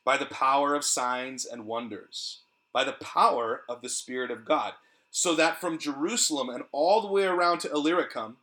by 0.05 0.17
the 0.17 0.27
power 0.27 0.75
of 0.75 0.85
signs 0.85 1.45
and 1.45 1.67
wonders, 1.67 2.41
by 2.73 2.85
the 2.85 2.93
power 2.93 3.63
of 3.69 3.83
the 3.83 3.89
Spirit 3.89 4.31
of 4.31 4.45
God, 4.45 4.75
so 5.11 5.35
that 5.35 5.61
from 5.61 5.79
Jerusalem 5.79 6.49
and 6.49 6.65
all 6.73 7.01
the 7.01 7.13
way 7.13 7.25
around 7.25 7.59
to 7.61 7.71
Illyricum, 7.71 8.37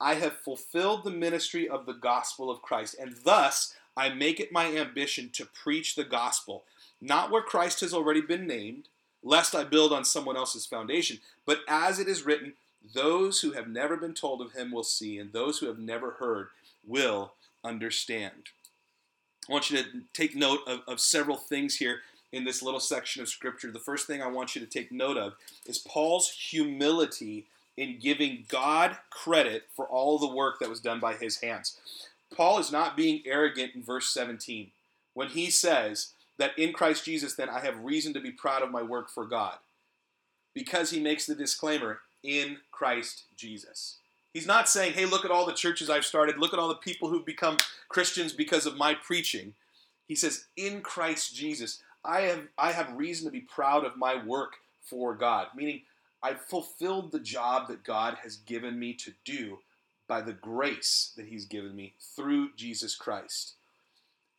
I 0.00 0.14
have 0.14 0.38
fulfilled 0.38 1.04
the 1.04 1.10
ministry 1.10 1.68
of 1.68 1.84
the 1.86 1.92
gospel 1.92 2.50
of 2.50 2.62
Christ, 2.62 2.96
and 2.98 3.16
thus 3.24 3.74
I 3.96 4.08
make 4.08 4.40
it 4.40 4.52
my 4.52 4.74
ambition 4.74 5.30
to 5.34 5.44
preach 5.44 5.94
the 5.94 6.04
gospel, 6.04 6.64
not 7.00 7.30
where 7.30 7.42
Christ 7.42 7.80
has 7.80 7.92
already 7.92 8.20
been 8.20 8.46
named, 8.46 8.88
lest 9.22 9.54
I 9.54 9.64
build 9.64 9.92
on 9.92 10.04
someone 10.04 10.36
else's 10.36 10.64
foundation, 10.64 11.18
but 11.44 11.60
as 11.68 11.98
it 11.98 12.08
is 12.08 12.24
written, 12.24 12.54
those 12.94 13.42
who 13.42 13.52
have 13.52 13.68
never 13.68 13.96
been 13.96 14.14
told 14.14 14.40
of 14.40 14.52
him 14.52 14.70
will 14.70 14.84
see, 14.84 15.18
and 15.18 15.32
those 15.32 15.58
who 15.58 15.66
have 15.66 15.78
never 15.78 16.12
heard 16.12 16.48
will 16.86 17.34
understand. 17.62 18.48
I 19.48 19.52
want 19.52 19.70
you 19.70 19.82
to 19.82 19.84
take 20.14 20.34
note 20.34 20.60
of, 20.66 20.80
of 20.86 21.00
several 21.00 21.36
things 21.36 21.76
here 21.76 22.00
in 22.32 22.44
this 22.44 22.62
little 22.62 22.80
section 22.80 23.20
of 23.20 23.28
Scripture. 23.28 23.70
The 23.70 23.78
first 23.78 24.06
thing 24.06 24.22
I 24.22 24.28
want 24.28 24.54
you 24.54 24.60
to 24.60 24.66
take 24.66 24.92
note 24.92 25.18
of 25.18 25.34
is 25.66 25.78
Paul's 25.78 26.30
humility 26.30 27.46
in 27.80 27.98
giving 27.98 28.44
God 28.48 28.98
credit 29.08 29.64
for 29.74 29.86
all 29.86 30.18
the 30.18 30.28
work 30.28 30.58
that 30.60 30.68
was 30.68 30.80
done 30.80 31.00
by 31.00 31.14
his 31.14 31.40
hands. 31.40 31.78
Paul 32.36 32.58
is 32.58 32.70
not 32.70 32.94
being 32.94 33.22
arrogant 33.24 33.74
in 33.74 33.82
verse 33.82 34.10
17 34.10 34.70
when 35.14 35.28
he 35.28 35.50
says 35.50 36.12
that 36.36 36.56
in 36.58 36.74
Christ 36.74 37.06
Jesus, 37.06 37.34
then 37.34 37.48
I 37.48 37.60
have 37.60 37.82
reason 37.82 38.12
to 38.12 38.20
be 38.20 38.32
proud 38.32 38.62
of 38.62 38.70
my 38.70 38.82
work 38.82 39.08
for 39.08 39.24
God. 39.24 39.56
Because 40.54 40.90
he 40.90 41.00
makes 41.00 41.24
the 41.24 41.34
disclaimer, 41.34 42.00
in 42.22 42.58
Christ 42.70 43.24
Jesus. 43.34 43.96
He's 44.34 44.46
not 44.46 44.68
saying, 44.68 44.92
hey, 44.92 45.06
look 45.06 45.24
at 45.24 45.30
all 45.30 45.46
the 45.46 45.52
churches 45.54 45.88
I've 45.88 46.04
started, 46.04 46.36
look 46.36 46.52
at 46.52 46.58
all 46.58 46.68
the 46.68 46.74
people 46.74 47.08
who've 47.08 47.24
become 47.24 47.56
Christians 47.88 48.34
because 48.34 48.66
of 48.66 48.76
my 48.76 48.94
preaching. 48.94 49.54
He 50.06 50.14
says, 50.14 50.48
in 50.54 50.82
Christ 50.82 51.34
Jesus, 51.34 51.82
I 52.04 52.22
have, 52.22 52.42
I 52.58 52.72
have 52.72 52.92
reason 52.92 53.24
to 53.24 53.32
be 53.32 53.40
proud 53.40 53.86
of 53.86 53.96
my 53.96 54.22
work 54.22 54.56
for 54.82 55.14
God, 55.14 55.48
meaning 55.56 55.82
I've 56.22 56.42
fulfilled 56.42 57.12
the 57.12 57.20
job 57.20 57.68
that 57.68 57.84
God 57.84 58.18
has 58.22 58.36
given 58.36 58.78
me 58.78 58.92
to 58.94 59.12
do 59.24 59.58
by 60.06 60.20
the 60.20 60.32
grace 60.32 61.12
that 61.16 61.26
He's 61.26 61.46
given 61.46 61.74
me 61.74 61.94
through 62.16 62.50
Jesus 62.56 62.94
Christ. 62.94 63.54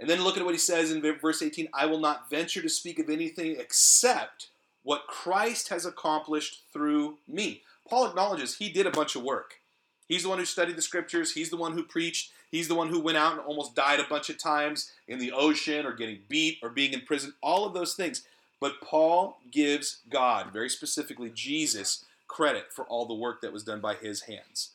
And 0.01 0.09
then 0.09 0.23
look 0.23 0.35
at 0.35 0.43
what 0.43 0.55
he 0.55 0.59
says 0.59 0.91
in 0.91 1.01
verse 1.21 1.43
18 1.43 1.69
I 1.73 1.85
will 1.85 1.99
not 1.99 2.29
venture 2.29 2.61
to 2.61 2.69
speak 2.69 2.97
of 2.97 3.09
anything 3.09 3.55
except 3.57 4.47
what 4.83 5.05
Christ 5.05 5.69
has 5.69 5.85
accomplished 5.85 6.63
through 6.73 7.19
me. 7.27 7.61
Paul 7.87 8.07
acknowledges 8.07 8.57
he 8.57 8.69
did 8.69 8.87
a 8.87 8.91
bunch 8.91 9.15
of 9.15 9.21
work. 9.21 9.59
He's 10.07 10.23
the 10.23 10.29
one 10.29 10.39
who 10.39 10.45
studied 10.45 10.75
the 10.75 10.81
scriptures, 10.81 11.33
he's 11.33 11.51
the 11.51 11.57
one 11.57 11.73
who 11.73 11.83
preached, 11.83 12.31
he's 12.51 12.67
the 12.67 12.75
one 12.75 12.89
who 12.89 12.99
went 12.99 13.17
out 13.17 13.33
and 13.33 13.41
almost 13.41 13.75
died 13.75 13.99
a 13.99 14.09
bunch 14.09 14.29
of 14.29 14.39
times 14.39 14.91
in 15.07 15.19
the 15.19 15.31
ocean 15.31 15.85
or 15.85 15.93
getting 15.93 16.19
beat 16.27 16.57
or 16.63 16.69
being 16.69 16.93
in 16.93 17.01
prison, 17.01 17.33
all 17.41 17.63
of 17.63 17.73
those 17.73 17.93
things. 17.93 18.23
But 18.61 18.79
Paul 18.79 19.39
gives 19.51 19.99
God, 20.09 20.53
very 20.53 20.69
specifically 20.69 21.31
Jesus, 21.33 22.05
credit 22.27 22.71
for 22.71 22.85
all 22.85 23.05
the 23.05 23.13
work 23.13 23.41
that 23.41 23.51
was 23.51 23.63
done 23.63 23.81
by 23.81 23.95
his 23.95 24.21
hands. 24.21 24.69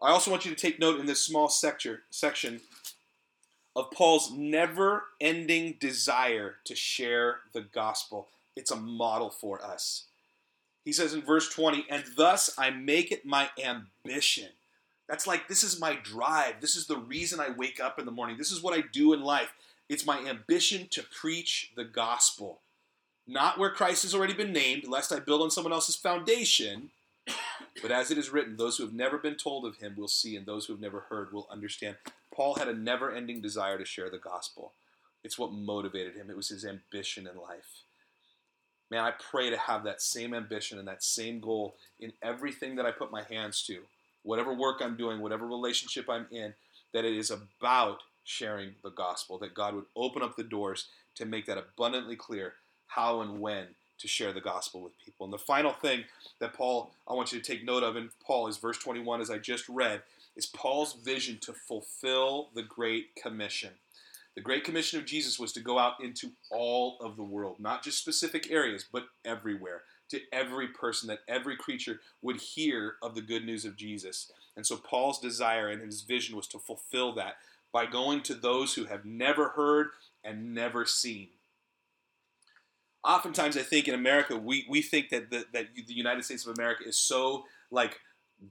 I 0.00 0.10
also 0.10 0.30
want 0.30 0.44
you 0.44 0.54
to 0.54 0.60
take 0.60 0.78
note 0.78 1.00
in 1.00 1.06
this 1.06 1.24
small 1.24 1.48
sector, 1.48 2.02
section 2.10 2.60
of 3.74 3.90
Paul's 3.90 4.30
never 4.32 5.04
ending 5.20 5.76
desire 5.80 6.56
to 6.64 6.76
share 6.76 7.40
the 7.52 7.62
gospel. 7.62 8.28
It's 8.54 8.70
a 8.70 8.76
model 8.76 9.30
for 9.30 9.64
us. 9.64 10.04
He 10.84 10.92
says 10.92 11.14
in 11.14 11.22
verse 11.22 11.48
20, 11.48 11.86
and 11.90 12.04
thus 12.16 12.54
I 12.58 12.70
make 12.70 13.10
it 13.10 13.24
my 13.24 13.50
ambition. 13.62 14.48
That's 15.08 15.26
like, 15.26 15.48
this 15.48 15.62
is 15.62 15.80
my 15.80 15.96
drive. 16.02 16.60
This 16.60 16.76
is 16.76 16.86
the 16.86 16.98
reason 16.98 17.40
I 17.40 17.50
wake 17.50 17.80
up 17.80 17.98
in 17.98 18.04
the 18.04 18.12
morning. 18.12 18.36
This 18.36 18.52
is 18.52 18.62
what 18.62 18.76
I 18.76 18.82
do 18.92 19.14
in 19.14 19.22
life. 19.22 19.52
It's 19.88 20.06
my 20.06 20.18
ambition 20.18 20.88
to 20.90 21.02
preach 21.02 21.72
the 21.76 21.84
gospel. 21.84 22.60
Not 23.26 23.58
where 23.58 23.70
Christ 23.70 24.02
has 24.02 24.14
already 24.14 24.34
been 24.34 24.52
named, 24.52 24.86
lest 24.86 25.12
I 25.12 25.18
build 25.18 25.42
on 25.42 25.50
someone 25.50 25.72
else's 25.72 25.96
foundation. 25.96 26.90
But 27.80 27.90
as 27.90 28.10
it 28.10 28.18
is 28.18 28.30
written, 28.30 28.56
those 28.56 28.76
who 28.76 28.84
have 28.84 28.94
never 28.94 29.18
been 29.18 29.36
told 29.36 29.64
of 29.64 29.76
him 29.76 29.94
will 29.96 30.08
see, 30.08 30.36
and 30.36 30.46
those 30.46 30.66
who 30.66 30.72
have 30.72 30.80
never 30.80 31.00
heard 31.08 31.32
will 31.32 31.46
understand. 31.50 31.96
Paul 32.34 32.54
had 32.54 32.68
a 32.68 32.74
never 32.74 33.12
ending 33.12 33.40
desire 33.40 33.78
to 33.78 33.84
share 33.84 34.10
the 34.10 34.18
gospel. 34.18 34.72
It's 35.24 35.38
what 35.38 35.52
motivated 35.52 36.14
him, 36.14 36.30
it 36.30 36.36
was 36.36 36.48
his 36.48 36.64
ambition 36.64 37.26
in 37.26 37.36
life. 37.36 37.82
Man, 38.90 39.04
I 39.04 39.10
pray 39.10 39.50
to 39.50 39.58
have 39.58 39.84
that 39.84 40.00
same 40.00 40.32
ambition 40.32 40.78
and 40.78 40.88
that 40.88 41.02
same 41.02 41.40
goal 41.40 41.76
in 42.00 42.12
everything 42.22 42.76
that 42.76 42.86
I 42.86 42.90
put 42.90 43.12
my 43.12 43.22
hands 43.22 43.62
to, 43.64 43.80
whatever 44.22 44.54
work 44.54 44.76
I'm 44.80 44.96
doing, 44.96 45.20
whatever 45.20 45.46
relationship 45.46 46.08
I'm 46.08 46.26
in, 46.30 46.54
that 46.94 47.04
it 47.04 47.14
is 47.14 47.30
about 47.30 47.98
sharing 48.28 48.74
the 48.82 48.90
gospel, 48.90 49.38
that 49.38 49.54
God 49.54 49.74
would 49.74 49.86
open 49.96 50.22
up 50.22 50.36
the 50.36 50.44
doors 50.44 50.88
to 51.14 51.24
make 51.24 51.46
that 51.46 51.58
abundantly 51.58 52.14
clear 52.14 52.54
how 52.86 53.22
and 53.22 53.40
when 53.40 53.68
to 53.98 54.06
share 54.06 54.32
the 54.32 54.40
gospel 54.40 54.82
with 54.82 54.92
people. 55.04 55.24
And 55.24 55.32
the 55.32 55.38
final 55.38 55.72
thing 55.72 56.04
that 56.38 56.52
Paul, 56.52 56.90
I 57.08 57.14
want 57.14 57.32
you 57.32 57.40
to 57.40 57.44
take 57.44 57.64
note 57.64 57.82
of 57.82 57.96
in 57.96 58.10
Paul 58.24 58.46
is 58.46 58.58
verse 58.58 58.78
21, 58.78 59.20
as 59.20 59.30
I 59.30 59.38
just 59.38 59.68
read, 59.68 60.02
is 60.36 60.46
Paul's 60.46 60.92
vision 60.92 61.38
to 61.40 61.52
fulfill 61.52 62.50
the 62.54 62.62
Great 62.62 63.16
Commission. 63.16 63.70
The 64.36 64.42
Great 64.42 64.62
Commission 64.62 65.00
of 65.00 65.06
Jesus 65.06 65.38
was 65.38 65.52
to 65.54 65.60
go 65.60 65.78
out 65.78 65.94
into 66.00 66.30
all 66.50 66.98
of 67.00 67.16
the 67.16 67.24
world, 67.24 67.56
not 67.58 67.82
just 67.82 67.98
specific 67.98 68.52
areas, 68.52 68.84
but 68.92 69.06
everywhere, 69.24 69.82
to 70.10 70.20
every 70.32 70.68
person, 70.68 71.08
that 71.08 71.20
every 71.26 71.56
creature 71.56 72.00
would 72.22 72.36
hear 72.36 72.96
of 73.02 73.14
the 73.14 73.22
good 73.22 73.44
news 73.44 73.64
of 73.64 73.76
Jesus. 73.76 74.30
And 74.54 74.64
so 74.64 74.76
Paul's 74.76 75.18
desire 75.18 75.68
and 75.68 75.82
his 75.82 76.02
vision 76.02 76.36
was 76.36 76.46
to 76.48 76.58
fulfill 76.58 77.14
that 77.14 77.38
by 77.72 77.86
going 77.86 78.22
to 78.22 78.34
those 78.34 78.74
who 78.74 78.84
have 78.86 79.04
never 79.04 79.50
heard 79.50 79.88
and 80.24 80.54
never 80.54 80.84
seen. 80.86 81.28
Oftentimes, 83.04 83.56
I 83.56 83.62
think 83.62 83.88
in 83.88 83.94
America, 83.94 84.36
we, 84.36 84.66
we 84.68 84.82
think 84.82 85.10
that 85.10 85.30
the, 85.30 85.44
that 85.52 85.66
the 85.74 85.94
United 85.94 86.24
States 86.24 86.46
of 86.46 86.58
America 86.58 86.84
is 86.86 86.98
so 86.98 87.44
like 87.70 88.00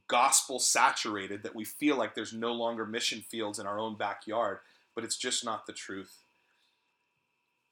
gospel 0.08 0.60
saturated 0.60 1.44
that 1.44 1.56
we 1.56 1.66
feel 1.66 1.98
like 1.98 2.16
there's 2.16 2.34
no 2.34 2.54
longer 2.54 2.86
mission 2.86 3.22
fields 3.22 3.60
in 3.60 3.68
our 3.68 3.80
own 3.80 3.96
backyard, 3.96 4.60
but 4.96 5.04
it's 5.04 5.18
just 5.18 5.46
not 5.46 5.66
the 5.66 5.74
truth. 5.74 6.24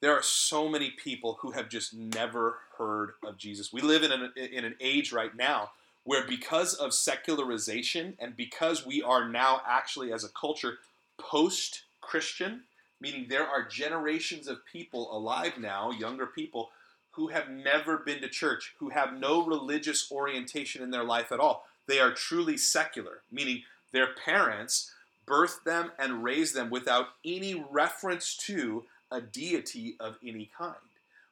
there 0.00 0.12
are 0.12 0.22
so 0.22 0.68
many 0.68 0.90
people 0.90 1.38
who 1.40 1.52
have 1.52 1.68
just 1.68 1.94
never 1.94 2.58
heard 2.78 3.12
of 3.24 3.38
Jesus. 3.38 3.72
We 3.72 3.80
live 3.80 4.02
in 4.02 4.12
an, 4.12 4.32
in 4.36 4.64
an 4.64 4.76
age 4.80 5.12
right 5.12 5.34
now 5.34 5.70
where, 6.04 6.24
because 6.26 6.74
of 6.74 6.94
secularization 6.94 8.14
and 8.18 8.36
because 8.36 8.86
we 8.86 9.02
are 9.02 9.28
now 9.28 9.62
actually, 9.66 10.12
as 10.12 10.22
a 10.24 10.28
culture, 10.28 10.78
post 11.18 11.82
Christian, 12.00 12.62
meaning 13.00 13.26
there 13.28 13.46
are 13.46 13.66
generations 13.66 14.48
of 14.48 14.64
people 14.64 15.14
alive 15.16 15.58
now, 15.58 15.90
younger 15.90 16.26
people, 16.26 16.70
who 17.12 17.28
have 17.28 17.48
never 17.48 17.96
been 17.96 18.20
to 18.20 18.28
church, 18.28 18.74
who 18.78 18.90
have 18.90 19.18
no 19.18 19.44
religious 19.44 20.10
orientation 20.12 20.82
in 20.82 20.90
their 20.90 21.04
life 21.04 21.32
at 21.32 21.40
all. 21.40 21.66
They 21.86 21.98
are 21.98 22.12
truly 22.12 22.56
secular, 22.56 23.22
meaning 23.32 23.62
their 23.92 24.08
parents 24.12 24.92
birthed 25.26 25.64
them 25.64 25.92
and 25.98 26.22
raised 26.22 26.54
them 26.54 26.70
without 26.70 27.08
any 27.24 27.64
reference 27.70 28.36
to 28.36 28.84
a 29.10 29.20
deity 29.20 29.96
of 29.98 30.16
any 30.24 30.50
kind. 30.56 30.74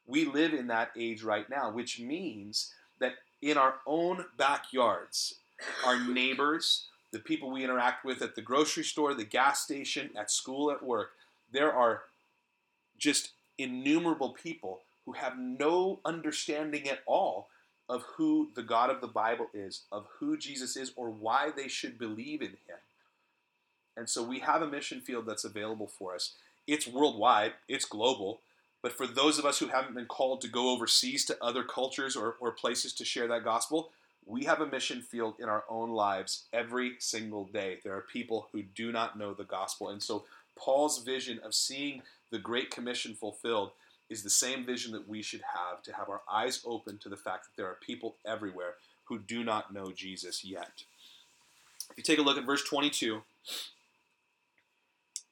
We 0.06 0.24
live 0.24 0.52
in 0.52 0.68
that 0.68 0.90
age 0.96 1.22
right 1.22 1.48
now, 1.48 1.70
which 1.70 2.00
means 2.00 2.72
that 2.98 3.14
in 3.42 3.58
our 3.58 3.74
own 3.86 4.24
backyards, 4.36 5.34
our 5.84 6.00
neighbors, 6.00 6.86
the 7.14 7.20
people 7.20 7.48
we 7.48 7.62
interact 7.62 8.04
with 8.04 8.20
at 8.22 8.34
the 8.34 8.42
grocery 8.42 8.82
store, 8.82 9.14
the 9.14 9.24
gas 9.24 9.60
station, 9.60 10.10
at 10.18 10.32
school, 10.32 10.72
at 10.72 10.82
work, 10.82 11.12
there 11.52 11.72
are 11.72 12.02
just 12.98 13.30
innumerable 13.56 14.30
people 14.30 14.80
who 15.06 15.12
have 15.12 15.38
no 15.38 16.00
understanding 16.04 16.88
at 16.88 17.04
all 17.06 17.48
of 17.88 18.02
who 18.16 18.48
the 18.56 18.64
God 18.64 18.90
of 18.90 19.00
the 19.00 19.06
Bible 19.06 19.46
is, 19.54 19.82
of 19.92 20.06
who 20.18 20.36
Jesus 20.36 20.76
is, 20.76 20.92
or 20.96 21.08
why 21.08 21.50
they 21.54 21.68
should 21.68 22.00
believe 22.00 22.42
in 22.42 22.48
him. 22.48 22.78
And 23.96 24.08
so 24.10 24.24
we 24.24 24.40
have 24.40 24.60
a 24.60 24.66
mission 24.66 25.00
field 25.00 25.26
that's 25.26 25.44
available 25.44 25.86
for 25.86 26.16
us. 26.16 26.32
It's 26.66 26.88
worldwide, 26.88 27.52
it's 27.68 27.84
global. 27.84 28.40
But 28.82 28.92
for 28.92 29.06
those 29.06 29.38
of 29.38 29.44
us 29.44 29.60
who 29.60 29.68
haven't 29.68 29.94
been 29.94 30.06
called 30.06 30.40
to 30.40 30.48
go 30.48 30.70
overseas 30.70 31.24
to 31.26 31.38
other 31.40 31.62
cultures 31.62 32.16
or, 32.16 32.34
or 32.40 32.50
places 32.50 32.92
to 32.94 33.04
share 33.04 33.28
that 33.28 33.44
gospel, 33.44 33.90
we 34.26 34.44
have 34.44 34.60
a 34.60 34.66
mission 34.66 35.02
field 35.02 35.34
in 35.38 35.48
our 35.48 35.64
own 35.68 35.90
lives 35.90 36.44
every 36.52 36.94
single 36.98 37.44
day. 37.44 37.78
There 37.82 37.94
are 37.94 38.02
people 38.02 38.48
who 38.52 38.62
do 38.62 38.92
not 38.92 39.18
know 39.18 39.34
the 39.34 39.44
gospel. 39.44 39.90
And 39.90 40.02
so 40.02 40.24
Paul's 40.56 41.02
vision 41.02 41.40
of 41.44 41.54
seeing 41.54 42.02
the 42.30 42.38
Great 42.38 42.70
Commission 42.70 43.14
fulfilled 43.14 43.72
is 44.08 44.22
the 44.22 44.30
same 44.30 44.64
vision 44.64 44.92
that 44.92 45.08
we 45.08 45.22
should 45.22 45.42
have 45.54 45.82
to 45.82 45.92
have 45.92 46.08
our 46.08 46.22
eyes 46.30 46.62
open 46.64 46.98
to 46.98 47.08
the 47.08 47.16
fact 47.16 47.44
that 47.44 47.56
there 47.56 47.70
are 47.70 47.78
people 47.86 48.16
everywhere 48.26 48.74
who 49.04 49.18
do 49.18 49.44
not 49.44 49.72
know 49.72 49.92
Jesus 49.92 50.44
yet. 50.44 50.84
If 51.90 51.98
you 51.98 52.02
take 52.02 52.18
a 52.18 52.22
look 52.22 52.38
at 52.38 52.46
verse 52.46 52.64
22, 52.64 53.22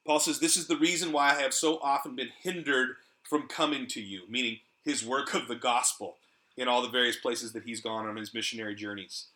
Paul 0.05 0.19
says, 0.19 0.39
This 0.39 0.57
is 0.57 0.67
the 0.67 0.77
reason 0.77 1.11
why 1.11 1.31
I 1.31 1.41
have 1.41 1.53
so 1.53 1.79
often 1.81 2.15
been 2.15 2.29
hindered 2.41 2.97
from 3.23 3.47
coming 3.47 3.87
to 3.87 4.01
you, 4.01 4.23
meaning 4.29 4.59
his 4.83 5.05
work 5.05 5.33
of 5.33 5.47
the 5.47 5.55
gospel 5.55 6.17
in 6.57 6.67
all 6.67 6.81
the 6.81 6.89
various 6.89 7.15
places 7.15 7.53
that 7.53 7.63
he's 7.63 7.81
gone 7.81 8.05
on 8.05 8.15
his 8.15 8.33
missionary 8.33 8.75
journeys. 8.75 9.27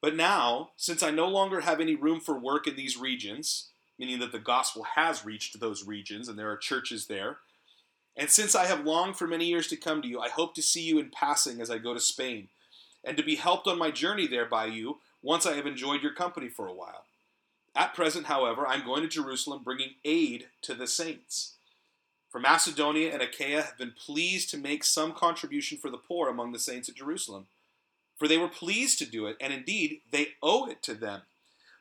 But 0.00 0.16
now, 0.16 0.70
since 0.76 1.02
I 1.02 1.10
no 1.10 1.28
longer 1.28 1.60
have 1.60 1.80
any 1.80 1.94
room 1.94 2.20
for 2.20 2.38
work 2.38 2.66
in 2.66 2.76
these 2.76 2.96
regions, 2.96 3.68
meaning 3.98 4.18
that 4.20 4.32
the 4.32 4.38
gospel 4.38 4.84
has 4.96 5.24
reached 5.24 5.60
those 5.60 5.86
regions 5.86 6.28
and 6.28 6.38
there 6.38 6.50
are 6.50 6.56
churches 6.56 7.06
there, 7.06 7.38
and 8.16 8.28
since 8.28 8.54
I 8.54 8.66
have 8.66 8.84
longed 8.84 9.16
for 9.16 9.26
many 9.26 9.46
years 9.46 9.68
to 9.68 9.76
come 9.76 10.02
to 10.02 10.08
you, 10.08 10.20
I 10.20 10.28
hope 10.28 10.54
to 10.54 10.62
see 10.62 10.82
you 10.82 10.98
in 10.98 11.10
passing 11.10 11.60
as 11.60 11.70
I 11.70 11.78
go 11.78 11.94
to 11.94 12.00
Spain, 12.00 12.48
and 13.04 13.16
to 13.16 13.22
be 13.22 13.36
helped 13.36 13.66
on 13.66 13.78
my 13.78 13.90
journey 13.90 14.26
there 14.26 14.44
by 14.44 14.66
you 14.66 14.98
once 15.22 15.46
I 15.46 15.54
have 15.54 15.66
enjoyed 15.66 16.02
your 16.02 16.12
company 16.12 16.48
for 16.48 16.66
a 16.66 16.74
while. 16.74 17.04
At 17.74 17.94
present, 17.94 18.26
however, 18.26 18.66
I'm 18.66 18.84
going 18.84 19.02
to 19.02 19.08
Jerusalem 19.08 19.62
bringing 19.64 19.94
aid 20.04 20.48
to 20.62 20.74
the 20.74 20.86
saints. 20.86 21.54
For 22.32 22.40
Macedonia 22.40 23.12
and 23.12 23.20
Achaia 23.20 23.60
have 23.60 23.76
been 23.76 23.92
pleased 23.92 24.48
to 24.50 24.56
make 24.56 24.84
some 24.84 25.12
contribution 25.12 25.76
for 25.76 25.90
the 25.90 25.98
poor 25.98 26.30
among 26.30 26.52
the 26.52 26.58
saints 26.58 26.88
at 26.88 26.94
Jerusalem. 26.94 27.46
For 28.16 28.26
they 28.26 28.38
were 28.38 28.48
pleased 28.48 28.98
to 29.00 29.06
do 29.06 29.26
it, 29.26 29.36
and 29.38 29.52
indeed 29.52 30.00
they 30.10 30.28
owe 30.42 30.66
it 30.66 30.82
to 30.84 30.94
them. 30.94 31.20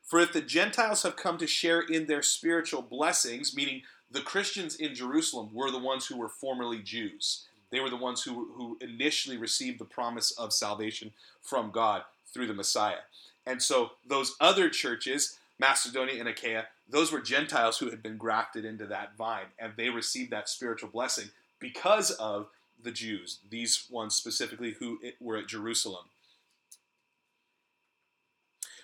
For 0.04 0.20
if 0.20 0.34
the 0.34 0.42
Gentiles 0.42 1.04
have 1.04 1.16
come 1.16 1.38
to 1.38 1.48
share 1.48 1.80
in 1.80 2.08
their 2.08 2.22
spiritual 2.22 2.82
blessings, 2.82 3.56
meaning 3.56 3.84
the 4.12 4.20
Christians 4.20 4.76
in 4.76 4.94
Jerusalem 4.94 5.52
were 5.54 5.72
the 5.72 5.80
ones 5.80 6.08
who 6.08 6.18
were 6.18 6.28
formerly 6.28 6.80
Jews. 6.80 7.46
They 7.70 7.80
were 7.80 7.90
the 7.90 7.96
ones 7.96 8.24
who, 8.24 8.52
who 8.54 8.78
initially 8.82 9.38
received 9.38 9.80
the 9.80 9.86
promise 9.86 10.32
of 10.32 10.52
salvation 10.52 11.14
from 11.42 11.72
God 11.72 12.04
through 12.34 12.48
the 12.48 12.54
Messiah. 12.54 13.04
And 13.46 13.62
so 13.62 13.92
those 14.06 14.36
other 14.42 14.70
churches, 14.70 15.38
Macedonia 15.60 16.20
and 16.20 16.28
Achaia, 16.28 16.66
those 16.92 17.12
were 17.12 17.22
Gentiles 17.22 17.78
who 17.78 17.90
had 17.90 18.04
been 18.04 18.18
grafted 18.18 18.66
into 18.66 18.86
that 18.88 19.16
vine, 19.18 19.48
and 19.58 19.74
they 19.78 19.90
received 19.90 20.32
that 20.32 20.50
spiritual 20.50 20.90
blessing 20.90 21.30
because 21.60 22.12
of 22.12 22.48
the 22.84 22.92
Jews, 22.92 23.40
these 23.50 23.86
ones 23.90 24.16
specifically 24.16 24.76
who 24.80 25.00
were 25.20 25.38
at 25.38 25.48
Jerusalem. 25.48 26.06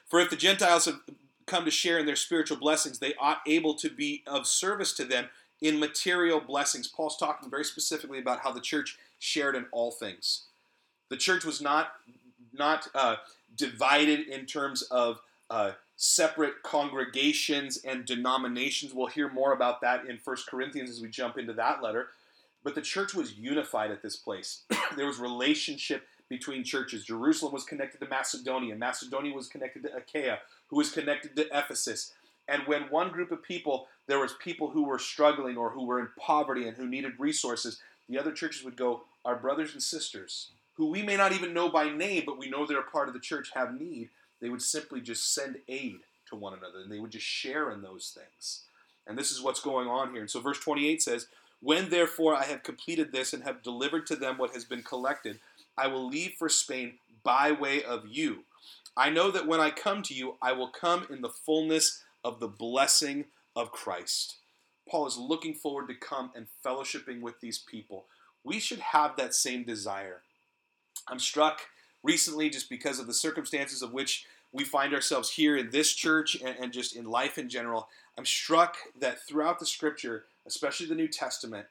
For 0.08 0.20
if 0.20 0.30
the 0.30 0.36
Gentiles 0.36 0.86
have 0.86 1.02
come 1.46 1.66
to 1.66 1.72
share 1.72 1.98
in 1.98 2.06
their 2.06 2.16
spiritual 2.16 2.58
blessings, 2.58 3.00
they 3.00 3.14
ought 3.20 3.42
able 3.46 3.74
to 3.76 3.90
be 3.90 4.24
of 4.28 4.48
service 4.48 4.94
to 4.94 5.06
them 5.06 5.28
in 5.62 5.80
material 5.80 6.40
blessings. 6.40 6.88
Paul's 6.88 7.18
talking 7.18 7.50
very 7.50 7.66
specifically 7.66 8.20
about 8.20 8.42
how 8.42 8.52
the 8.52 8.62
church 8.62 8.98
shared 9.20 9.56
in 9.56 9.66
all 9.72 9.92
things. 9.92 10.44
The 11.10 11.18
church 11.18 11.44
was 11.44 11.62
not 11.62 11.94
not 12.54 12.88
uh, 12.96 13.18
divided 13.56 14.28
in 14.28 14.46
terms 14.46 14.82
of 14.84 15.20
uh, 15.50 15.72
separate 15.98 16.64
congregations 16.64 17.78
and 17.84 18.06
denominations. 18.06 18.94
We'll 18.94 19.08
hear 19.08 19.30
more 19.30 19.52
about 19.52 19.82
that 19.82 20.06
in 20.06 20.18
First 20.18 20.48
Corinthians 20.48 20.90
as 20.90 21.02
we 21.02 21.10
jump 21.10 21.38
into 21.38 21.54
that 21.54 21.84
letter. 21.84 22.10
But 22.64 22.76
the 22.76 22.82
church 22.82 23.14
was 23.14 23.38
unified 23.38 23.92
at 23.92 24.02
this 24.02 24.16
place. 24.16 24.62
there 24.96 25.08
was 25.08 25.20
relationship 25.20 26.08
between 26.30 26.64
churches. 26.64 27.06
Jerusalem 27.06 27.54
was 27.54 27.64
connected 27.64 28.00
to 28.00 28.08
Macedonia. 28.08 28.76
Macedonia 28.76 29.34
was 29.34 29.48
connected 29.48 29.84
to 29.84 29.96
Achaia 29.96 30.40
who 30.68 30.78
was 30.78 30.92
connected 30.92 31.36
to 31.36 31.48
Ephesus. 31.58 32.14
And 32.48 32.64
when 32.66 32.84
one 32.84 33.12
group 33.12 33.32
of 33.32 33.44
people, 33.44 33.88
there 34.08 34.20
was 34.20 34.34
people 34.34 34.70
who 34.70 34.84
were 34.84 35.00
struggling 35.00 35.58
or 35.58 35.70
who 35.72 35.86
were 35.86 36.00
in 36.00 36.10
poverty 36.20 36.68
and 36.68 36.78
who 36.78 36.88
needed 36.88 37.14
resources, 37.18 37.80
the 38.08 38.20
other 38.20 38.32
churches 38.32 38.64
would 38.64 38.78
go, 38.78 39.04
Our 39.26 39.36
brothers 39.36 39.74
and 39.74 39.84
sisters, 39.84 40.52
who 40.76 40.90
we 40.90 41.02
may 41.02 41.18
not 41.18 41.34
even 41.34 41.54
know 41.54 41.70
by 41.70 41.90
name, 41.90 42.24
but 42.26 42.38
we 42.38 42.50
know 42.50 42.66
they're 42.66 42.80
a 42.80 42.92
part 42.92 43.08
of 43.08 43.14
the 43.14 43.20
church, 43.20 43.52
have 43.54 43.80
need. 43.80 44.10
They 44.42 44.50
would 44.50 44.62
simply 44.62 45.02
just 45.02 45.34
send 45.34 45.58
aid 45.68 46.00
to 46.30 46.36
one 46.36 46.54
another 46.54 46.80
and 46.84 46.92
they 46.92 47.00
would 47.00 47.12
just 47.12 47.26
share 47.26 47.72
in 47.72 47.82
those 47.82 48.16
things. 48.16 48.64
And 49.06 49.18
this 49.18 49.32
is 49.32 49.42
what's 49.42 49.62
going 49.62 49.88
on 49.88 50.12
here. 50.12 50.22
And 50.22 50.30
so 50.30 50.42
verse 50.42 50.60
28 50.60 51.02
says, 51.02 51.28
When 51.62 51.90
therefore 51.90 52.36
I 52.36 52.44
have 52.46 52.64
completed 52.64 53.12
this 53.12 53.34
and 53.34 53.44
have 53.44 53.64
delivered 53.64 54.06
to 54.08 54.16
them 54.16 54.38
what 54.38 54.54
has 54.54 54.66
been 54.66 54.84
collected, 54.84 55.40
I 55.78 55.88
will 55.88 56.08
leave 56.08 56.34
for 56.38 56.50
Spain 56.50 56.96
by 57.24 57.52
way 57.52 57.84
of 57.84 58.06
you 58.08 58.44
I 58.98 59.12
know 59.12 59.30
that 59.30 59.46
when 59.46 59.60
I 59.60 59.70
come 59.70 60.02
to 60.04 60.14
you, 60.16 60.38
I 60.42 60.54
will 60.54 60.70
come 60.70 61.06
in 61.12 61.22
the 61.22 61.30
fullness 61.30 62.04
of 62.24 62.40
the 62.40 62.48
blessing 62.48 63.26
of 63.56 63.72
Christ. 63.72 64.38
Paul 64.90 65.06
is 65.06 65.18
looking 65.18 65.54
forward 65.54 65.88
to 65.90 65.94
come 65.94 66.32
and 66.36 66.48
fellowshipping 66.66 67.22
with 67.22 67.40
these 67.40 67.60
people. 67.60 68.06
We 68.44 68.60
should 68.60 68.80
have 68.80 69.16
that 69.16 69.36
same 69.36 69.64
desire. 69.64 70.24
I'm 71.08 71.20
struck 71.20 71.62
recently 72.08 72.50
just 72.50 72.70
because 72.70 73.00
of 73.00 73.06
the 73.06 73.14
circumstances 73.14 73.82
of 73.82 73.92
which 73.92 74.26
we 74.54 74.64
find 74.64 74.94
ourselves 74.94 75.32
here 75.32 75.58
in 75.58 75.70
this 75.72 75.94
church 75.94 76.36
and, 76.36 76.56
and 76.58 76.72
just 76.72 76.96
in 76.96 77.06
life 77.06 77.38
in 77.38 77.50
general. 77.50 77.90
I'm 78.18 78.26
struck 78.26 78.78
that 78.98 79.28
throughout 79.28 79.60
the 79.60 79.66
scripture, 79.66 80.24
especially 80.48 80.86
the 80.86 80.96
New 80.96 81.10
Testament, 81.10 81.68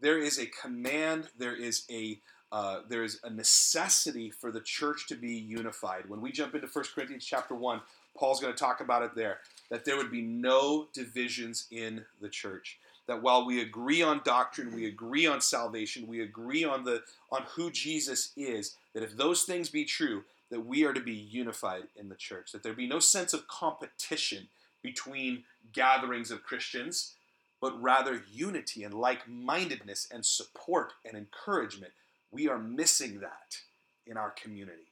there 0.00 0.18
is 0.18 0.38
a 0.38 0.46
command, 0.46 1.28
there 1.38 1.54
is 1.54 1.84
a 1.90 2.18
uh, 2.50 2.80
there 2.88 3.04
is 3.04 3.20
a 3.24 3.28
necessity 3.28 4.30
for 4.30 4.50
the 4.50 4.60
church 4.62 5.06
to 5.06 5.14
be 5.14 5.32
unified. 5.32 6.08
When 6.08 6.22
we 6.22 6.32
jump 6.32 6.54
into 6.54 6.66
1 6.66 6.84
Corinthians 6.94 7.26
chapter 7.26 7.54
1, 7.54 7.82
Paul's 8.16 8.40
going 8.40 8.54
to 8.54 8.58
talk 8.58 8.80
about 8.80 9.02
it 9.02 9.14
there, 9.14 9.40
that 9.70 9.84
there 9.84 9.98
would 9.98 10.10
be 10.10 10.22
no 10.22 10.88
divisions 10.94 11.66
in 11.70 12.06
the 12.22 12.30
church. 12.30 12.78
That 13.08 13.22
while 13.22 13.44
we 13.44 13.60
agree 13.60 14.02
on 14.02 14.20
doctrine, 14.24 14.72
we 14.74 14.86
agree 14.86 15.26
on 15.26 15.40
salvation, 15.40 16.06
we 16.06 16.22
agree 16.22 16.64
on 16.64 16.84
the 16.84 17.02
on 17.32 17.42
who 17.56 17.70
Jesus 17.70 18.32
is, 18.36 18.76
that 18.94 19.02
if 19.02 19.16
those 19.16 19.42
things 19.42 19.68
be 19.68 19.84
true, 19.84 20.24
that 20.50 20.64
we 20.64 20.84
are 20.84 20.92
to 20.92 21.00
be 21.00 21.14
unified 21.14 21.84
in 21.96 22.08
the 22.08 22.14
church. 22.14 22.52
That 22.52 22.62
there 22.62 22.74
be 22.74 22.86
no 22.86 23.00
sense 23.00 23.34
of 23.34 23.48
competition 23.48 24.48
between 24.82 25.44
gatherings 25.72 26.30
of 26.30 26.44
Christians, 26.44 27.14
but 27.60 27.82
rather 27.82 28.22
unity 28.30 28.84
and 28.84 28.94
like-mindedness 28.94 30.08
and 30.12 30.24
support 30.24 30.92
and 31.04 31.16
encouragement 31.16 31.92
we 32.30 32.48
are 32.48 32.58
missing 32.58 33.20
that 33.20 33.58
in 34.06 34.16
our 34.16 34.30
community. 34.30 34.88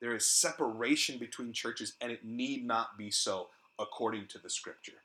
There 0.00 0.14
is 0.14 0.28
separation 0.28 1.18
between 1.18 1.52
churches, 1.52 1.94
and 2.00 2.12
it 2.12 2.24
need 2.24 2.66
not 2.66 2.98
be 2.98 3.10
so 3.10 3.48
according 3.78 4.26
to 4.28 4.38
the 4.38 4.50
scripture. 4.50 5.00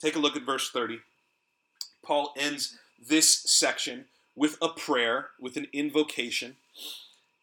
Take 0.00 0.16
a 0.16 0.18
look 0.18 0.36
at 0.36 0.44
verse 0.44 0.70
30. 0.70 0.98
Paul 2.04 2.32
ends 2.36 2.78
this 2.98 3.30
section 3.30 4.06
with 4.36 4.56
a 4.60 4.68
prayer, 4.68 5.28
with 5.40 5.56
an 5.56 5.66
invocation. 5.72 6.56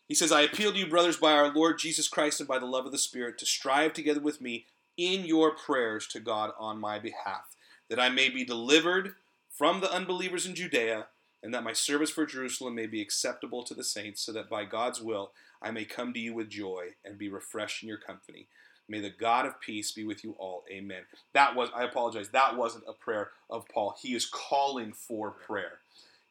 He 0.07 0.15
says, 0.15 0.31
I 0.31 0.41
appeal 0.41 0.73
to 0.73 0.77
you, 0.77 0.87
brothers, 0.87 1.17
by 1.17 1.31
our 1.31 1.53
Lord 1.53 1.79
Jesus 1.79 2.07
Christ 2.07 2.39
and 2.39 2.47
by 2.47 2.59
the 2.59 2.65
love 2.65 2.85
of 2.85 2.91
the 2.91 2.97
Spirit, 2.97 3.37
to 3.39 3.45
strive 3.45 3.93
together 3.93 4.19
with 4.19 4.41
me 4.41 4.65
in 4.97 5.25
your 5.25 5.51
prayers 5.51 6.05
to 6.07 6.19
God 6.19 6.51
on 6.59 6.79
my 6.79 6.99
behalf, 6.99 7.55
that 7.89 7.99
I 7.99 8.09
may 8.09 8.29
be 8.29 8.43
delivered 8.43 9.15
from 9.49 9.79
the 9.79 9.91
unbelievers 9.91 10.45
in 10.45 10.55
Judea 10.55 11.07
and 11.43 11.53
that 11.53 11.63
my 11.63 11.73
service 11.73 12.09
for 12.09 12.25
Jerusalem 12.25 12.75
may 12.75 12.85
be 12.85 13.01
acceptable 13.01 13.63
to 13.63 13.73
the 13.73 13.83
saints, 13.83 14.21
so 14.21 14.31
that 14.31 14.49
by 14.49 14.65
God's 14.65 15.01
will 15.01 15.31
I 15.61 15.71
may 15.71 15.85
come 15.85 16.13
to 16.13 16.19
you 16.19 16.33
with 16.33 16.49
joy 16.49 16.89
and 17.03 17.17
be 17.17 17.29
refreshed 17.29 17.81
in 17.81 17.89
your 17.89 17.97
company. 17.97 18.47
May 18.91 18.99
the 18.99 19.09
God 19.09 19.45
of 19.45 19.59
peace 19.61 19.93
be 19.93 20.03
with 20.03 20.23
you 20.23 20.35
all. 20.37 20.65
Amen. 20.69 21.03
That 21.33 21.55
was, 21.55 21.69
I 21.73 21.85
apologize, 21.85 22.29
that 22.29 22.57
wasn't 22.57 22.83
a 22.87 22.93
prayer 22.93 23.29
of 23.49 23.65
Paul. 23.73 23.95
He 24.01 24.13
is 24.13 24.25
calling 24.25 24.91
for 24.91 25.31
prayer. 25.31 25.79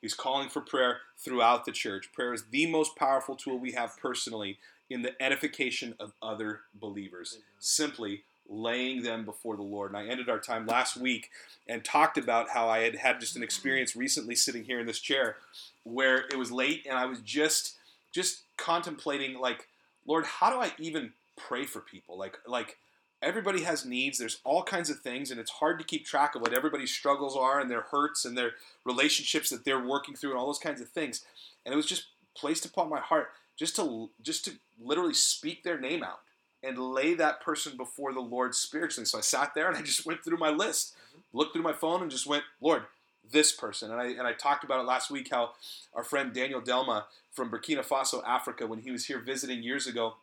He's 0.02 0.14
calling 0.14 0.50
for 0.50 0.60
prayer 0.60 0.98
throughout 1.18 1.64
the 1.64 1.72
church. 1.72 2.12
Prayer 2.12 2.34
is 2.34 2.44
the 2.50 2.66
most 2.66 2.96
powerful 2.96 3.34
tool 3.34 3.58
we 3.58 3.72
have 3.72 3.96
personally 3.98 4.58
in 4.90 5.00
the 5.00 5.20
edification 5.22 5.94
of 5.98 6.12
other 6.22 6.60
believers. 6.74 7.38
Simply 7.58 8.24
laying 8.46 9.02
them 9.02 9.24
before 9.24 9.56
the 9.56 9.62
Lord. 9.62 9.92
And 9.92 9.98
I 9.98 10.10
ended 10.10 10.28
our 10.28 10.40
time 10.40 10.66
last 10.66 10.96
week 10.98 11.30
and 11.66 11.82
talked 11.82 12.18
about 12.18 12.50
how 12.50 12.68
I 12.68 12.80
had 12.80 12.96
had 12.96 13.20
just 13.20 13.36
an 13.36 13.42
experience 13.42 13.96
recently 13.96 14.34
sitting 14.34 14.64
here 14.64 14.80
in 14.80 14.86
this 14.86 15.00
chair 15.00 15.36
where 15.84 16.24
it 16.30 16.36
was 16.36 16.52
late 16.52 16.84
and 16.86 16.98
I 16.98 17.06
was 17.06 17.20
just 17.20 17.76
just 18.12 18.42
contemplating 18.56 19.38
like, 19.38 19.68
Lord, 20.06 20.26
how 20.26 20.50
do 20.50 20.60
I 20.60 20.72
even 20.78 21.12
pray 21.48 21.64
for 21.64 21.80
people? 21.80 22.18
Like 22.18 22.38
like 22.46 22.78
everybody 23.22 23.62
has 23.62 23.84
needs. 23.84 24.18
There's 24.18 24.40
all 24.44 24.62
kinds 24.62 24.90
of 24.90 25.00
things 25.00 25.30
and 25.30 25.38
it's 25.38 25.50
hard 25.50 25.78
to 25.78 25.84
keep 25.84 26.06
track 26.06 26.34
of 26.34 26.42
what 26.42 26.54
everybody's 26.54 26.90
struggles 26.92 27.36
are 27.36 27.60
and 27.60 27.70
their 27.70 27.82
hurts 27.82 28.24
and 28.24 28.36
their 28.36 28.52
relationships 28.84 29.50
that 29.50 29.64
they're 29.64 29.84
working 29.84 30.14
through 30.14 30.30
and 30.30 30.38
all 30.38 30.46
those 30.46 30.58
kinds 30.58 30.80
of 30.80 30.88
things. 30.88 31.24
And 31.64 31.72
it 31.72 31.76
was 31.76 31.86
just 31.86 32.06
placed 32.34 32.64
upon 32.64 32.88
my 32.88 33.00
heart 33.00 33.28
just 33.56 33.76
to 33.76 34.10
just 34.22 34.44
to 34.46 34.52
literally 34.80 35.14
speak 35.14 35.62
their 35.62 35.78
name 35.78 36.02
out 36.02 36.20
and 36.62 36.78
lay 36.78 37.14
that 37.14 37.40
person 37.40 37.76
before 37.76 38.12
the 38.12 38.20
Lord 38.20 38.54
spiritually. 38.54 39.06
So 39.06 39.18
I 39.18 39.22
sat 39.22 39.54
there 39.54 39.68
and 39.68 39.76
I 39.76 39.82
just 39.90 40.06
went 40.06 40.24
through 40.24 40.38
my 40.38 40.50
list, 40.50 40.94
mm-hmm. 40.94 41.38
looked 41.38 41.52
through 41.52 41.62
my 41.62 41.72
phone, 41.72 42.02
and 42.02 42.10
just 42.10 42.26
went, 42.26 42.44
Lord, 42.60 42.84
this 43.30 43.52
person. 43.52 43.90
And 43.90 44.00
I 44.00 44.06
and 44.06 44.22
I 44.22 44.32
talked 44.32 44.64
about 44.64 44.80
it 44.80 44.86
last 44.86 45.10
week 45.10 45.28
how 45.30 45.50
our 45.94 46.04
friend 46.04 46.32
Daniel 46.32 46.60
Delma 46.60 47.04
from 47.32 47.50
Burkina 47.50 47.86
Faso, 47.86 48.22
Africa, 48.26 48.66
when 48.66 48.80
he 48.80 48.90
was 48.90 49.06
here 49.06 49.18
visiting 49.18 49.62
years 49.62 49.86
ago, 49.86 50.14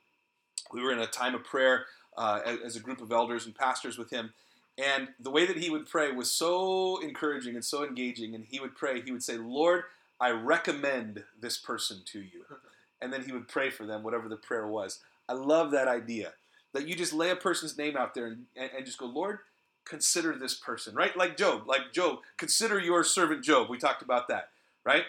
we 0.73 0.81
were 0.81 0.91
in 0.91 0.99
a 0.99 1.07
time 1.07 1.35
of 1.35 1.43
prayer 1.43 1.85
uh, 2.17 2.41
as 2.63 2.75
a 2.75 2.79
group 2.79 3.01
of 3.01 3.11
elders 3.11 3.45
and 3.45 3.55
pastors 3.55 3.97
with 3.97 4.09
him. 4.09 4.33
And 4.77 5.09
the 5.19 5.31
way 5.31 5.45
that 5.45 5.57
he 5.57 5.69
would 5.69 5.87
pray 5.87 6.11
was 6.11 6.31
so 6.31 7.01
encouraging 7.01 7.55
and 7.55 7.65
so 7.65 7.83
engaging. 7.83 8.35
And 8.35 8.45
he 8.45 8.59
would 8.59 8.75
pray, 8.75 9.01
he 9.01 9.11
would 9.11 9.23
say, 9.23 9.37
Lord, 9.37 9.83
I 10.19 10.31
recommend 10.31 11.23
this 11.39 11.57
person 11.57 12.01
to 12.07 12.19
you. 12.19 12.45
And 12.99 13.13
then 13.13 13.25
he 13.25 13.31
would 13.31 13.47
pray 13.47 13.69
for 13.69 13.85
them, 13.85 14.01
whatever 14.01 14.27
the 14.27 14.35
prayer 14.35 14.65
was. 14.65 15.01
I 15.29 15.33
love 15.33 15.69
that 15.69 15.87
idea 15.87 16.33
that 16.73 16.87
you 16.87 16.95
just 16.95 17.13
lay 17.13 17.29
a 17.29 17.35
person's 17.35 17.77
name 17.77 17.95
out 17.95 18.15
there 18.15 18.25
and, 18.25 18.45
and, 18.55 18.85
just 18.87 18.97
go, 18.97 19.05
Lord, 19.05 19.37
consider 19.85 20.35
this 20.35 20.55
person, 20.55 20.95
right? 20.95 21.15
Like 21.15 21.37
Job, 21.37 21.67
like 21.67 21.93
Job, 21.93 22.21
consider 22.37 22.79
your 22.79 23.03
servant 23.03 23.43
Job. 23.43 23.69
We 23.69 23.77
talked 23.77 24.01
about 24.01 24.27
that, 24.29 24.49
right? 24.83 25.03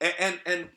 And, 0.00 0.14
and, 0.18 0.40
and 0.44 0.68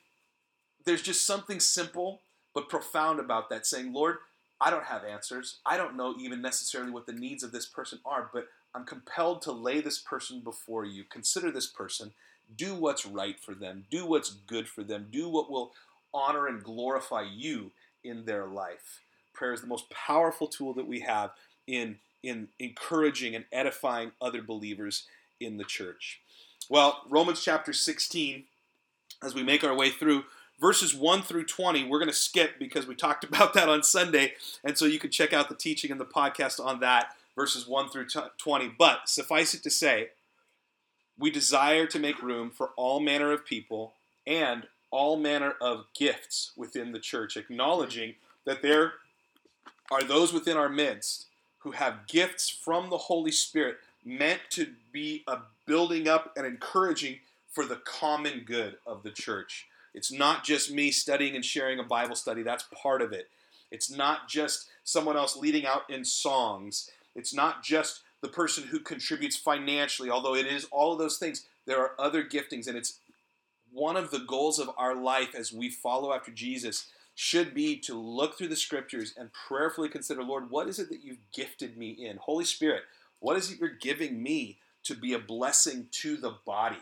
there's 0.86 1.02
just 1.02 1.26
something 1.26 1.60
simple 1.60 2.22
but 2.54 2.70
profound 2.70 3.20
about 3.20 3.50
that, 3.50 3.66
saying, 3.66 3.94
Lord, 3.94 4.18
I 4.60 4.70
don't 4.70 4.86
have 4.86 5.04
answers. 5.04 5.58
I 5.66 5.78
don't 5.78 5.98
know 5.98 6.16
even 6.20 6.42
necessarily 6.42 6.92
what 6.92 7.08
the 7.08 7.14
needs 7.14 7.44
of 7.44 7.52
this 7.52 7.66
person 7.66 8.00
are, 8.06 8.30
but 8.32 8.48
I'm 8.76 8.86
compelled 8.86 9.42
to 9.44 9.52
lay 9.52 9.82
this 9.82 10.00
person 10.00 10.40
before 10.42 10.86
you. 10.86 11.04
Consider 11.04 11.52
this 11.52 11.68
person. 11.68 12.14
Do 12.56 12.76
what's 12.76 13.06
right 13.06 13.40
for 13.40 13.56
them. 13.56 13.86
Do 13.90 14.06
what's 14.06 14.30
good 14.30 14.68
for 14.68 14.84
them. 14.84 15.08
Do 15.12 15.30
what 15.30 15.50
will 15.50 15.72
honor 16.14 16.48
and 16.48 16.64
glorify 16.64 17.24
you 17.24 17.72
in 18.04 18.26
their 18.26 18.46
life. 18.46 19.02
Prayer 19.34 19.54
is 19.54 19.62
the 19.62 19.68
most 19.68 19.90
powerful 19.90 20.48
tool 20.48 20.74
that 20.74 20.88
we 20.88 21.00
have 21.02 21.32
in, 21.66 21.98
in 22.22 22.50
encouraging 22.60 23.36
and 23.36 23.46
edifying 23.52 24.12
other 24.22 24.42
believers 24.42 25.08
in 25.40 25.58
the 25.58 25.64
church. 25.64 26.20
Well, 26.70 27.02
Romans 27.10 27.44
chapter 27.44 27.74
16, 27.74 28.44
as 29.24 29.34
we 29.34 29.44
make 29.44 29.64
our 29.64 29.76
way 29.76 29.90
through, 29.90 30.26
verses 30.62 30.96
1 30.96 31.24
through 31.24 31.46
20, 31.46 31.86
we're 31.86 31.98
going 31.98 32.08
to 32.08 32.16
skip 32.16 32.60
because 32.60 32.88
we 32.88 32.96
talked 32.96 33.24
about 33.26 33.54
that 33.56 33.68
on 33.68 33.84
Sunday. 33.84 34.34
And 34.64 34.78
so 34.78 34.86
you 34.86 35.00
can 35.00 35.10
check 35.10 35.34
out 35.34 35.50
the 35.50 35.56
teaching 35.56 35.92
and 35.92 36.00
the 36.00 36.06
podcast 36.06 36.64
on 36.64 36.80
that, 36.80 37.16
verses 37.36 37.68
1 37.68 37.90
through 37.90 38.08
20. 38.38 38.72
But 38.78 39.10
suffice 39.10 39.54
it 39.54 39.64
to 39.64 39.72
say, 39.72 40.10
we 41.20 41.32
desire 41.32 41.86
to 41.88 42.00
make 42.00 42.22
room 42.22 42.50
for 42.50 42.70
all 42.78 43.00
manner 43.00 43.32
of 43.32 43.46
people 43.46 43.94
and 44.26 44.68
all 44.92 45.18
manner 45.18 45.56
of 45.62 45.86
gifts 45.94 46.52
within 46.56 46.92
the 46.92 47.00
church, 47.00 47.36
acknowledging 47.36 48.16
that 48.46 48.62
there 48.62 48.94
are 49.90 50.04
those 50.04 50.34
within 50.34 50.58
our 50.58 50.70
midst 50.70 51.28
who 51.60 51.72
have 51.72 52.08
gifts 52.08 52.50
from 52.50 52.90
the 52.90 52.98
Holy 52.98 53.32
Spirit 53.32 53.78
meant 54.04 54.42
to 54.50 54.68
be 54.92 55.24
a 55.28 55.38
building 55.66 56.08
up 56.08 56.34
and 56.36 56.46
encouraging 56.46 57.20
for 57.52 57.66
the 57.66 57.76
common 57.76 58.44
good 58.46 58.78
of 58.86 59.04
the 59.04 59.12
church. 59.12 59.68
It's 59.94 60.12
not 60.12 60.44
just 60.44 60.72
me 60.72 60.92
studying 60.92 61.36
and 61.36 61.44
sharing 61.44 61.80
a 61.80 61.84
Bible 61.84 62.16
study, 62.16 62.44
that's 62.44 62.66
part 62.82 63.02
of 63.02 63.12
it. 63.12 63.30
It's 63.72 63.92
not 63.92 64.28
just 64.28 64.68
someone 64.84 65.18
else 65.18 65.36
leading 65.36 65.66
out 65.66 65.90
in 65.90 66.04
songs. 66.06 66.90
It's 67.16 67.34
not 67.34 67.64
just 67.64 68.02
the 68.22 68.28
person 68.28 68.66
who 68.66 68.80
contributes 68.80 69.36
financially, 69.36 70.10
although 70.10 70.36
it 70.36 70.46
is 70.46 70.68
all 70.72 70.94
of 70.94 71.00
those 71.00 71.18
things. 71.18 71.46
There 71.66 71.80
are 71.80 72.00
other 72.00 72.24
giftings, 72.24 72.68
and 72.68 72.78
it's 72.78 73.00
one 73.72 73.96
of 73.96 74.12
the 74.12 74.20
goals 74.20 74.60
of 74.60 74.70
our 74.78 74.96
life 74.96 75.34
as 75.36 75.54
we 75.54 75.70
follow 75.70 76.14
after 76.14 76.32
Jesus 76.32 76.88
should 77.16 77.54
be 77.54 77.78
to 77.78 77.94
look 77.94 78.38
through 78.38 78.48
the 78.48 78.56
scriptures 78.56 79.14
and 79.18 79.32
prayerfully 79.34 79.90
consider, 79.90 80.24
Lord, 80.24 80.50
what 80.50 80.68
is 80.68 80.80
it 80.80 80.90
that 80.90 81.04
you've 81.04 81.32
gifted 81.34 81.78
me 81.78 81.90
in? 81.90 82.18
Holy 82.18 82.46
Spirit, 82.46 82.84
what 83.20 83.38
is 83.38 83.52
it 83.52 83.60
you're 83.60 83.70
giving 83.70 84.22
me 84.22 84.58
to 84.84 84.96
be 84.96 85.14
a 85.14 85.20
blessing 85.20 85.88
to 85.92 86.18
the 86.18 86.36
body? 86.46 86.82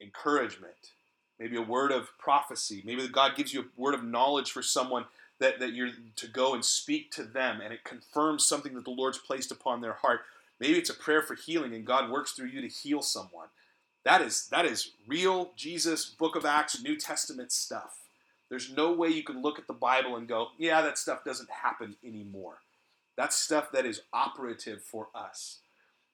Encouragement, 0.00 0.92
maybe 1.38 1.56
a 1.56 1.62
word 1.62 1.92
of 1.92 2.08
prophecy, 2.18 2.82
maybe 2.84 3.06
God 3.08 3.36
gives 3.36 3.52
you 3.52 3.60
a 3.60 3.80
word 3.80 3.94
of 3.94 4.04
knowledge 4.04 4.50
for 4.50 4.62
someone 4.62 5.06
that, 5.38 5.58
that 5.58 5.72
you're 5.72 5.90
to 6.16 6.26
go 6.28 6.54
and 6.54 6.64
speak 6.64 7.10
to 7.12 7.24
them 7.24 7.60
and 7.60 7.72
it 7.72 7.84
confirms 7.84 8.46
something 8.46 8.74
that 8.74 8.84
the 8.84 8.90
Lord's 8.90 9.18
placed 9.18 9.50
upon 9.50 9.80
their 9.80 9.94
heart. 9.94 10.20
Maybe 10.60 10.78
it's 10.78 10.90
a 10.90 10.94
prayer 10.94 11.22
for 11.22 11.34
healing 11.34 11.74
and 11.74 11.84
God 11.84 12.10
works 12.10 12.32
through 12.32 12.48
you 12.48 12.60
to 12.60 12.68
heal 12.68 13.02
someone. 13.02 13.48
That 14.04 14.20
is 14.20 14.48
that 14.48 14.64
is 14.64 14.92
real 15.06 15.52
Jesus, 15.56 16.06
Book 16.06 16.36
of 16.36 16.44
Acts, 16.44 16.82
New 16.82 16.96
Testament 16.96 17.52
stuff. 17.52 17.98
There's 18.48 18.70
no 18.70 18.92
way 18.92 19.08
you 19.08 19.22
can 19.22 19.40
look 19.40 19.58
at 19.58 19.66
the 19.66 19.72
Bible 19.72 20.16
and 20.16 20.28
go, 20.28 20.48
yeah, 20.58 20.82
that 20.82 20.98
stuff 20.98 21.24
doesn't 21.24 21.50
happen 21.50 21.96
anymore. 22.04 22.58
That's 23.16 23.36
stuff 23.36 23.72
that 23.72 23.86
is 23.86 24.02
operative 24.12 24.82
for 24.82 25.08
us. 25.14 25.58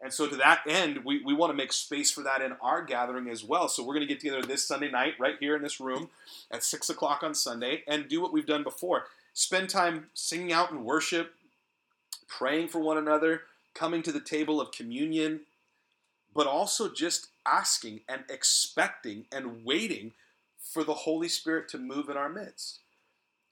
And 0.01 0.13
so, 0.13 0.29
to 0.29 0.37
that 0.37 0.61
end, 0.67 1.05
we, 1.05 1.23
we 1.25 1.35
want 1.35 1.51
to 1.51 1.57
make 1.57 1.73
space 1.73 2.11
for 2.11 2.23
that 2.23 2.41
in 2.41 2.53
our 2.63 2.83
gathering 2.85 3.29
as 3.29 3.43
well. 3.43 3.69
So, 3.69 3.83
we're 3.83 3.95
going 3.95 4.07
to 4.07 4.13
get 4.13 4.21
together 4.21 4.43
this 4.43 4.65
Sunday 4.65 4.91
night, 4.91 5.15
right 5.19 5.37
here 5.41 5.57
in 5.57 5.63
this 5.63 5.81
room 5.81 6.11
at 6.51 6.63
6 6.63 6.89
o'clock 6.89 7.23
on 7.23 7.35
Sunday, 7.35 7.83
and 7.89 8.09
do 8.09 8.21
what 8.21 8.33
we've 8.33 8.47
done 8.47 8.63
before 8.63 9.07
spend 9.39 9.71
time 9.71 10.07
singing 10.15 10.53
out 10.53 10.73
in 10.73 10.85
worship, 10.85 11.33
praying 12.27 12.67
for 12.67 12.81
one 12.81 12.99
another, 12.99 13.43
coming 13.73 14.03
to 14.03 14.11
the 14.11 14.19
table 14.19 14.61
of 14.61 14.73
communion, 14.73 15.43
but 16.35 16.49
also 16.49 16.93
just 16.93 17.29
asking 17.47 18.01
and 18.09 18.25
expecting 18.29 19.27
and 19.31 19.65
waiting 19.65 20.11
for 20.61 20.83
the 20.83 20.93
Holy 20.95 21.29
Spirit 21.29 21.69
to 21.69 21.79
move 21.79 22.09
in 22.09 22.17
our 22.17 22.29
midst. 22.29 22.81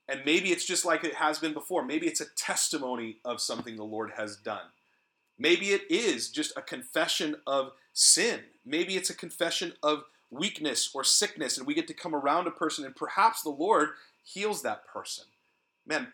And 0.09 0.23
maybe 0.25 0.51
it's 0.51 0.65
just 0.65 0.85
like 0.85 1.05
it 1.05 1.15
has 1.15 1.39
been 1.39 1.53
before. 1.53 1.85
Maybe 1.85 2.09
it's 2.09 2.21
a 2.21 2.35
testimony 2.37 3.19
of 3.25 3.41
something 3.41 3.77
the 3.77 3.85
Lord 3.85 4.13
has 4.17 4.37
done. 4.37 4.67
Maybe 5.39 5.67
it 5.67 5.83
is 5.91 6.31
just 6.31 6.57
a 6.57 6.63
confession 6.63 7.37
of 7.47 7.73
sin. 7.93 8.41
Maybe 8.65 8.97
it's 8.97 9.11
a 9.11 9.15
confession 9.15 9.75
of 9.83 10.05
weakness 10.31 10.91
or 10.95 11.05
sickness, 11.05 11.59
and 11.59 11.67
we 11.67 11.75
get 11.75 11.87
to 11.89 11.95
come 11.95 12.15
around 12.15 12.47
a 12.47 12.51
person, 12.51 12.85
and 12.85 12.97
perhaps 12.97 13.43
the 13.43 13.51
Lord 13.51 13.91
heals 14.25 14.63
that 14.63 14.87
person. 14.87 15.25
Man, 15.87 16.09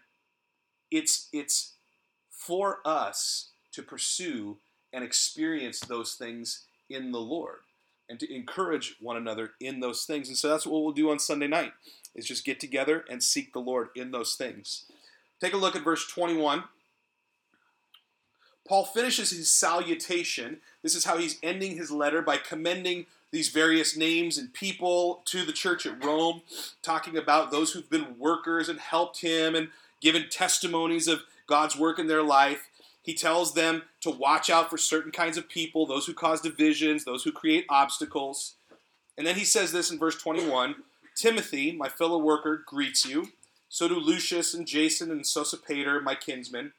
it's 0.91 1.29
it's 1.33 1.73
for 2.31 2.81
us 2.85 3.51
to 3.73 3.83
pursue 3.83 4.59
and 4.93 5.03
experience 5.03 5.81
those 5.81 6.15
things 6.15 6.65
in 6.91 7.13
the 7.13 7.21
Lord 7.21 7.61
and 8.09 8.21
to 8.21 8.35
encourage 8.35 8.97
one 9.01 9.17
another 9.17 9.53
in 9.61 9.81
those 9.81 10.05
things. 10.05 10.29
And 10.29 10.37
so 10.37 10.49
that's 10.49 10.67
what 10.67 10.83
we'll 10.83 10.93
do 10.93 11.11
on 11.11 11.19
Sunday 11.19 11.47
night 11.47 11.73
is 12.15 12.27
just 12.27 12.45
get 12.45 12.61
together 12.61 13.05
and 13.09 13.23
seek 13.23 13.53
the 13.53 13.59
Lord 13.59 13.89
in 13.97 14.11
those 14.11 14.35
things. 14.35 14.85
Take 15.41 15.55
a 15.55 15.57
look 15.57 15.75
at 15.75 15.85
verse 15.85 16.07
21. 16.07 16.65
Paul 18.67 18.85
finishes 18.85 19.31
his 19.31 19.53
salutation. 19.53 20.59
This 20.83 20.95
is 20.95 21.05
how 21.05 21.19
he's 21.19 21.39
ending 21.43 21.77
his 21.77 21.91
letter 21.91 22.23
by 22.23 22.37
commending 22.37 23.07
these 23.33 23.49
various 23.49 23.97
names 23.97 24.39
and 24.39 24.53
people 24.53 25.23
to 25.25 25.45
the 25.45 25.53
church 25.53 25.87
at 25.87 26.05
Rome, 26.05 26.43
talking 26.83 27.17
about 27.17 27.51
those 27.51 27.73
who've 27.73 27.89
been 27.89 28.19
workers 28.19 28.69
and 28.69 28.79
helped 28.79 29.21
him 29.21 29.55
and 29.55 29.69
given 30.01 30.29
testimonies 30.31 31.09
of 31.09 31.23
God's 31.47 31.77
work 31.77 31.99
in 31.99 32.07
their 32.07 32.23
life. 32.23 32.69
He 33.03 33.15
tells 33.15 33.55
them 33.55 33.83
to 34.03 34.11
watch 34.11 34.49
out 34.49 34.71
for 34.71 34.79
certain 34.79 35.11
kinds 35.11 35.37
of 35.37 35.49
people, 35.49 35.87
those 35.87 36.07
who 36.07 36.15
cause 36.15 36.41
divisions, 36.41 37.05
those 37.05 37.25
who 37.25 37.33
create 37.33 37.65
obstacles. 37.69 38.55
And 39.17 39.27
then 39.27 39.37
he 39.37 39.45
says 39.45 39.73
this 39.73 39.91
in 39.91 39.99
verse 39.99 40.21
21 40.21 40.77
Timothy, 41.17 41.73
my 41.73 41.89
fellow 41.89 42.19
worker, 42.19 42.63
greets 42.65 43.05
you. 43.05 43.29
So 43.69 43.89
do 43.89 43.97
Lucius 43.97 44.55
and 44.55 44.67
Jason 44.67 45.11
and 45.11 45.23
Sosipater, 45.23 46.03
my 46.03 46.15
kinsmen. 46.15 46.73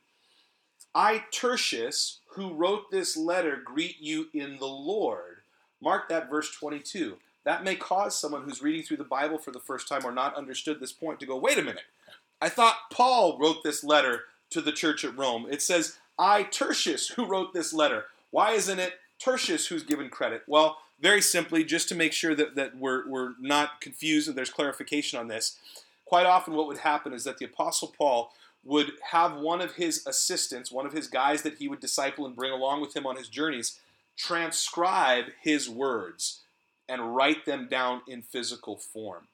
I, 0.95 1.23
Tertius, 1.31 2.19
who 2.35 2.53
wrote 2.53 2.91
this 2.91 3.17
letter, 3.17 3.61
greet 3.63 3.97
you 3.99 4.27
in 4.33 4.57
the 4.57 4.65
Lord. 4.65 5.37
Mark 5.81 6.07
that 6.09 6.29
verse 6.29 6.51
22. 6.51 7.17
That 7.45 7.63
may 7.63 7.75
cause 7.75 8.17
someone 8.17 8.43
who's 8.43 8.61
reading 8.61 8.83
through 8.83 8.97
the 8.97 9.03
Bible 9.03 9.37
for 9.37 9.51
the 9.51 9.59
first 9.59 9.87
time 9.87 10.05
or 10.05 10.11
not 10.11 10.35
understood 10.35 10.79
this 10.79 10.93
point 10.93 11.19
to 11.19 11.25
go, 11.25 11.35
wait 11.35 11.57
a 11.57 11.63
minute. 11.63 11.83
I 12.41 12.49
thought 12.49 12.89
Paul 12.91 13.37
wrote 13.39 13.63
this 13.63 13.83
letter 13.83 14.23
to 14.51 14.61
the 14.61 14.71
church 14.71 15.03
at 15.03 15.17
Rome. 15.17 15.47
It 15.49 15.61
says, 15.61 15.97
I, 16.17 16.43
Tertius, 16.43 17.09
who 17.09 17.25
wrote 17.25 17.53
this 17.53 17.73
letter. 17.73 18.05
Why 18.31 18.51
isn't 18.51 18.79
it 18.79 18.93
Tertius 19.19 19.67
who's 19.67 19.83
given 19.83 20.09
credit? 20.09 20.43
Well, 20.47 20.77
very 21.01 21.21
simply, 21.21 21.63
just 21.63 21.89
to 21.89 21.95
make 21.95 22.13
sure 22.13 22.35
that, 22.35 22.55
that 22.55 22.77
we're, 22.77 23.07
we're 23.09 23.33
not 23.39 23.81
confused 23.81 24.27
and 24.27 24.37
there's 24.37 24.49
clarification 24.49 25.19
on 25.19 25.27
this, 25.27 25.57
quite 26.05 26.25
often 26.25 26.53
what 26.53 26.67
would 26.67 26.77
happen 26.77 27.13
is 27.13 27.23
that 27.23 27.39
the 27.39 27.45
Apostle 27.45 27.93
Paul 27.97 28.31
would 28.63 28.93
have 29.11 29.35
one 29.35 29.61
of 29.61 29.75
his 29.75 30.05
assistants, 30.07 30.71
one 30.71 30.85
of 30.85 30.93
his 30.93 31.07
guys 31.07 31.41
that 31.41 31.57
he 31.57 31.67
would 31.67 31.79
disciple 31.79 32.25
and 32.25 32.35
bring 32.35 32.51
along 32.51 32.81
with 32.81 32.95
him 32.95 33.05
on 33.05 33.17
his 33.17 33.27
journeys, 33.27 33.79
transcribe 34.17 35.25
his 35.41 35.69
words 35.69 36.41
and 36.87 37.15
write 37.15 37.45
them 37.45 37.67
down 37.67 38.01
in 38.07 38.21
physical 38.21 38.77
form. 38.77 39.27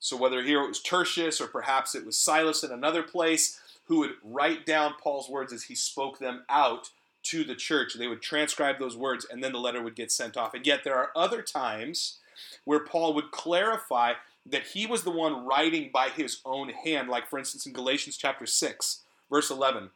So 0.00 0.16
whether 0.16 0.42
here 0.42 0.62
it 0.62 0.68
was 0.68 0.80
Tertius 0.80 1.40
or 1.40 1.48
perhaps 1.48 1.94
it 1.94 2.06
was 2.06 2.16
Silas 2.16 2.62
in 2.62 2.70
another 2.70 3.02
place 3.02 3.60
who 3.86 4.00
would 4.00 4.14
write 4.22 4.66
down 4.66 4.94
Paul's 5.00 5.28
words 5.28 5.52
as 5.52 5.64
he 5.64 5.74
spoke 5.74 6.18
them 6.18 6.44
out 6.48 6.90
to 7.24 7.42
the 7.42 7.54
church. 7.54 7.94
They 7.94 8.06
would 8.06 8.22
transcribe 8.22 8.78
those 8.78 8.96
words 8.96 9.26
and 9.28 9.42
then 9.42 9.52
the 9.52 9.58
letter 9.58 9.82
would 9.82 9.96
get 9.96 10.12
sent 10.12 10.36
off. 10.36 10.54
And 10.54 10.66
yet 10.66 10.84
there 10.84 10.96
are 10.96 11.10
other 11.16 11.42
times 11.42 12.18
where 12.64 12.80
Paul 12.80 13.14
would 13.14 13.30
clarify 13.30 14.14
that 14.50 14.68
he 14.68 14.86
was 14.86 15.02
the 15.02 15.10
one 15.10 15.44
writing 15.44 15.90
by 15.92 16.08
his 16.08 16.40
own 16.44 16.70
hand, 16.70 17.08
like 17.08 17.28
for 17.28 17.38
instance 17.38 17.66
in 17.66 17.72
Galatians 17.72 18.16
chapter 18.16 18.46
6, 18.46 19.02
verse 19.30 19.50
11. 19.50 19.90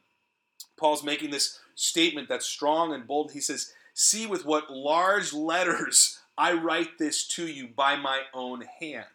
Paul's 0.77 1.03
making 1.03 1.31
this 1.31 1.59
statement 1.75 2.29
that's 2.29 2.45
strong 2.45 2.93
and 2.93 3.07
bold. 3.07 3.31
He 3.31 3.39
says, 3.39 3.73
See 3.93 4.25
with 4.25 4.45
what 4.45 4.71
large 4.71 5.33
letters 5.33 6.19
I 6.37 6.53
write 6.53 6.97
this 6.97 7.27
to 7.29 7.47
you 7.47 7.67
by 7.67 7.95
my 7.95 8.21
own 8.33 8.63
hand. 8.79 9.05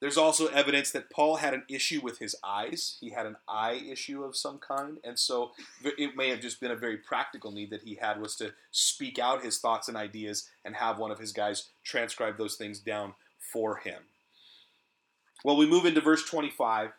There's 0.00 0.16
also 0.18 0.48
evidence 0.48 0.90
that 0.90 1.08
Paul 1.08 1.36
had 1.36 1.54
an 1.54 1.62
issue 1.68 2.00
with 2.02 2.18
his 2.18 2.36
eyes. 2.44 2.98
He 3.00 3.10
had 3.10 3.24
an 3.24 3.36
eye 3.48 3.80
issue 3.90 4.22
of 4.22 4.36
some 4.36 4.58
kind, 4.58 4.98
and 5.02 5.18
so 5.18 5.52
it 5.82 6.14
may 6.14 6.28
have 6.28 6.40
just 6.40 6.60
been 6.60 6.70
a 6.70 6.76
very 6.76 6.98
practical 6.98 7.52
need 7.52 7.70
that 7.70 7.84
he 7.84 7.94
had 7.94 8.20
was 8.20 8.36
to 8.36 8.52
speak 8.70 9.18
out 9.18 9.44
his 9.44 9.58
thoughts 9.58 9.88
and 9.88 9.96
ideas 9.96 10.50
and 10.62 10.74
have 10.74 10.98
one 10.98 11.10
of 11.10 11.18
his 11.18 11.32
guys 11.32 11.70
transcribe 11.84 12.36
those 12.36 12.56
things 12.56 12.80
down 12.80 13.14
for 13.54 13.76
him. 13.76 14.02
Well, 15.44 15.56
we 15.56 15.66
move 15.66 15.86
into 15.86 16.00
verse 16.00 16.24
25, 16.24 16.90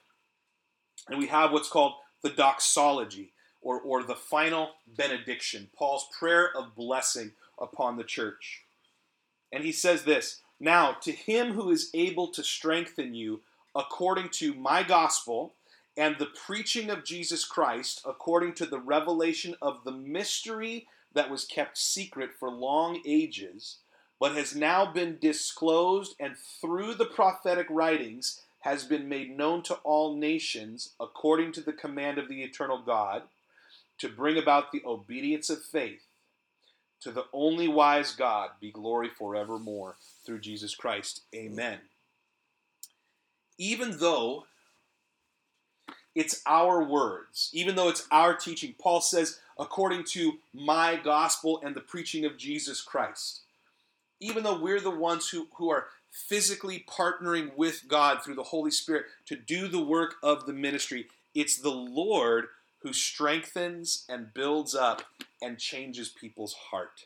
and 1.09 1.19
we 1.19 1.27
have 1.27 1.51
what's 1.51 1.69
called 1.69 1.95
the 2.23 2.29
doxology, 2.29 3.33
or, 3.61 3.79
or 3.81 4.03
the 4.03 4.15
final 4.15 4.69
benediction, 4.87 5.69
Paul's 5.77 6.07
prayer 6.17 6.55
of 6.55 6.75
blessing 6.75 7.33
upon 7.59 7.97
the 7.97 8.03
church. 8.03 8.63
And 9.51 9.63
he 9.63 9.71
says 9.73 10.03
this 10.03 10.41
Now, 10.59 10.93
to 11.01 11.11
him 11.11 11.53
who 11.53 11.71
is 11.71 11.89
able 11.93 12.29
to 12.29 12.43
strengthen 12.43 13.13
you 13.13 13.41
according 13.75 14.29
to 14.29 14.53
my 14.53 14.81
gospel 14.83 15.55
and 15.97 16.17
the 16.17 16.27
preaching 16.45 16.89
of 16.89 17.03
Jesus 17.03 17.43
Christ, 17.43 18.01
according 18.05 18.53
to 18.55 18.65
the 18.65 18.79
revelation 18.79 19.55
of 19.61 19.83
the 19.83 19.91
mystery 19.91 20.87
that 21.13 21.29
was 21.29 21.45
kept 21.45 21.77
secret 21.77 22.31
for 22.39 22.49
long 22.49 23.01
ages 23.05 23.79
but 24.19 24.35
has 24.35 24.55
now 24.55 24.91
been 24.91 25.17
disclosed 25.19 26.15
and 26.19 26.35
through 26.37 26.93
the 26.93 27.05
prophetic 27.05 27.67
writings 27.69 28.41
has 28.61 28.83
been 28.83 29.07
made 29.07 29.37
known 29.37 29.61
to 29.61 29.75
all 29.83 30.15
nations 30.15 30.93
according 30.99 31.51
to 31.51 31.61
the 31.61 31.73
command 31.73 32.17
of 32.17 32.27
the 32.27 32.41
eternal 32.41 32.81
God 32.81 33.23
to 33.99 34.09
bring 34.09 34.37
about 34.37 34.71
the 34.71 34.81
obedience 34.85 35.49
of 35.49 35.61
faith. 35.61 36.01
To 37.01 37.11
the 37.11 37.25
only 37.31 37.67
wise 37.67 38.13
God 38.15 38.51
be 38.59 38.71
glory 38.71 39.09
forevermore 39.09 39.95
through 40.25 40.39
Jesus 40.39 40.73
Christ. 40.73 41.21
Amen. 41.35 41.77
Even 43.59 43.99
though 43.99 44.45
it's 46.15 46.41
our 46.47 46.83
words, 46.83 47.51
even 47.53 47.75
though 47.75 47.89
it's 47.89 48.07
our 48.09 48.33
teaching, 48.33 48.73
Paul 48.79 49.01
says, 49.01 49.39
according 49.59 50.05
to 50.05 50.39
my 50.53 50.95
gospel 50.95 51.61
and 51.63 51.75
the 51.75 51.81
preaching 51.81 52.25
of 52.25 52.37
Jesus 52.37 52.81
Christ 52.81 53.41
even 54.19 54.43
though 54.43 54.59
we're 54.59 54.79
the 54.79 54.89
ones 54.89 55.29
who, 55.29 55.47
who 55.55 55.69
are 55.69 55.87
physically 56.11 56.85
partnering 56.87 57.55
with 57.55 57.83
God 57.87 58.23
through 58.23 58.35
the 58.35 58.43
Holy 58.43 58.71
Spirit 58.71 59.05
to 59.25 59.35
do 59.35 59.67
the 59.67 59.83
work 59.83 60.15
of 60.23 60.45
the 60.45 60.53
ministry, 60.53 61.07
it's 61.33 61.57
the 61.57 61.69
Lord 61.69 62.47
who 62.79 62.93
strengthens 62.93 64.05
and 64.07 64.33
builds 64.33 64.75
up 64.75 65.03
and 65.41 65.57
changes 65.57 66.09
people's 66.09 66.53
heart. 66.53 67.05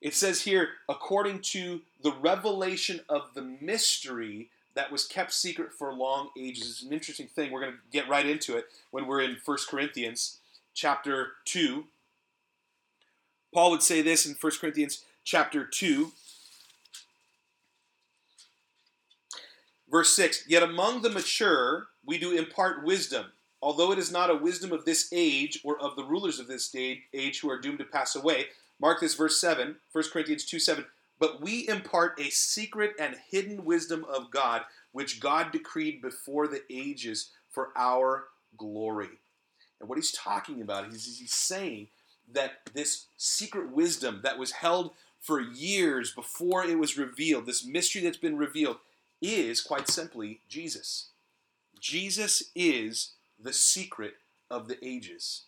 It 0.00 0.14
says 0.14 0.42
here, 0.42 0.68
according 0.88 1.40
to 1.40 1.80
the 2.02 2.12
revelation 2.12 3.00
of 3.08 3.32
the 3.34 3.42
mystery 3.42 4.50
that 4.74 4.92
was 4.92 5.06
kept 5.06 5.32
secret 5.32 5.72
for 5.72 5.92
long 5.92 6.28
ages. 6.38 6.68
It's 6.68 6.82
an 6.82 6.92
interesting 6.92 7.26
thing. 7.26 7.50
We're 7.50 7.60
going 7.60 7.72
to 7.72 7.78
get 7.92 8.08
right 8.08 8.26
into 8.26 8.56
it 8.56 8.66
when 8.90 9.06
we're 9.06 9.22
in 9.22 9.38
1 9.44 9.58
Corinthians 9.68 10.38
chapter 10.74 11.32
2. 11.46 11.84
Paul 13.52 13.70
would 13.70 13.82
say 13.82 14.02
this 14.02 14.26
in 14.26 14.34
1 14.38 14.52
Corinthians 14.60 15.04
chapter 15.24 15.64
2, 15.64 16.12
verse 19.90 20.14
6 20.14 20.44
Yet 20.46 20.62
among 20.62 21.02
the 21.02 21.10
mature 21.10 21.88
we 22.04 22.18
do 22.18 22.36
impart 22.36 22.84
wisdom, 22.84 23.26
although 23.62 23.90
it 23.90 23.98
is 23.98 24.12
not 24.12 24.30
a 24.30 24.36
wisdom 24.36 24.72
of 24.72 24.84
this 24.84 25.08
age 25.12 25.58
or 25.64 25.80
of 25.80 25.96
the 25.96 26.04
rulers 26.04 26.38
of 26.38 26.46
this 26.46 26.74
age 26.74 27.40
who 27.40 27.50
are 27.50 27.60
doomed 27.60 27.78
to 27.78 27.84
pass 27.84 28.14
away. 28.14 28.46
Mark 28.80 29.00
this 29.00 29.14
verse 29.14 29.40
7, 29.40 29.76
1 29.92 30.04
Corinthians 30.12 30.44
2 30.44 30.58
7. 30.58 30.84
But 31.18 31.40
we 31.40 31.68
impart 31.68 32.20
a 32.20 32.30
secret 32.30 32.92
and 32.98 33.16
hidden 33.30 33.64
wisdom 33.64 34.04
of 34.04 34.30
God, 34.30 34.62
which 34.92 35.20
God 35.20 35.52
decreed 35.52 36.02
before 36.02 36.48
the 36.48 36.62
ages 36.68 37.30
for 37.50 37.70
our 37.76 38.24
glory. 38.58 39.20
And 39.80 39.88
what 39.88 39.96
he's 39.96 40.12
talking 40.12 40.60
about 40.60 40.88
is 40.88 41.18
he's 41.18 41.32
saying 41.32 41.88
that 42.32 42.52
this 42.72 43.06
secret 43.16 43.70
wisdom 43.70 44.20
that 44.24 44.38
was 44.38 44.52
held 44.52 44.92
for 45.24 45.40
years 45.40 46.12
before 46.12 46.66
it 46.66 46.78
was 46.78 46.98
revealed, 46.98 47.46
this 47.46 47.64
mystery 47.64 48.02
that's 48.02 48.18
been 48.18 48.36
revealed, 48.36 48.76
is 49.22 49.62
quite 49.62 49.88
simply 49.88 50.40
Jesus. 50.50 51.06
Jesus 51.80 52.50
is 52.54 53.12
the 53.42 53.54
secret 53.54 54.16
of 54.50 54.68
the 54.68 54.76
ages. 54.86 55.44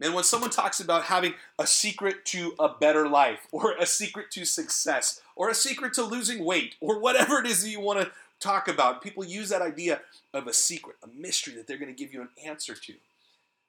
And 0.00 0.14
when 0.14 0.22
someone 0.22 0.50
talks 0.50 0.78
about 0.78 1.04
having 1.04 1.34
a 1.58 1.66
secret 1.66 2.24
to 2.26 2.54
a 2.60 2.68
better 2.68 3.08
life, 3.08 3.48
or 3.50 3.72
a 3.72 3.84
secret 3.84 4.30
to 4.30 4.44
success, 4.44 5.20
or 5.34 5.48
a 5.48 5.54
secret 5.54 5.94
to 5.94 6.04
losing 6.04 6.44
weight, 6.44 6.76
or 6.80 7.00
whatever 7.00 7.40
it 7.40 7.46
is 7.46 7.64
that 7.64 7.70
you 7.70 7.80
want 7.80 8.00
to 8.00 8.12
talk 8.38 8.68
about, 8.68 9.02
people 9.02 9.24
use 9.24 9.48
that 9.48 9.62
idea 9.62 10.02
of 10.32 10.46
a 10.46 10.52
secret, 10.52 10.96
a 11.02 11.08
mystery 11.08 11.54
that 11.54 11.66
they're 11.66 11.78
going 11.78 11.92
to 11.92 11.98
give 12.00 12.14
you 12.14 12.20
an 12.20 12.28
answer 12.44 12.76
to. 12.76 12.94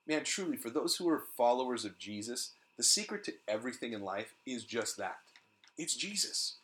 Man, 0.05 0.23
truly, 0.23 0.55
for 0.55 0.69
those 0.69 0.97
who 0.97 1.09
are 1.09 1.23
followers 1.35 1.83
of 1.83 1.97
Jesus, 1.97 2.51
the 2.77 2.83
secret 2.83 3.23
to 3.23 3.33
everything 3.47 3.93
in 3.93 4.03
life 4.03 4.35
is 4.45 4.63
just 4.63 4.97
that 4.97 5.17
it's 5.77 5.95
Jesus. 5.95 6.55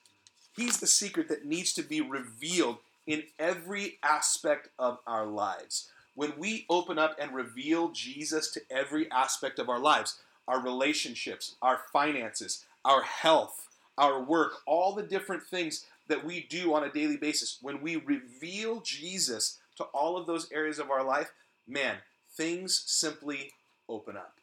He's 0.56 0.80
the 0.80 0.88
secret 0.88 1.28
that 1.30 1.46
needs 1.46 1.74
to 1.74 1.82
be 1.82 2.02
revealed 2.02 2.78
in 3.08 3.24
every 3.40 3.98
aspect 4.04 4.70
of 4.80 5.00
our 5.08 5.26
lives. 5.26 5.90
When 6.16 6.34
we 6.38 6.66
open 6.70 7.00
up 7.00 7.18
and 7.20 7.34
reveal 7.34 7.90
Jesus 7.90 8.52
to 8.52 8.62
every 8.70 9.10
aspect 9.12 9.60
of 9.60 9.68
our 9.68 9.80
lives, 9.80 10.20
our 10.48 10.62
relationships, 10.62 11.56
our 11.62 11.82
finances, 11.92 12.66
our 12.86 13.02
health, 13.02 13.68
our 13.98 14.22
work, 14.22 14.54
all 14.68 14.94
the 14.94 15.04
different 15.04 15.44
things 15.44 15.86
that 16.08 16.24
we 16.24 16.46
do 16.50 16.74
on 16.74 16.84
a 16.84 16.92
daily 16.92 17.18
basis, 17.18 17.58
when 17.62 17.82
we 17.82 17.96
reveal 17.96 18.82
Jesus 18.82 19.60
to 19.78 19.84
all 19.86 20.18
of 20.18 20.28
those 20.28 20.52
areas 20.52 20.80
of 20.80 20.92
our 20.92 21.04
life, 21.04 21.32
man, 21.68 21.98
things 22.36 22.84
simply 22.86 23.52
open 23.90 24.16
up. 24.16 24.36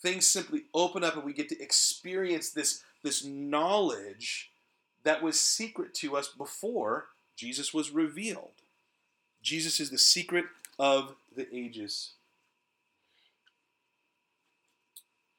Things 0.00 0.26
simply 0.26 0.64
open 0.74 1.04
up, 1.04 1.14
and 1.14 1.24
we 1.24 1.32
get 1.32 1.48
to 1.50 1.62
experience 1.62 2.50
this 2.50 2.82
this 3.02 3.24
knowledge 3.24 4.50
that 5.04 5.22
was 5.22 5.40
secret 5.40 5.94
to 5.94 6.16
us 6.16 6.28
before 6.28 7.06
Jesus 7.36 7.74
was 7.74 7.90
revealed. 7.90 8.52
Jesus 9.42 9.80
is 9.80 9.90
the 9.90 9.98
secret 9.98 10.44
of 10.78 11.16
the 11.34 11.48
ages. 11.54 12.12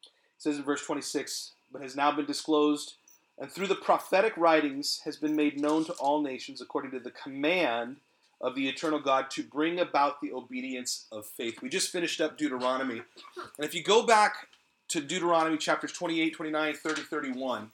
It 0.03 0.41
says 0.41 0.57
in 0.57 0.63
verse 0.63 0.85
26, 0.85 1.51
but 1.71 1.81
has 1.81 1.95
now 1.95 2.11
been 2.11 2.25
disclosed 2.25 2.95
and 3.39 3.51
through 3.51 3.67
the 3.67 3.75
prophetic 3.75 4.35
writings 4.37 5.01
has 5.05 5.17
been 5.17 5.35
made 5.35 5.59
known 5.59 5.85
to 5.85 5.93
all 5.93 6.21
nations 6.21 6.61
according 6.61 6.91
to 6.91 6.99
the 6.99 7.11
command 7.11 7.97
of 8.39 8.55
the 8.55 8.67
eternal 8.67 8.99
God 8.99 9.29
to 9.31 9.43
bring 9.43 9.79
about 9.79 10.21
the 10.21 10.33
obedience 10.33 11.05
of 11.11 11.25
faith. 11.25 11.61
We 11.61 11.69
just 11.69 11.91
finished 11.91 12.21
up 12.21 12.37
Deuteronomy. 12.37 13.01
And 13.57 13.65
if 13.65 13.73
you 13.73 13.81
go 13.81 14.05
back 14.05 14.49
to 14.93 15.01
Deuteronomy 15.01 15.57
chapters 15.57 15.91
28, 15.91 16.35
29, 16.35 16.75
30, 16.75 17.01
31, 17.01 17.71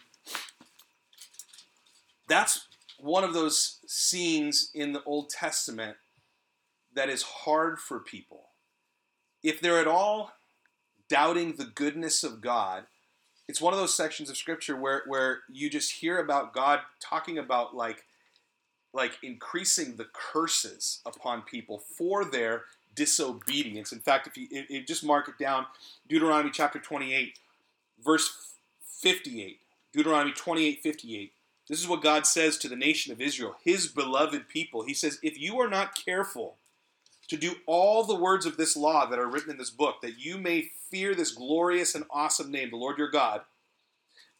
that's 2.29 2.67
one 2.97 3.25
of 3.25 3.33
those 3.33 3.79
scenes 3.85 4.71
in 4.73 4.93
the 4.93 5.03
Old 5.03 5.29
Testament 5.29 5.97
that 6.95 7.09
is 7.09 7.23
hard 7.23 7.77
for 7.77 7.99
people. 7.99 8.51
If 9.43 9.59
they're 9.59 9.81
at 9.81 9.87
all 9.87 10.31
doubting 11.09 11.57
the 11.57 11.65
goodness 11.65 12.23
of 12.23 12.39
God, 12.39 12.85
it's 13.49 13.59
one 13.59 13.73
of 13.73 13.79
those 13.81 13.93
sections 13.93 14.29
of 14.29 14.37
scripture 14.37 14.77
where 14.77 15.03
where 15.05 15.39
you 15.51 15.69
just 15.69 15.91
hear 15.91 16.19
about 16.19 16.53
God 16.53 16.79
talking 17.01 17.37
about 17.37 17.75
like 17.75 18.05
like 18.93 19.17
increasing 19.23 19.97
the 19.97 20.07
curses 20.13 21.01
upon 21.05 21.41
people 21.41 21.83
for 21.97 22.23
their 22.23 22.63
disobedience. 22.95 23.91
In 23.91 23.99
fact, 23.99 24.27
if 24.27 24.37
you 24.37 24.47
it, 24.51 24.67
it 24.69 24.87
just 24.87 25.03
mark 25.03 25.29
it 25.29 25.41
down, 25.41 25.65
Deuteronomy 26.07 26.51
chapter 26.51 26.79
28, 26.79 27.39
verse 28.03 28.53
58. 29.01 29.59
Deuteronomy 29.91 30.31
28, 30.31 30.81
58. 30.81 31.33
This 31.67 31.79
is 31.79 31.87
what 31.87 32.01
God 32.01 32.25
says 32.25 32.57
to 32.57 32.67
the 32.67 32.75
nation 32.75 33.13
of 33.13 33.21
Israel, 33.21 33.55
his 33.63 33.87
beloved 33.87 34.49
people. 34.49 34.83
He 34.83 34.93
says, 34.93 35.19
If 35.21 35.39
you 35.39 35.59
are 35.59 35.69
not 35.69 35.95
careful 35.95 36.57
to 37.27 37.37
do 37.37 37.55
all 37.67 38.03
the 38.03 38.15
words 38.15 38.45
of 38.45 38.57
this 38.57 38.75
law 38.75 39.05
that 39.05 39.19
are 39.19 39.29
written 39.29 39.51
in 39.51 39.57
this 39.57 39.69
book, 39.69 40.01
that 40.01 40.19
you 40.19 40.37
may 40.37 40.71
fear 40.89 41.13
this 41.13 41.31
glorious 41.31 41.93
and 41.93 42.05
awesome 42.09 42.51
name, 42.51 42.71
the 42.71 42.77
Lord 42.77 42.97
your 42.97 43.11
God, 43.11 43.41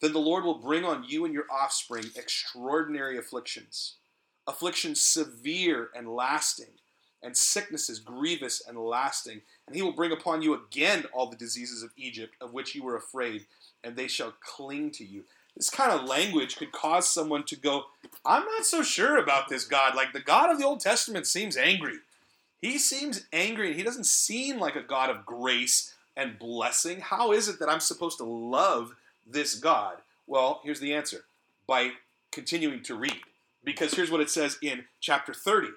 then 0.02 0.14
the 0.14 0.20
Lord 0.20 0.44
will 0.44 0.58
bring 0.58 0.84
on 0.84 1.04
you 1.04 1.26
and 1.26 1.34
your 1.34 1.46
offspring 1.52 2.06
extraordinary 2.16 3.18
afflictions, 3.18 3.96
afflictions 4.48 5.02
severe 5.02 5.90
and 5.96 6.16
lasting, 6.16 6.74
and 7.22 7.36
sicknesses 7.36 8.00
grievous 8.00 8.62
and 8.66 8.78
lasting. 8.78 9.42
And 9.68 9.76
he 9.76 9.82
will 9.82 9.92
bring 9.92 10.12
upon 10.12 10.42
you 10.42 10.54
again 10.54 11.06
all 11.14 11.28
the 11.28 11.36
diseases 11.36 11.84
of 11.84 11.92
Egypt, 11.98 12.36
of 12.42 12.54
which 12.54 12.76
you 12.76 12.84
were 12.84 12.96
afraid, 12.96 13.46
and 13.84 13.96
they 13.96 14.08
shall 14.08 14.34
cling 14.42 14.92
to 14.92 15.06
you. 15.06 15.24
This 15.56 15.70
kind 15.70 15.92
of 15.92 16.08
language 16.08 16.56
could 16.56 16.72
cause 16.72 17.10
someone 17.10 17.44
to 17.44 17.56
go, 17.56 17.86
I'm 18.26 18.46
not 18.46 18.66
so 18.66 18.82
sure 18.82 19.18
about 19.18 19.50
this 19.50 19.66
God. 19.66 19.96
Like 19.96 20.14
the 20.14 20.22
God 20.22 20.50
of 20.50 20.58
the 20.58 20.66
Old 20.66 20.80
Testament 20.80 21.28
seems 21.28 21.58
angry. 21.58 21.98
He 22.62 22.78
seems 22.78 23.26
angry 23.34 23.68
and 23.68 23.76
he 23.76 23.84
doesn't 23.84 24.06
seem 24.06 24.60
like 24.60 24.76
a 24.76 24.82
God 24.82 25.10
of 25.10 25.26
grace 25.26 25.94
and 26.16 26.40
blessing. 26.40 27.02
How 27.02 27.32
is 27.32 27.48
it 27.48 27.60
that 27.60 27.70
I'm 27.70 27.80
supposed 27.80 28.18
to 28.20 28.24
love 28.24 28.96
this 29.26 29.56
God? 29.56 29.98
Well, 30.28 30.62
here's 30.64 30.80
the 30.80 30.94
answer 30.94 31.26
by 31.68 31.92
continuing 32.32 32.84
to 32.84 32.96
read. 32.96 33.20
Because 33.64 33.94
here's 33.94 34.12
what 34.12 34.22
it 34.22 34.30
says 34.30 34.58
in 34.62 34.86
chapter 35.02 35.34
30, 35.34 35.70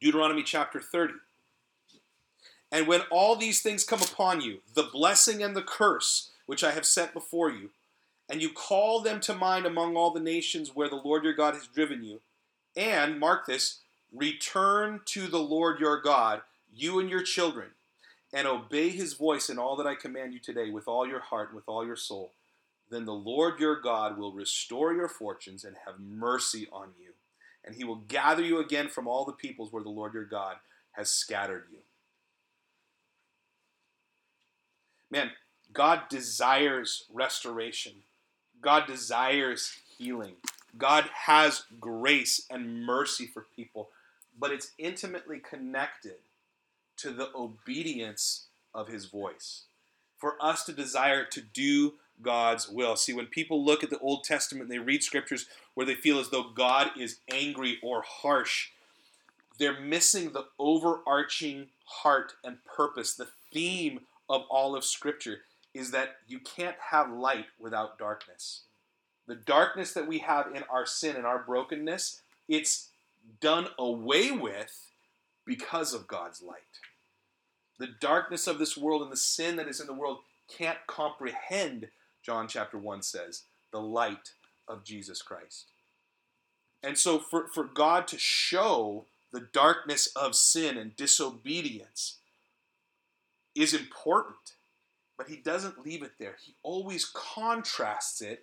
Deuteronomy 0.00 0.42
chapter 0.42 0.80
30. 0.80 1.14
And 2.70 2.86
when 2.86 3.02
all 3.10 3.36
these 3.36 3.62
things 3.62 3.84
come 3.84 4.02
upon 4.02 4.40
you, 4.40 4.58
the 4.74 4.82
blessing 4.82 5.42
and 5.42 5.56
the 5.56 5.62
curse 5.62 6.30
which 6.46 6.62
I 6.62 6.72
have 6.72 6.86
set 6.86 7.14
before 7.14 7.50
you, 7.50 7.70
and 8.28 8.42
you 8.42 8.50
call 8.50 9.00
them 9.00 9.20
to 9.20 9.34
mind 9.34 9.66
among 9.66 9.96
all 9.96 10.10
the 10.10 10.20
nations 10.20 10.74
where 10.74 10.88
the 10.88 10.96
Lord 10.96 11.24
your 11.24 11.32
God 11.32 11.54
has 11.54 11.66
driven 11.66 12.02
you, 12.02 12.20
and, 12.76 13.18
mark 13.18 13.46
this, 13.46 13.78
return 14.12 15.00
to 15.06 15.26
the 15.26 15.38
Lord 15.38 15.80
your 15.80 16.00
God, 16.00 16.42
you 16.74 16.98
and 16.98 17.08
your 17.08 17.22
children, 17.22 17.68
and 18.32 18.46
obey 18.46 18.90
his 18.90 19.14
voice 19.14 19.48
in 19.48 19.58
all 19.58 19.76
that 19.76 19.86
I 19.86 19.94
command 19.94 20.34
you 20.34 20.40
today 20.40 20.70
with 20.70 20.88
all 20.88 21.06
your 21.06 21.20
heart 21.20 21.48
and 21.48 21.56
with 21.56 21.68
all 21.68 21.86
your 21.86 21.96
soul, 21.96 22.32
then 22.90 23.04
the 23.04 23.14
Lord 23.14 23.58
your 23.58 23.80
God 23.80 24.18
will 24.18 24.32
restore 24.32 24.92
your 24.92 25.08
fortunes 25.08 25.64
and 25.64 25.76
have 25.86 25.98
mercy 25.98 26.68
on 26.70 26.90
you. 27.00 27.12
And 27.66 27.74
he 27.74 27.84
will 27.84 27.96
gather 27.96 28.42
you 28.42 28.60
again 28.60 28.88
from 28.88 29.08
all 29.08 29.24
the 29.24 29.32
peoples 29.32 29.72
where 29.72 29.82
the 29.82 29.90
Lord 29.90 30.14
your 30.14 30.24
God 30.24 30.56
has 30.92 31.10
scattered 31.10 31.64
you. 31.70 31.78
Man, 35.10 35.32
God 35.72 36.02
desires 36.08 37.04
restoration. 37.12 37.92
God 38.60 38.86
desires 38.86 39.72
healing. 39.98 40.36
God 40.78 41.04
has 41.26 41.64
grace 41.80 42.46
and 42.50 42.84
mercy 42.84 43.26
for 43.26 43.46
people, 43.54 43.88
but 44.38 44.52
it's 44.52 44.72
intimately 44.78 45.38
connected 45.38 46.16
to 46.98 47.10
the 47.10 47.30
obedience 47.34 48.46
of 48.74 48.88
his 48.88 49.06
voice. 49.06 49.62
For 50.18 50.36
us 50.40 50.64
to 50.64 50.72
desire 50.72 51.24
to 51.24 51.40
do 51.40 51.94
God's 52.22 52.68
will. 52.68 52.96
See, 52.96 53.12
when 53.12 53.26
people 53.26 53.64
look 53.64 53.84
at 53.84 53.90
the 53.90 53.98
Old 53.98 54.24
Testament 54.24 54.64
and 54.64 54.72
they 54.72 54.78
read 54.78 55.02
scriptures 55.02 55.46
where 55.74 55.86
they 55.86 55.94
feel 55.94 56.18
as 56.18 56.30
though 56.30 56.50
God 56.54 56.90
is 56.98 57.18
angry 57.30 57.78
or 57.82 58.02
harsh, 58.02 58.70
they're 59.58 59.80
missing 59.80 60.32
the 60.32 60.46
overarching 60.58 61.68
heart 61.84 62.34
and 62.44 62.64
purpose, 62.64 63.14
the 63.14 63.28
theme 63.52 64.00
of 64.28 64.42
all 64.50 64.76
of 64.76 64.84
Scripture 64.84 65.38
is 65.74 65.90
that 65.90 66.16
you 66.26 66.38
can't 66.38 66.76
have 66.90 67.10
light 67.10 67.46
without 67.58 67.98
darkness. 67.98 68.62
The 69.26 69.34
darkness 69.34 69.92
that 69.92 70.06
we 70.06 70.18
have 70.18 70.54
in 70.54 70.62
our 70.70 70.86
sin 70.86 71.16
and 71.16 71.26
our 71.26 71.38
brokenness, 71.38 72.20
it's 72.48 72.88
done 73.40 73.68
away 73.78 74.30
with 74.30 74.90
because 75.44 75.92
of 75.92 76.06
God's 76.06 76.42
light. 76.42 76.60
The 77.78 77.88
darkness 78.00 78.46
of 78.46 78.58
this 78.58 78.76
world 78.76 79.02
and 79.02 79.12
the 79.12 79.16
sin 79.16 79.56
that 79.56 79.68
is 79.68 79.80
in 79.80 79.86
the 79.86 79.92
world 79.92 80.18
can't 80.48 80.78
comprehend, 80.86 81.88
John 82.26 82.48
chapter 82.48 82.76
1 82.76 83.02
says, 83.02 83.44
the 83.70 83.80
light 83.80 84.32
of 84.66 84.82
Jesus 84.82 85.22
Christ. 85.22 85.66
And 86.82 86.98
so, 86.98 87.20
for, 87.20 87.46
for 87.46 87.62
God 87.62 88.08
to 88.08 88.18
show 88.18 89.04
the 89.32 89.46
darkness 89.52 90.08
of 90.16 90.34
sin 90.34 90.76
and 90.76 90.96
disobedience 90.96 92.16
is 93.54 93.72
important. 93.72 94.54
But 95.16 95.28
he 95.28 95.36
doesn't 95.36 95.86
leave 95.86 96.02
it 96.02 96.12
there. 96.18 96.34
He 96.44 96.54
always 96.64 97.04
contrasts 97.04 98.20
it 98.20 98.42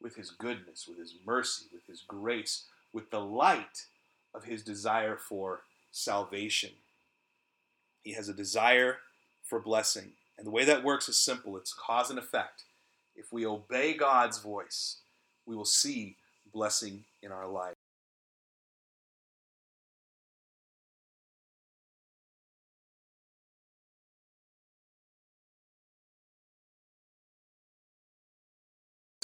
with 0.00 0.14
his 0.14 0.30
goodness, 0.30 0.86
with 0.86 0.98
his 0.98 1.14
mercy, 1.26 1.64
with 1.72 1.86
his 1.86 2.02
grace, 2.06 2.66
with 2.92 3.10
the 3.10 3.20
light 3.20 3.86
of 4.34 4.44
his 4.44 4.62
desire 4.62 5.16
for 5.16 5.62
salvation. 5.90 6.70
He 8.04 8.12
has 8.12 8.28
a 8.28 8.34
desire 8.34 8.98
for 9.42 9.58
blessing. 9.58 10.12
And 10.36 10.46
the 10.46 10.50
way 10.50 10.64
that 10.64 10.84
works 10.84 11.08
is 11.08 11.18
simple 11.18 11.56
it's 11.56 11.72
cause 11.72 12.10
and 12.10 12.18
effect. 12.18 12.64
If 13.22 13.32
we 13.32 13.46
obey 13.46 13.94
God's 13.94 14.38
voice, 14.38 14.96
we 15.46 15.54
will 15.54 15.64
see 15.64 16.16
blessing 16.52 17.04
in 17.22 17.30
our 17.30 17.46
life. 17.46 17.74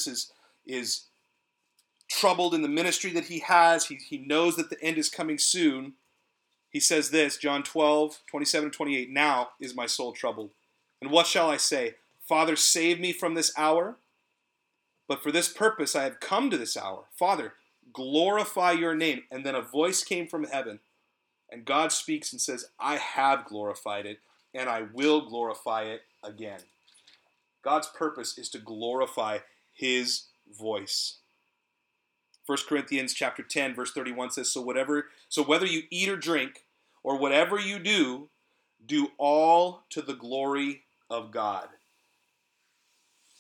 is 0.07 0.31
is 0.65 1.07
troubled 2.09 2.55
in 2.55 2.63
the 2.63 2.69
ministry 2.69 3.11
that 3.11 3.25
he 3.25 3.41
has. 3.41 3.87
He, 3.87 3.97
he 3.97 4.19
knows 4.19 4.55
that 4.55 4.71
the 4.71 4.81
end 4.81 4.97
is 4.97 5.09
coming 5.09 5.39
soon. 5.39 5.95
He 6.71 6.79
says 6.79 7.11
this, 7.11 7.37
John 7.37 7.65
12, 7.65 8.21
27 8.31 8.71
28, 8.71 9.11
Now 9.11 9.49
is 9.61 9.75
my 9.75 9.87
soul 9.87 10.13
troubled. 10.13 10.51
And 11.03 11.11
what 11.11 11.27
shall 11.27 11.51
I 11.51 11.57
say? 11.57 11.97
Father, 12.29 12.57
save 12.57 13.01
me 13.01 13.13
from 13.13 13.35
this 13.35 13.53
hour. 13.57 13.97
But 15.09 15.23
for 15.23 15.33
this 15.33 15.49
purpose 15.49 15.97
I 15.97 16.05
have 16.05 16.21
come 16.21 16.51
to 16.51 16.59
this 16.59 16.77
hour. 16.77 17.05
Father, 17.19 17.55
glorify 17.93 18.73
your 18.73 18.95
name. 18.95 19.23
And 19.31 19.45
then 19.45 19.55
a 19.55 19.63
voice 19.63 20.05
came 20.05 20.29
from 20.29 20.45
heaven, 20.45 20.81
and 21.51 21.65
God 21.65 21.91
speaks 21.91 22.31
and 22.31 22.41
says, 22.41 22.67
I 22.79 22.97
have 22.97 23.47
glorified 23.47 24.05
it, 24.05 24.21
and 24.55 24.69
I 24.69 24.83
will 24.93 25.23
glorify 25.23 25.85
it 25.85 26.03
again. 26.23 26.61
God's 27.63 27.87
purpose 27.87 28.37
is 28.37 28.51
to 28.51 28.59
glorify 28.59 29.39
his 29.73 30.25
voice. 30.59 31.17
1 32.45 32.59
Corinthians 32.67 33.13
chapter 33.13 33.43
10 33.43 33.75
verse 33.75 33.93
31 33.93 34.31
says 34.31 34.51
so 34.51 34.63
whatever 34.63 35.09
so 35.29 35.43
whether 35.43 35.67
you 35.67 35.83
eat 35.91 36.09
or 36.09 36.17
drink 36.17 36.65
or 37.03 37.19
whatever 37.19 37.61
you 37.61 37.79
do 37.79 38.31
do 38.87 39.09
all 39.19 39.83
to 39.91 40.01
the 40.01 40.15
glory 40.15 40.85
of 41.11 41.31
God. 41.31 41.69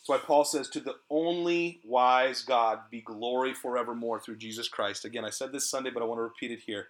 Why 0.08 0.18
Paul 0.18 0.44
says 0.44 0.68
to 0.70 0.80
the 0.80 0.96
only 1.10 1.80
wise 1.84 2.42
God 2.42 2.80
be 2.90 3.00
glory 3.00 3.54
forevermore 3.54 4.20
through 4.20 4.36
Jesus 4.36 4.68
Christ. 4.68 5.04
Again, 5.04 5.24
I 5.24 5.30
said 5.30 5.52
this 5.52 5.68
Sunday 5.68 5.90
but 5.90 6.02
I 6.02 6.06
want 6.06 6.18
to 6.18 6.22
repeat 6.22 6.50
it 6.50 6.60
here. 6.66 6.88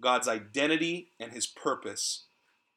God's 0.00 0.28
identity 0.28 1.08
and 1.18 1.32
his 1.32 1.46
purpose 1.46 2.24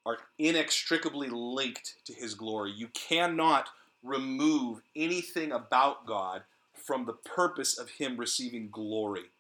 are 0.05 0.17
inextricably 0.37 1.29
linked 1.29 1.95
to 2.05 2.13
his 2.13 2.33
glory. 2.33 2.71
You 2.71 2.87
cannot 2.87 3.69
remove 4.03 4.81
anything 4.95 5.51
about 5.51 6.05
God 6.05 6.43
from 6.73 7.05
the 7.05 7.13
purpose 7.13 7.77
of 7.77 7.91
Him 7.91 8.17
receiving 8.17 8.69
glory. 8.69 9.31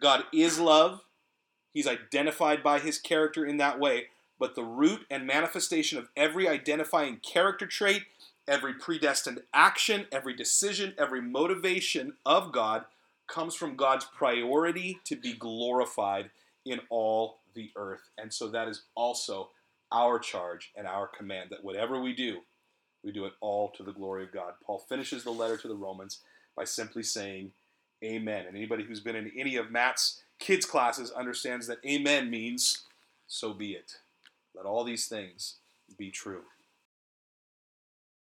God 0.00 0.24
is 0.32 0.60
love. 0.60 1.00
He's 1.72 1.86
identified 1.86 2.62
by 2.62 2.78
His 2.78 2.98
character 2.98 3.44
in 3.44 3.56
that 3.56 3.80
way. 3.80 4.06
But 4.38 4.54
the 4.54 4.64
root 4.64 5.00
and 5.10 5.26
manifestation 5.26 5.98
of 5.98 6.08
every 6.16 6.46
identifying 6.46 7.16
character 7.16 7.66
trait, 7.66 8.04
every 8.48 8.74
predestined 8.74 9.42
action, 9.54 10.06
every 10.10 10.34
decision, 10.34 10.94
every 10.98 11.20
motivation 11.20 12.14
of 12.26 12.50
God 12.50 12.84
comes 13.28 13.54
from 13.54 13.76
God's 13.76 14.06
priority 14.06 14.98
to 15.04 15.14
be 15.14 15.34
glorified 15.34 16.30
in 16.64 16.80
all 16.88 17.38
the 17.54 17.70
earth. 17.76 18.08
And 18.16 18.32
so 18.32 18.48
that 18.48 18.68
is 18.68 18.82
also 18.94 19.50
our 19.92 20.18
charge 20.18 20.72
and 20.76 20.86
our 20.86 21.06
command 21.06 21.50
that 21.50 21.62
whatever 21.62 22.00
we 22.00 22.14
do, 22.14 22.38
we 23.04 23.12
do 23.12 23.26
it 23.26 23.34
all 23.40 23.70
to 23.76 23.82
the 23.82 23.92
glory 23.92 24.24
of 24.24 24.32
God. 24.32 24.54
Paul 24.64 24.78
finishes 24.78 25.24
the 25.24 25.30
letter 25.30 25.56
to 25.56 25.68
the 25.68 25.74
Romans 25.74 26.20
by 26.56 26.64
simply 26.64 27.02
saying, 27.02 27.52
Amen. 28.02 28.46
And 28.46 28.56
anybody 28.56 28.84
who's 28.84 29.00
been 29.00 29.16
in 29.16 29.32
any 29.36 29.56
of 29.56 29.70
Matt's 29.70 30.22
kids' 30.38 30.66
classes 30.66 31.10
understands 31.10 31.66
that 31.66 31.84
Amen 31.84 32.30
means, 32.30 32.84
so 33.26 33.52
be 33.52 33.72
it. 33.72 33.98
Let 34.54 34.66
all 34.66 34.84
these 34.84 35.06
things 35.06 35.56
be 35.96 36.10
true. 36.10 36.42